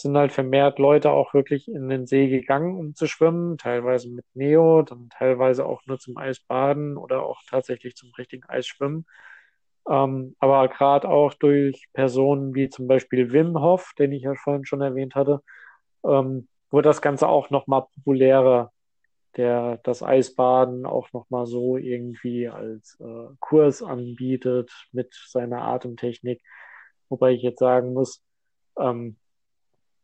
[0.02, 4.24] sind halt vermehrt Leute auch wirklich in den See gegangen, um zu schwimmen, teilweise mit
[4.34, 9.06] Neo, dann teilweise auch nur zum Eisbaden oder auch tatsächlich zum richtigen Eisschwimmen.
[9.88, 14.66] Ähm, aber gerade auch durch Personen wie zum Beispiel Wim Hof, den ich ja vorhin
[14.66, 15.42] schon erwähnt hatte,
[16.04, 18.72] ähm, wurde das Ganze auch nochmal populärer,
[19.36, 26.42] der das Eisbaden auch nochmal so irgendwie als äh, Kurs anbietet mit seiner Atemtechnik.
[27.08, 28.22] Wobei ich jetzt sagen muss,
[28.78, 29.16] ähm,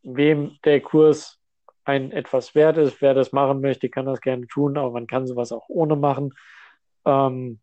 [0.05, 1.39] wem der Kurs
[1.83, 5.27] ein etwas wert ist, wer das machen möchte, kann das gerne tun, aber man kann
[5.27, 6.33] sowas auch ohne machen.
[7.05, 7.59] Ähm,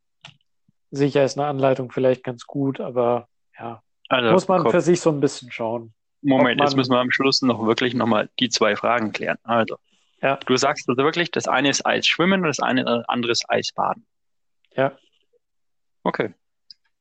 [0.91, 3.29] sicher ist eine Anleitung vielleicht ganz gut, aber
[3.59, 4.71] ja, also, muss man komm.
[4.71, 5.95] für sich so ein bisschen schauen.
[6.21, 9.39] Moment, jetzt müssen wir am Schluss noch wirklich nochmal die zwei Fragen klären.
[9.43, 9.77] Also,
[10.21, 10.37] ja.
[10.37, 14.07] du sagst also wirklich, das eine ist Eisschwimmen und das eine andere ist Eisbaden.
[14.77, 14.97] Ja.
[16.05, 16.33] Okay.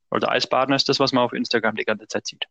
[0.10, 2.46] Also Eisbaden ist das, was man auf Instagram die ganze Zeit sieht.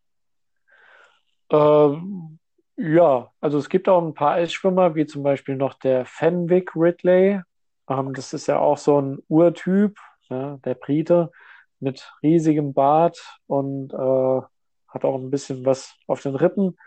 [1.50, 2.39] Ähm,
[2.80, 7.42] ja, also es gibt auch ein paar Eisschwimmer, wie zum Beispiel noch der Fenwick Ridley.
[7.88, 9.98] Ähm, das ist ja auch so ein Urtyp,
[10.30, 11.30] ja, der Brite
[11.78, 14.40] mit riesigem Bart und äh,
[14.88, 16.78] hat auch ein bisschen was auf den Rippen.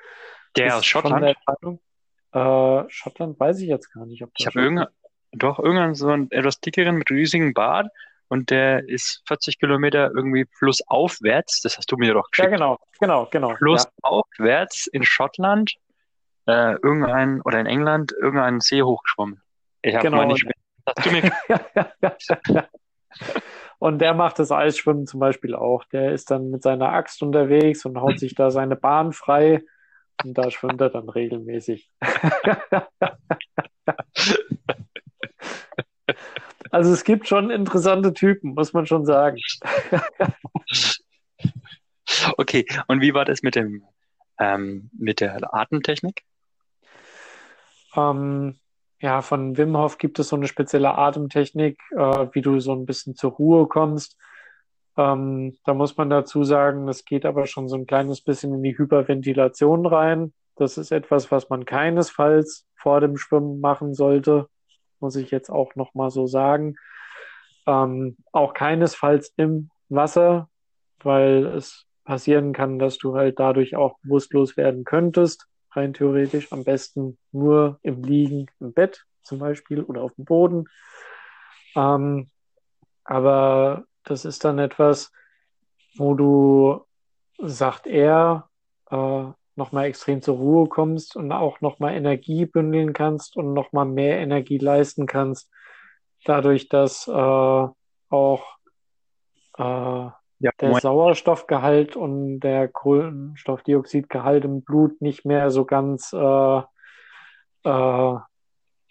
[0.56, 1.36] Der aus Schottland?
[1.62, 1.80] Der
[2.34, 4.24] äh, Schottland weiß ich jetzt gar nicht.
[4.24, 4.88] Ob ich habe irgendein,
[5.32, 7.88] doch irgendeinen so einen etwas dickeren mit riesigem Bart
[8.30, 11.62] und der ist 40 Kilometer irgendwie flussaufwärts.
[11.62, 12.50] Das hast du mir doch geschickt.
[12.50, 13.56] Ja, genau, genau, genau.
[13.56, 15.00] Flussaufwärts ja.
[15.00, 15.76] in Schottland,
[16.46, 19.42] äh, irgendein oder in England irgendeinen See hochgeschwommen.
[19.82, 20.36] Ich habe genau.
[20.86, 21.32] Hast du mir
[23.80, 25.84] Und der macht das Eisschwimmen zum Beispiel auch.
[25.86, 29.62] Der ist dann mit seiner Axt unterwegs und haut sich da seine Bahn frei.
[30.24, 31.90] Und da schwimmt er dann regelmäßig.
[36.74, 39.38] Also es gibt schon interessante Typen, muss man schon sagen.
[42.38, 43.84] okay, und wie war das mit dem
[44.40, 46.24] ähm, mit der Atemtechnik?
[47.96, 48.56] Ähm,
[49.00, 52.86] ja, von Wim Hof gibt es so eine spezielle Atemtechnik, äh, wie du so ein
[52.86, 54.18] bisschen zur Ruhe kommst.
[54.98, 58.64] Ähm, da muss man dazu sagen, das geht aber schon so ein kleines bisschen in
[58.64, 60.34] die Hyperventilation rein.
[60.56, 64.48] Das ist etwas, was man keinesfalls vor dem Schwimmen machen sollte
[65.04, 66.78] muss ich jetzt auch nochmal so sagen.
[67.68, 70.50] Ähm, auch keinesfalls im Wasser,
[71.04, 75.46] weil es passieren kann, dass du halt dadurch auch bewusstlos werden könntest.
[75.76, 80.66] Rein theoretisch am besten nur im Liegen im Bett zum Beispiel oder auf dem Boden.
[81.76, 82.30] Ähm,
[83.04, 85.12] aber das ist dann etwas,
[85.96, 86.86] wo du,
[87.40, 88.50] sagt er,
[88.90, 89.26] äh,
[89.56, 94.58] nochmal extrem zur Ruhe kommst und auch nochmal Energie bündeln kannst und nochmal mehr Energie
[94.58, 95.50] leisten kannst,
[96.26, 98.58] dadurch, dass äh, auch
[99.58, 100.10] äh,
[100.44, 100.82] ja, der moin.
[100.82, 106.62] Sauerstoffgehalt und der Kohlenstoffdioxidgehalt im Blut nicht mehr so ganz äh,
[107.64, 108.16] äh,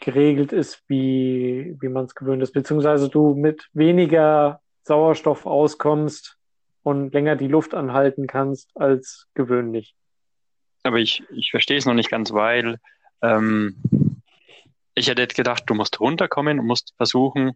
[0.01, 6.39] geregelt ist, wie, wie man es gewöhnt ist, beziehungsweise du mit weniger Sauerstoff auskommst
[6.83, 9.95] und länger die Luft anhalten kannst als gewöhnlich
[10.83, 12.79] aber ich, ich verstehe es noch nicht ganz, weil
[13.23, 13.77] ähm,
[14.95, 17.53] ich hätte jetzt gedacht, du musst runterkommen und musst versuchen,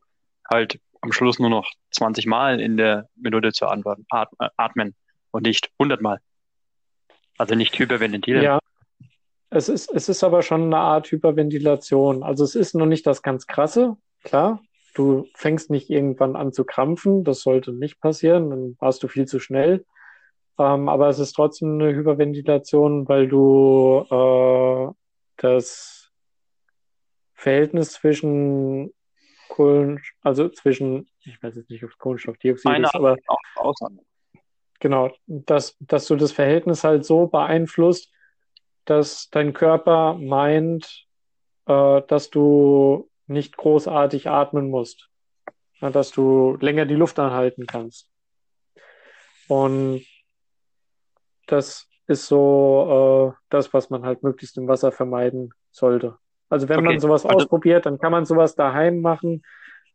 [0.48, 4.06] halt am Schluss nur noch 20 Mal in der Minute zu antworten,
[4.56, 4.94] atmen
[5.30, 6.20] und nicht 100 Mal.
[7.38, 8.42] Also nicht hyperventilieren.
[8.42, 8.58] Ja,
[9.50, 12.22] es ist, es ist aber schon eine Art Hyperventilation.
[12.22, 14.62] Also es ist noch nicht das ganz krasse, klar.
[14.94, 19.26] Du fängst nicht irgendwann an zu krampfen, das sollte nicht passieren, dann warst du viel
[19.26, 19.84] zu schnell.
[20.58, 24.94] Ähm, aber es ist trotzdem eine Hyperventilation, weil du äh,
[25.36, 26.10] das
[27.34, 28.90] Verhältnis zwischen
[29.48, 33.16] Kohlen, also zwischen, ich weiß jetzt nicht, ob es Kohlenstoffdioxid Eine ist, aber
[34.80, 38.12] genau, dass, dass du das Verhältnis halt so beeinflusst,
[38.84, 41.06] dass dein Körper meint,
[41.66, 45.08] äh, dass du nicht großartig atmen musst,
[45.80, 48.08] ja, dass du länger die Luft anhalten kannst.
[49.48, 50.04] Und
[51.46, 56.18] das ist so äh, das, was man halt möglichst im Wasser vermeiden sollte.
[56.48, 56.86] Also wenn okay.
[56.86, 59.42] man sowas also, ausprobiert, dann kann man sowas daheim machen,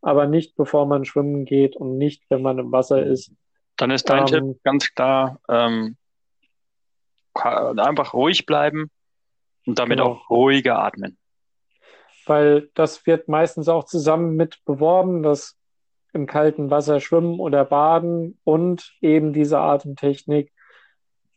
[0.01, 3.31] aber nicht bevor man schwimmen geht und nicht, wenn man im Wasser ist.
[3.77, 5.95] Dann ist dein ähm, Tipp ganz klar, ähm,
[7.33, 8.91] einfach ruhig bleiben
[9.65, 10.11] und damit genau.
[10.11, 11.17] auch ruhiger atmen.
[12.25, 15.57] Weil das wird meistens auch zusammen mit beworben, dass
[16.13, 20.51] im kalten Wasser schwimmen oder baden und eben diese Atemtechnik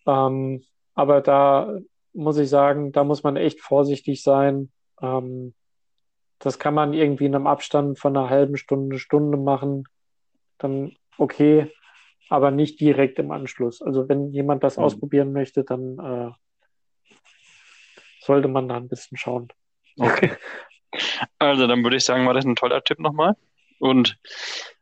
[0.06, 0.64] ähm,
[0.94, 1.78] aber da
[2.12, 4.70] muss ich sagen, da muss man echt vorsichtig sein.
[5.04, 5.54] Ähm,
[6.38, 9.84] das kann man irgendwie in einem Abstand von einer halben Stunde, Stunde machen.
[10.58, 11.70] Dann okay,
[12.28, 13.82] aber nicht direkt im Anschluss.
[13.82, 14.84] Also wenn jemand das mhm.
[14.84, 17.14] ausprobieren möchte, dann äh,
[18.20, 19.48] sollte man da ein bisschen schauen.
[19.98, 20.32] Okay.
[21.38, 23.36] Also, dann würde ich sagen, war das ein toller Tipp nochmal.
[23.78, 24.16] Und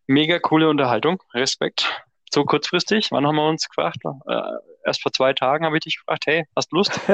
[0.07, 1.23] mega coole Unterhaltung.
[1.33, 2.05] Respekt.
[2.31, 3.11] So kurzfristig.
[3.11, 3.99] Wann haben wir uns gefragt?
[4.27, 4.43] Äh,
[4.85, 7.01] erst vor zwei Tagen habe ich dich gefragt, hey, hast Lust?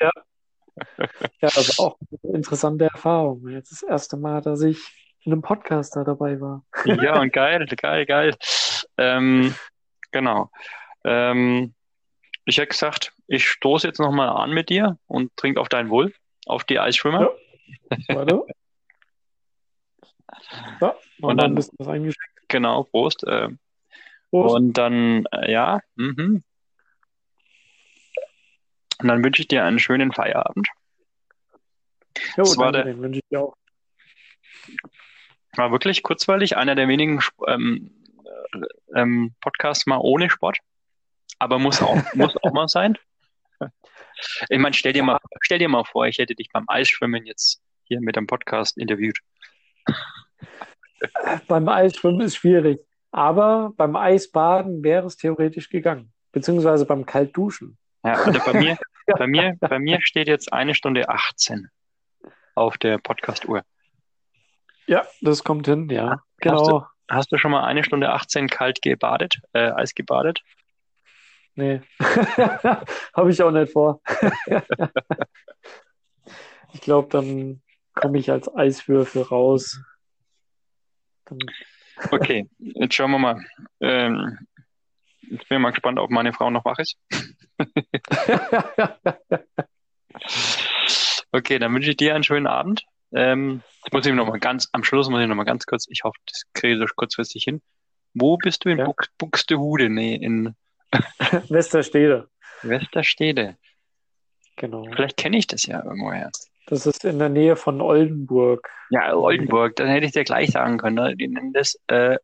[0.00, 0.10] Ja,
[1.40, 3.48] das war auch eine interessante Erfahrung.
[3.48, 4.78] Jetzt das erste Mal, dass ich
[5.24, 6.64] in einem Podcast da dabei war.
[6.84, 8.36] Ja, und geil, geil, geil.
[8.98, 9.54] Ähm,
[10.10, 10.50] genau.
[11.04, 11.74] Ähm,
[12.44, 16.12] ich hätte gesagt, ich stoße jetzt nochmal an mit dir und trinke auf dein Wohl,
[16.46, 17.30] auf die Eisschwimmer.
[18.08, 18.16] Ja.
[18.16, 18.42] Warte.
[20.80, 22.20] So, Und dann- dann ist das eingeschickt.
[22.48, 23.24] Genau, Prost.
[23.26, 23.48] Äh,
[24.30, 24.54] Prost.
[24.54, 26.42] und dann, äh, ja, mhm.
[29.00, 30.68] Und dann wünsche ich dir einen schönen Feierabend.
[32.36, 33.56] Jo, das war der- den wünsche ich dir auch.
[35.56, 37.92] War wirklich kurzweilig, einer der wenigen ähm,
[38.24, 40.58] äh, ähm, Podcasts mal ohne Sport.
[41.38, 42.96] Aber muss auch, muss auch mal sein.
[44.48, 47.60] Ich meine, stell dir mal, stell dir mal vor, ich hätte dich beim Eisschwimmen jetzt
[47.84, 49.18] hier mit dem Podcast interviewt.
[51.48, 52.80] Beim Eisschwimmen ist schwierig,
[53.10, 56.12] aber beim Eisbaden wäre es theoretisch gegangen.
[56.32, 57.76] Beziehungsweise beim Kaltduschen.
[58.02, 61.68] Ja, also bei mir, bei mir, bei mir steht jetzt eine Stunde 18
[62.54, 63.62] auf der Podcast-Uhr.
[64.86, 66.10] Ja, das kommt hin, ja.
[66.10, 66.86] Hast Genau.
[67.10, 70.40] Hast du schon mal eine Stunde 18 kalt gebadet, äh, Eis gebadet?
[71.54, 71.82] Nee.
[72.00, 74.00] Habe ich auch nicht vor.
[76.72, 77.62] ich glaube, dann
[77.94, 79.80] komme ich als Eiswürfel raus.
[81.26, 81.38] Dann,
[82.10, 83.44] Okay, jetzt schauen wir mal.
[83.80, 84.38] Ähm,
[85.30, 86.96] ich bin mal gespannt, ob meine Frau noch wach ist.
[91.32, 92.84] Okay, dann wünsche ich dir einen schönen Abend.
[93.12, 95.86] Ähm, jetzt muss ich noch mal ganz, am Schluss muss ich noch mal ganz kurz,
[95.90, 97.60] ich hoffe, das kriege ich so kurzfristig hin.
[98.14, 98.92] Wo bist du in Ja.
[99.18, 99.88] Buxtehude?
[99.88, 100.54] Nee, in
[101.48, 102.28] Westerstede.
[102.62, 103.56] Westerstede.
[104.54, 104.84] Genau.
[104.92, 106.30] Vielleicht kenne ich das ja irgendwoher.
[106.66, 108.70] Das ist in der Nähe von Oldenburg.
[108.90, 110.94] Ja, Oldenburg, dann hätte ich dir gleich sagen können.
[110.94, 111.16] Ne?
[111.16, 112.16] Die nennen das äh,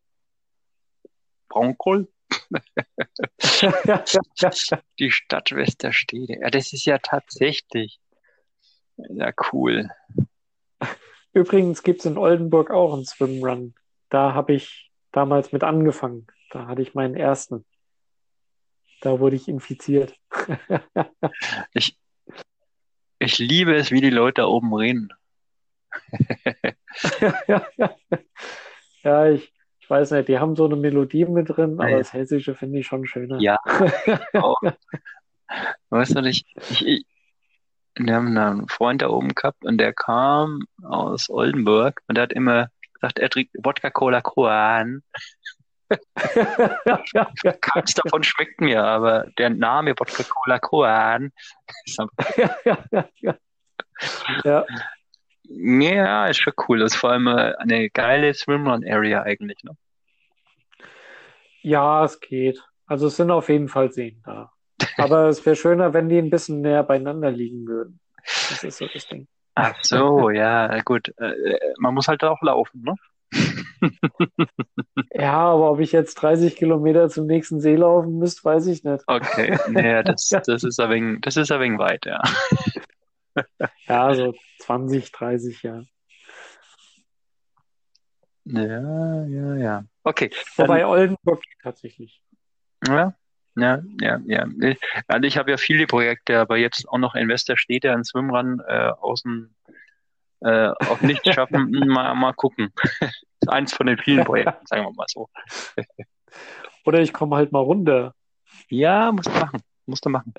[1.48, 2.06] Braunkohl,
[4.98, 6.40] die Stadt Westerstede.
[6.40, 8.00] Ja, das ist ja tatsächlich.
[8.96, 9.90] Ja, cool.
[11.32, 13.74] Übrigens gibt es in Oldenburg auch einen Swimrun.
[14.08, 16.26] Da habe ich damals mit angefangen.
[16.50, 17.64] Da hatte ich meinen ersten.
[19.00, 20.14] Da wurde ich infiziert.
[21.72, 21.96] Ich,
[23.20, 25.10] ich liebe es, wie die Leute da oben reden.
[29.02, 29.59] Ja, ich, ich
[29.90, 31.98] weiß nicht, die haben so eine Melodie mit drin, aber Ja.
[31.98, 33.38] das Hessische finde ich schon schöner.
[33.40, 33.58] Ja.
[34.34, 34.60] Auch.
[35.90, 37.06] Weißt du, ich, ich, ich,
[37.96, 42.32] wir haben einen Freund da oben gehabt und der kam aus Oldenburg und der hat
[42.32, 45.02] immer gesagt, er trinkt Wodka Cola Koan.
[47.60, 51.32] Keins davon schmeckt mir, aber der Name Wodka Cola Koan
[51.84, 52.36] ist einfach-
[53.20, 53.34] ja,
[54.44, 54.64] ja,
[55.50, 56.78] ist schon cool.
[56.78, 59.62] Das ist vor allem äh, eine geile Swimrun-Area eigentlich.
[59.64, 59.76] Ne?
[61.62, 62.62] ja, es geht.
[62.86, 64.52] Also es sind auf jeden Fall Seen da.
[64.96, 68.00] Aber es wäre schöner, wenn die ein bisschen näher beieinander liegen würden.
[68.24, 69.28] Das ist so das Ding.
[69.54, 71.12] Ach so, ja, gut.
[71.18, 71.34] Äh,
[71.78, 72.94] man muss halt auch laufen, ne?
[75.12, 79.02] Ja, aber ob ich jetzt 30 Kilometer zum nächsten See laufen müsste, weiß ich nicht.
[79.06, 82.20] Okay, naja, das, das ist ein wenig, das ist ein wenig weit, ja.
[83.88, 85.86] Ja, so 20, 30 Jahre.
[88.44, 89.84] Ja, ja, ja.
[90.02, 92.22] Okay, Wobei Oldenburg tatsächlich.
[92.86, 93.14] ja,
[93.56, 94.46] ja, ja, ja.
[95.06, 98.90] Also ich habe ja viele Projekte, aber jetzt auch noch in Westerstede einen Swimrun äh,
[99.00, 99.54] außen
[100.40, 102.72] äh, auf nichts schaffen, mal, mal gucken.
[103.46, 105.28] Eins von den vielen Projekten, sagen wir mal so.
[106.84, 108.14] Oder ich komme halt mal runter.
[108.68, 109.62] Ja, musst du machen.
[109.86, 110.32] Musst du machen.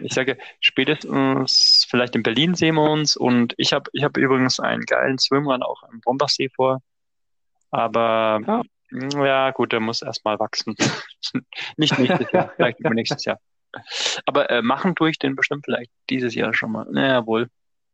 [0.00, 4.60] Ich sage, spätestens vielleicht in Berlin sehen wir uns und ich habe ich hab übrigens
[4.60, 6.82] einen geilen Swimrun auch am Bombersee vor.
[7.70, 8.62] Aber Ja.
[9.24, 10.74] ja, gut, der muss erstmal wachsen.
[11.76, 13.38] Nicht nächstes Jahr, vielleicht übernächstes Jahr.
[14.24, 16.86] Aber äh, machen tue ich den bestimmt vielleicht dieses Jahr schon mal.
[16.90, 17.48] Naja, wohl.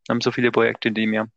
[0.06, 1.28] Wir haben so viele Projekte, die mir.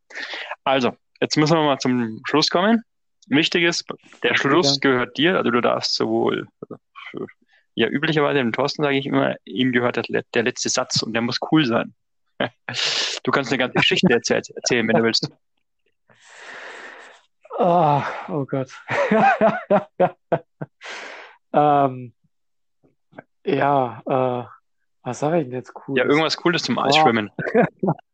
[0.64, 2.82] Also, jetzt müssen wir mal zum Schluss kommen.
[3.28, 3.84] Wichtig ist,
[4.22, 6.46] der Schluss gehört dir, also du darfst sowohl,
[7.74, 11.22] ja, üblicherweise dem Thorsten sage ich immer, ihm gehört der, der letzte Satz und der
[11.22, 11.94] muss cool sein.
[13.22, 15.30] Du kannst eine ganze Geschichte erzähl erzählen, wenn du willst.
[17.58, 18.70] Ah, oh Gott.
[21.52, 22.12] ähm,
[23.44, 24.44] ja, äh,
[25.02, 25.98] was sage ich denn jetzt cool?
[25.98, 27.30] Ja, irgendwas Cooles zum Eisschwimmen.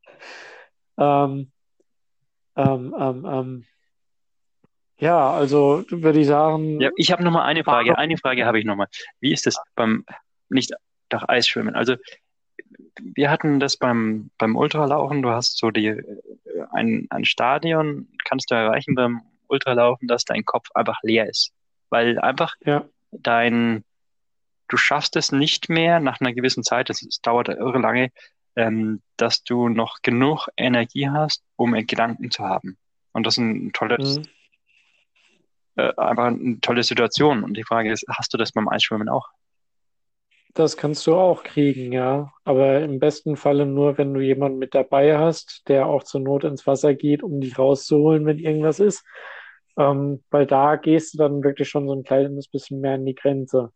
[0.98, 1.50] Ähm,
[2.56, 2.94] ähm,
[3.26, 3.64] ähm,
[4.98, 7.96] ja, also würde ich sagen, Ja, ich habe noch mal eine Frage.
[7.98, 8.88] Eine Frage habe ich noch mal.
[9.20, 10.04] Wie ist es beim
[10.48, 10.72] nicht
[11.08, 11.74] doch Eisschwimmen?
[11.74, 11.96] Also
[13.00, 16.04] wir hatten das beim, beim Ultralaufen, du hast so die, äh,
[16.70, 21.52] ein, ein Stadion, kannst du erreichen beim Ultralaufen, dass dein Kopf einfach leer ist.
[21.90, 23.84] Weil einfach Ja, dein,
[24.68, 28.10] du schaffst es nicht mehr nach einer gewissen Zeit, das, es dauert irre lange,
[28.56, 32.76] ähm, dass du noch genug Energie hast, um Gedanken zu haben.
[33.12, 34.24] Und das ist ein tolles, mhm.
[35.76, 37.44] äh, einfach eine tolle Situation.
[37.44, 39.28] Und die Frage ist, hast du das beim Eisschwimmen auch?
[40.54, 42.32] Das kannst du auch kriegen, ja.
[42.44, 46.44] Aber im besten Falle nur, wenn du jemanden mit dabei hast, der auch zur Not
[46.44, 49.04] ins Wasser geht, um dich rauszuholen, wenn irgendwas ist.
[49.78, 53.14] Ähm, weil da gehst du dann wirklich schon so ein kleines bisschen mehr an die
[53.14, 53.72] Grenze.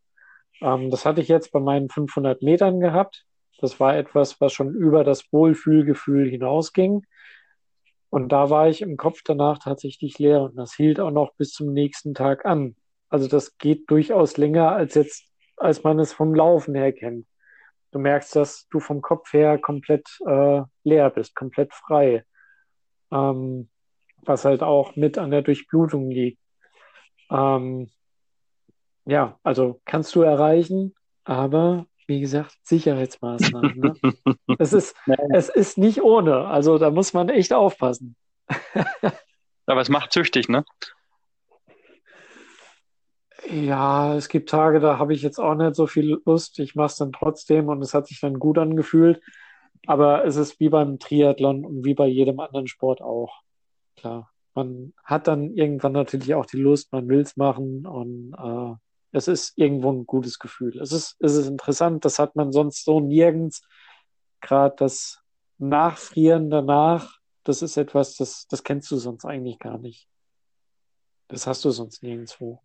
[0.61, 3.25] Ähm, das hatte ich jetzt bei meinen 500 Metern gehabt.
[3.59, 7.03] Das war etwas, was schon über das Wohlfühlgefühl hinausging.
[8.09, 11.51] Und da war ich im Kopf danach tatsächlich leer und das hielt auch noch bis
[11.51, 12.75] zum nächsten Tag an.
[13.09, 15.25] Also das geht durchaus länger als jetzt,
[15.57, 17.27] als man es vom Laufen her kennt.
[17.91, 22.23] Du merkst, dass du vom Kopf her komplett äh, leer bist, komplett frei.
[23.11, 23.69] Ähm,
[24.23, 26.39] was halt auch mit an der Durchblutung liegt.
[27.29, 27.89] Ähm,
[29.05, 30.93] ja, also kannst du erreichen,
[31.23, 33.79] aber wie gesagt, Sicherheitsmaßnahmen.
[33.79, 33.93] Ne?
[34.59, 34.95] Es ist,
[35.33, 36.47] es ist nicht ohne.
[36.47, 38.15] Also da muss man echt aufpassen.
[39.67, 40.65] Aber es macht süchtig, ne?
[43.49, 46.59] Ja, es gibt Tage, da habe ich jetzt auch nicht so viel Lust.
[46.59, 49.21] Ich mache es dann trotzdem und es hat sich dann gut angefühlt.
[49.85, 53.41] Aber es ist wie beim Triathlon und wie bei jedem anderen Sport auch.
[53.95, 58.75] Klar, man hat dann irgendwann natürlich auch die Lust, man will es machen und äh,
[59.11, 60.77] es ist irgendwo ein gutes Gefühl.
[60.81, 63.61] Es ist, es ist interessant, das hat man sonst so nirgends.
[64.41, 65.21] Gerade das
[65.57, 70.07] Nachfrieren danach, das ist etwas, das, das kennst du sonst eigentlich gar nicht.
[71.29, 72.61] Das hast du sonst nirgendwo.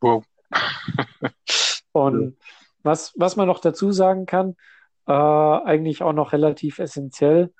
[0.00, 0.24] Wow.
[1.92, 2.36] Und
[2.82, 4.56] was, was man noch dazu sagen kann,
[5.06, 7.52] äh, eigentlich auch noch relativ essentiell,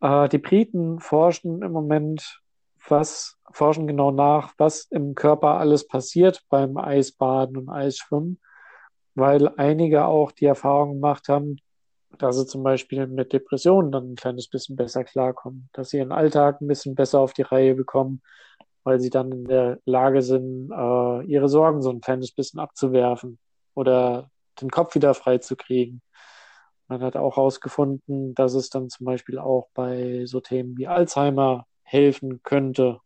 [0.00, 2.40] äh, die Briten forschen im Moment,
[2.88, 8.40] was, forschen genau nach, was im Körper alles passiert beim Eisbaden und Eisschwimmen,
[9.14, 11.56] weil einige auch die Erfahrung gemacht haben,
[12.18, 16.12] dass sie zum Beispiel mit Depressionen dann ein kleines bisschen besser klarkommen, dass sie ihren
[16.12, 18.22] Alltag ein bisschen besser auf die Reihe bekommen,
[18.84, 23.38] weil sie dann in der Lage sind, äh, ihre Sorgen so ein kleines bisschen abzuwerfen
[23.74, 24.30] oder
[24.60, 26.02] den Kopf wieder frei zu kriegen.
[26.88, 31.66] Man hat auch herausgefunden, dass es dann zum Beispiel auch bei so Themen wie Alzheimer
[31.82, 33.00] helfen könnte,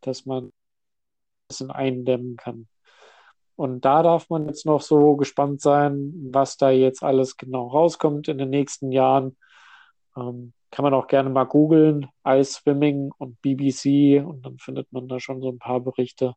[0.00, 0.52] dass man ein
[1.48, 2.66] bisschen eindämmen kann.
[3.56, 8.26] Und da darf man jetzt noch so gespannt sein, was da jetzt alles genau rauskommt
[8.28, 9.36] in den nächsten Jahren.
[10.16, 15.08] Ähm, kann man auch gerne mal googeln, Ice Swimming und BBC und dann findet man
[15.08, 16.34] da schon so ein paar Berichte.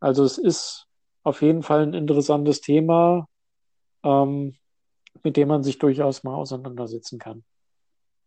[0.00, 0.86] Also es ist
[1.22, 3.26] auf jeden Fall ein interessantes Thema,
[4.04, 4.56] ähm,
[5.22, 7.44] mit dem man sich durchaus mal auseinandersetzen kann.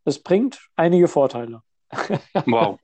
[0.06, 1.61] Es bringt einige Vorteile.
[2.45, 2.80] Wow.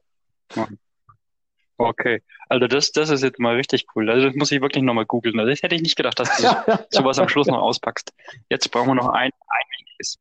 [1.80, 4.10] Okay, also das, das ist jetzt mal richtig cool.
[4.10, 5.40] Also das muss ich wirklich nochmal googeln.
[5.40, 6.44] Also das hätte ich nicht gedacht, dass du
[6.90, 8.14] sowas am Schluss noch auspackst.
[8.50, 10.18] Jetzt brauchen wir noch ein, ein wichtiges.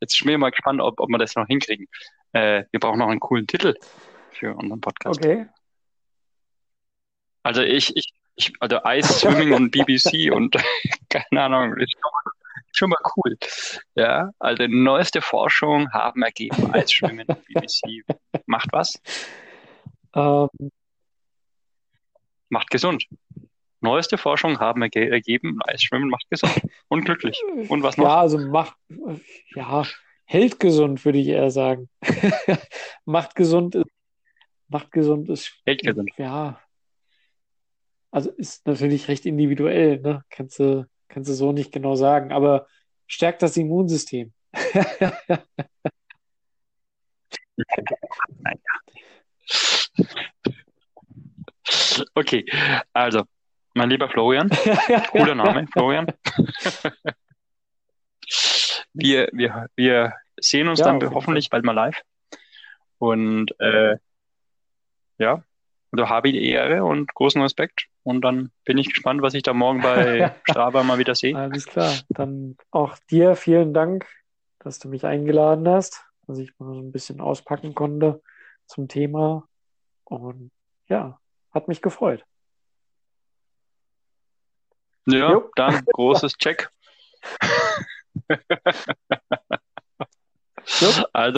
[0.00, 1.86] Jetzt bin ich mal gespannt, ob, ob wir das noch hinkriegen.
[2.32, 3.74] Äh, wir brauchen noch einen coolen Titel
[4.32, 5.18] für unseren Podcast.
[5.18, 5.46] Okay.
[7.42, 10.56] Also ich, ich, ich also Ice Swimming und BBC und
[11.08, 12.32] keine Ahnung, ist schon mal,
[12.72, 13.36] schon mal cool.
[13.94, 18.04] Ja, also neueste Forschung haben ergeben, Eisschwimmen und BBC
[18.46, 19.00] macht was?
[20.14, 20.48] Ähm,
[22.48, 23.04] Macht gesund.
[23.80, 27.40] Neueste Forschung haben erge ergeben, Eisschwimmen macht gesund und glücklich.
[27.68, 28.04] Und was noch?
[28.06, 28.76] ja, also macht,
[29.54, 29.84] ja,
[30.24, 31.88] hält gesund, würde ich eher sagen.
[33.04, 33.86] macht gesund ist,
[34.68, 36.10] macht gesund ist, Hält gesund.
[36.16, 36.60] ja,
[38.10, 40.24] also ist natürlich recht individuell, ne?
[40.30, 42.66] Kannst du, kannst du so nicht genau sagen, aber
[43.06, 44.32] stärkt das Immunsystem.
[52.14, 52.44] Okay,
[52.92, 53.24] also,
[53.74, 54.50] mein lieber Florian,
[55.10, 56.06] cooler Name, Florian.
[58.92, 62.00] Wir, wir, wir sehen uns Ja, dann hoffentlich bald mal live.
[62.98, 63.96] Und äh,
[65.18, 65.44] ja,
[65.92, 67.86] also habe die Ehre und großen Respekt.
[68.02, 71.36] Und dann bin ich gespannt, was ich da morgen bei Strava mal wieder sehe.
[71.36, 71.92] Alles klar.
[72.08, 74.06] Dann auch dir vielen Dank,
[74.60, 78.22] dass du mich eingeladen hast, dass ich mal so ein bisschen auspacken konnte
[78.66, 79.46] zum Thema.
[80.04, 80.50] Und
[80.88, 81.18] ja,
[81.52, 82.24] hat mich gefreut.
[85.10, 85.50] Ja, Jo.
[85.56, 86.70] dann großes Check.
[90.80, 91.04] Also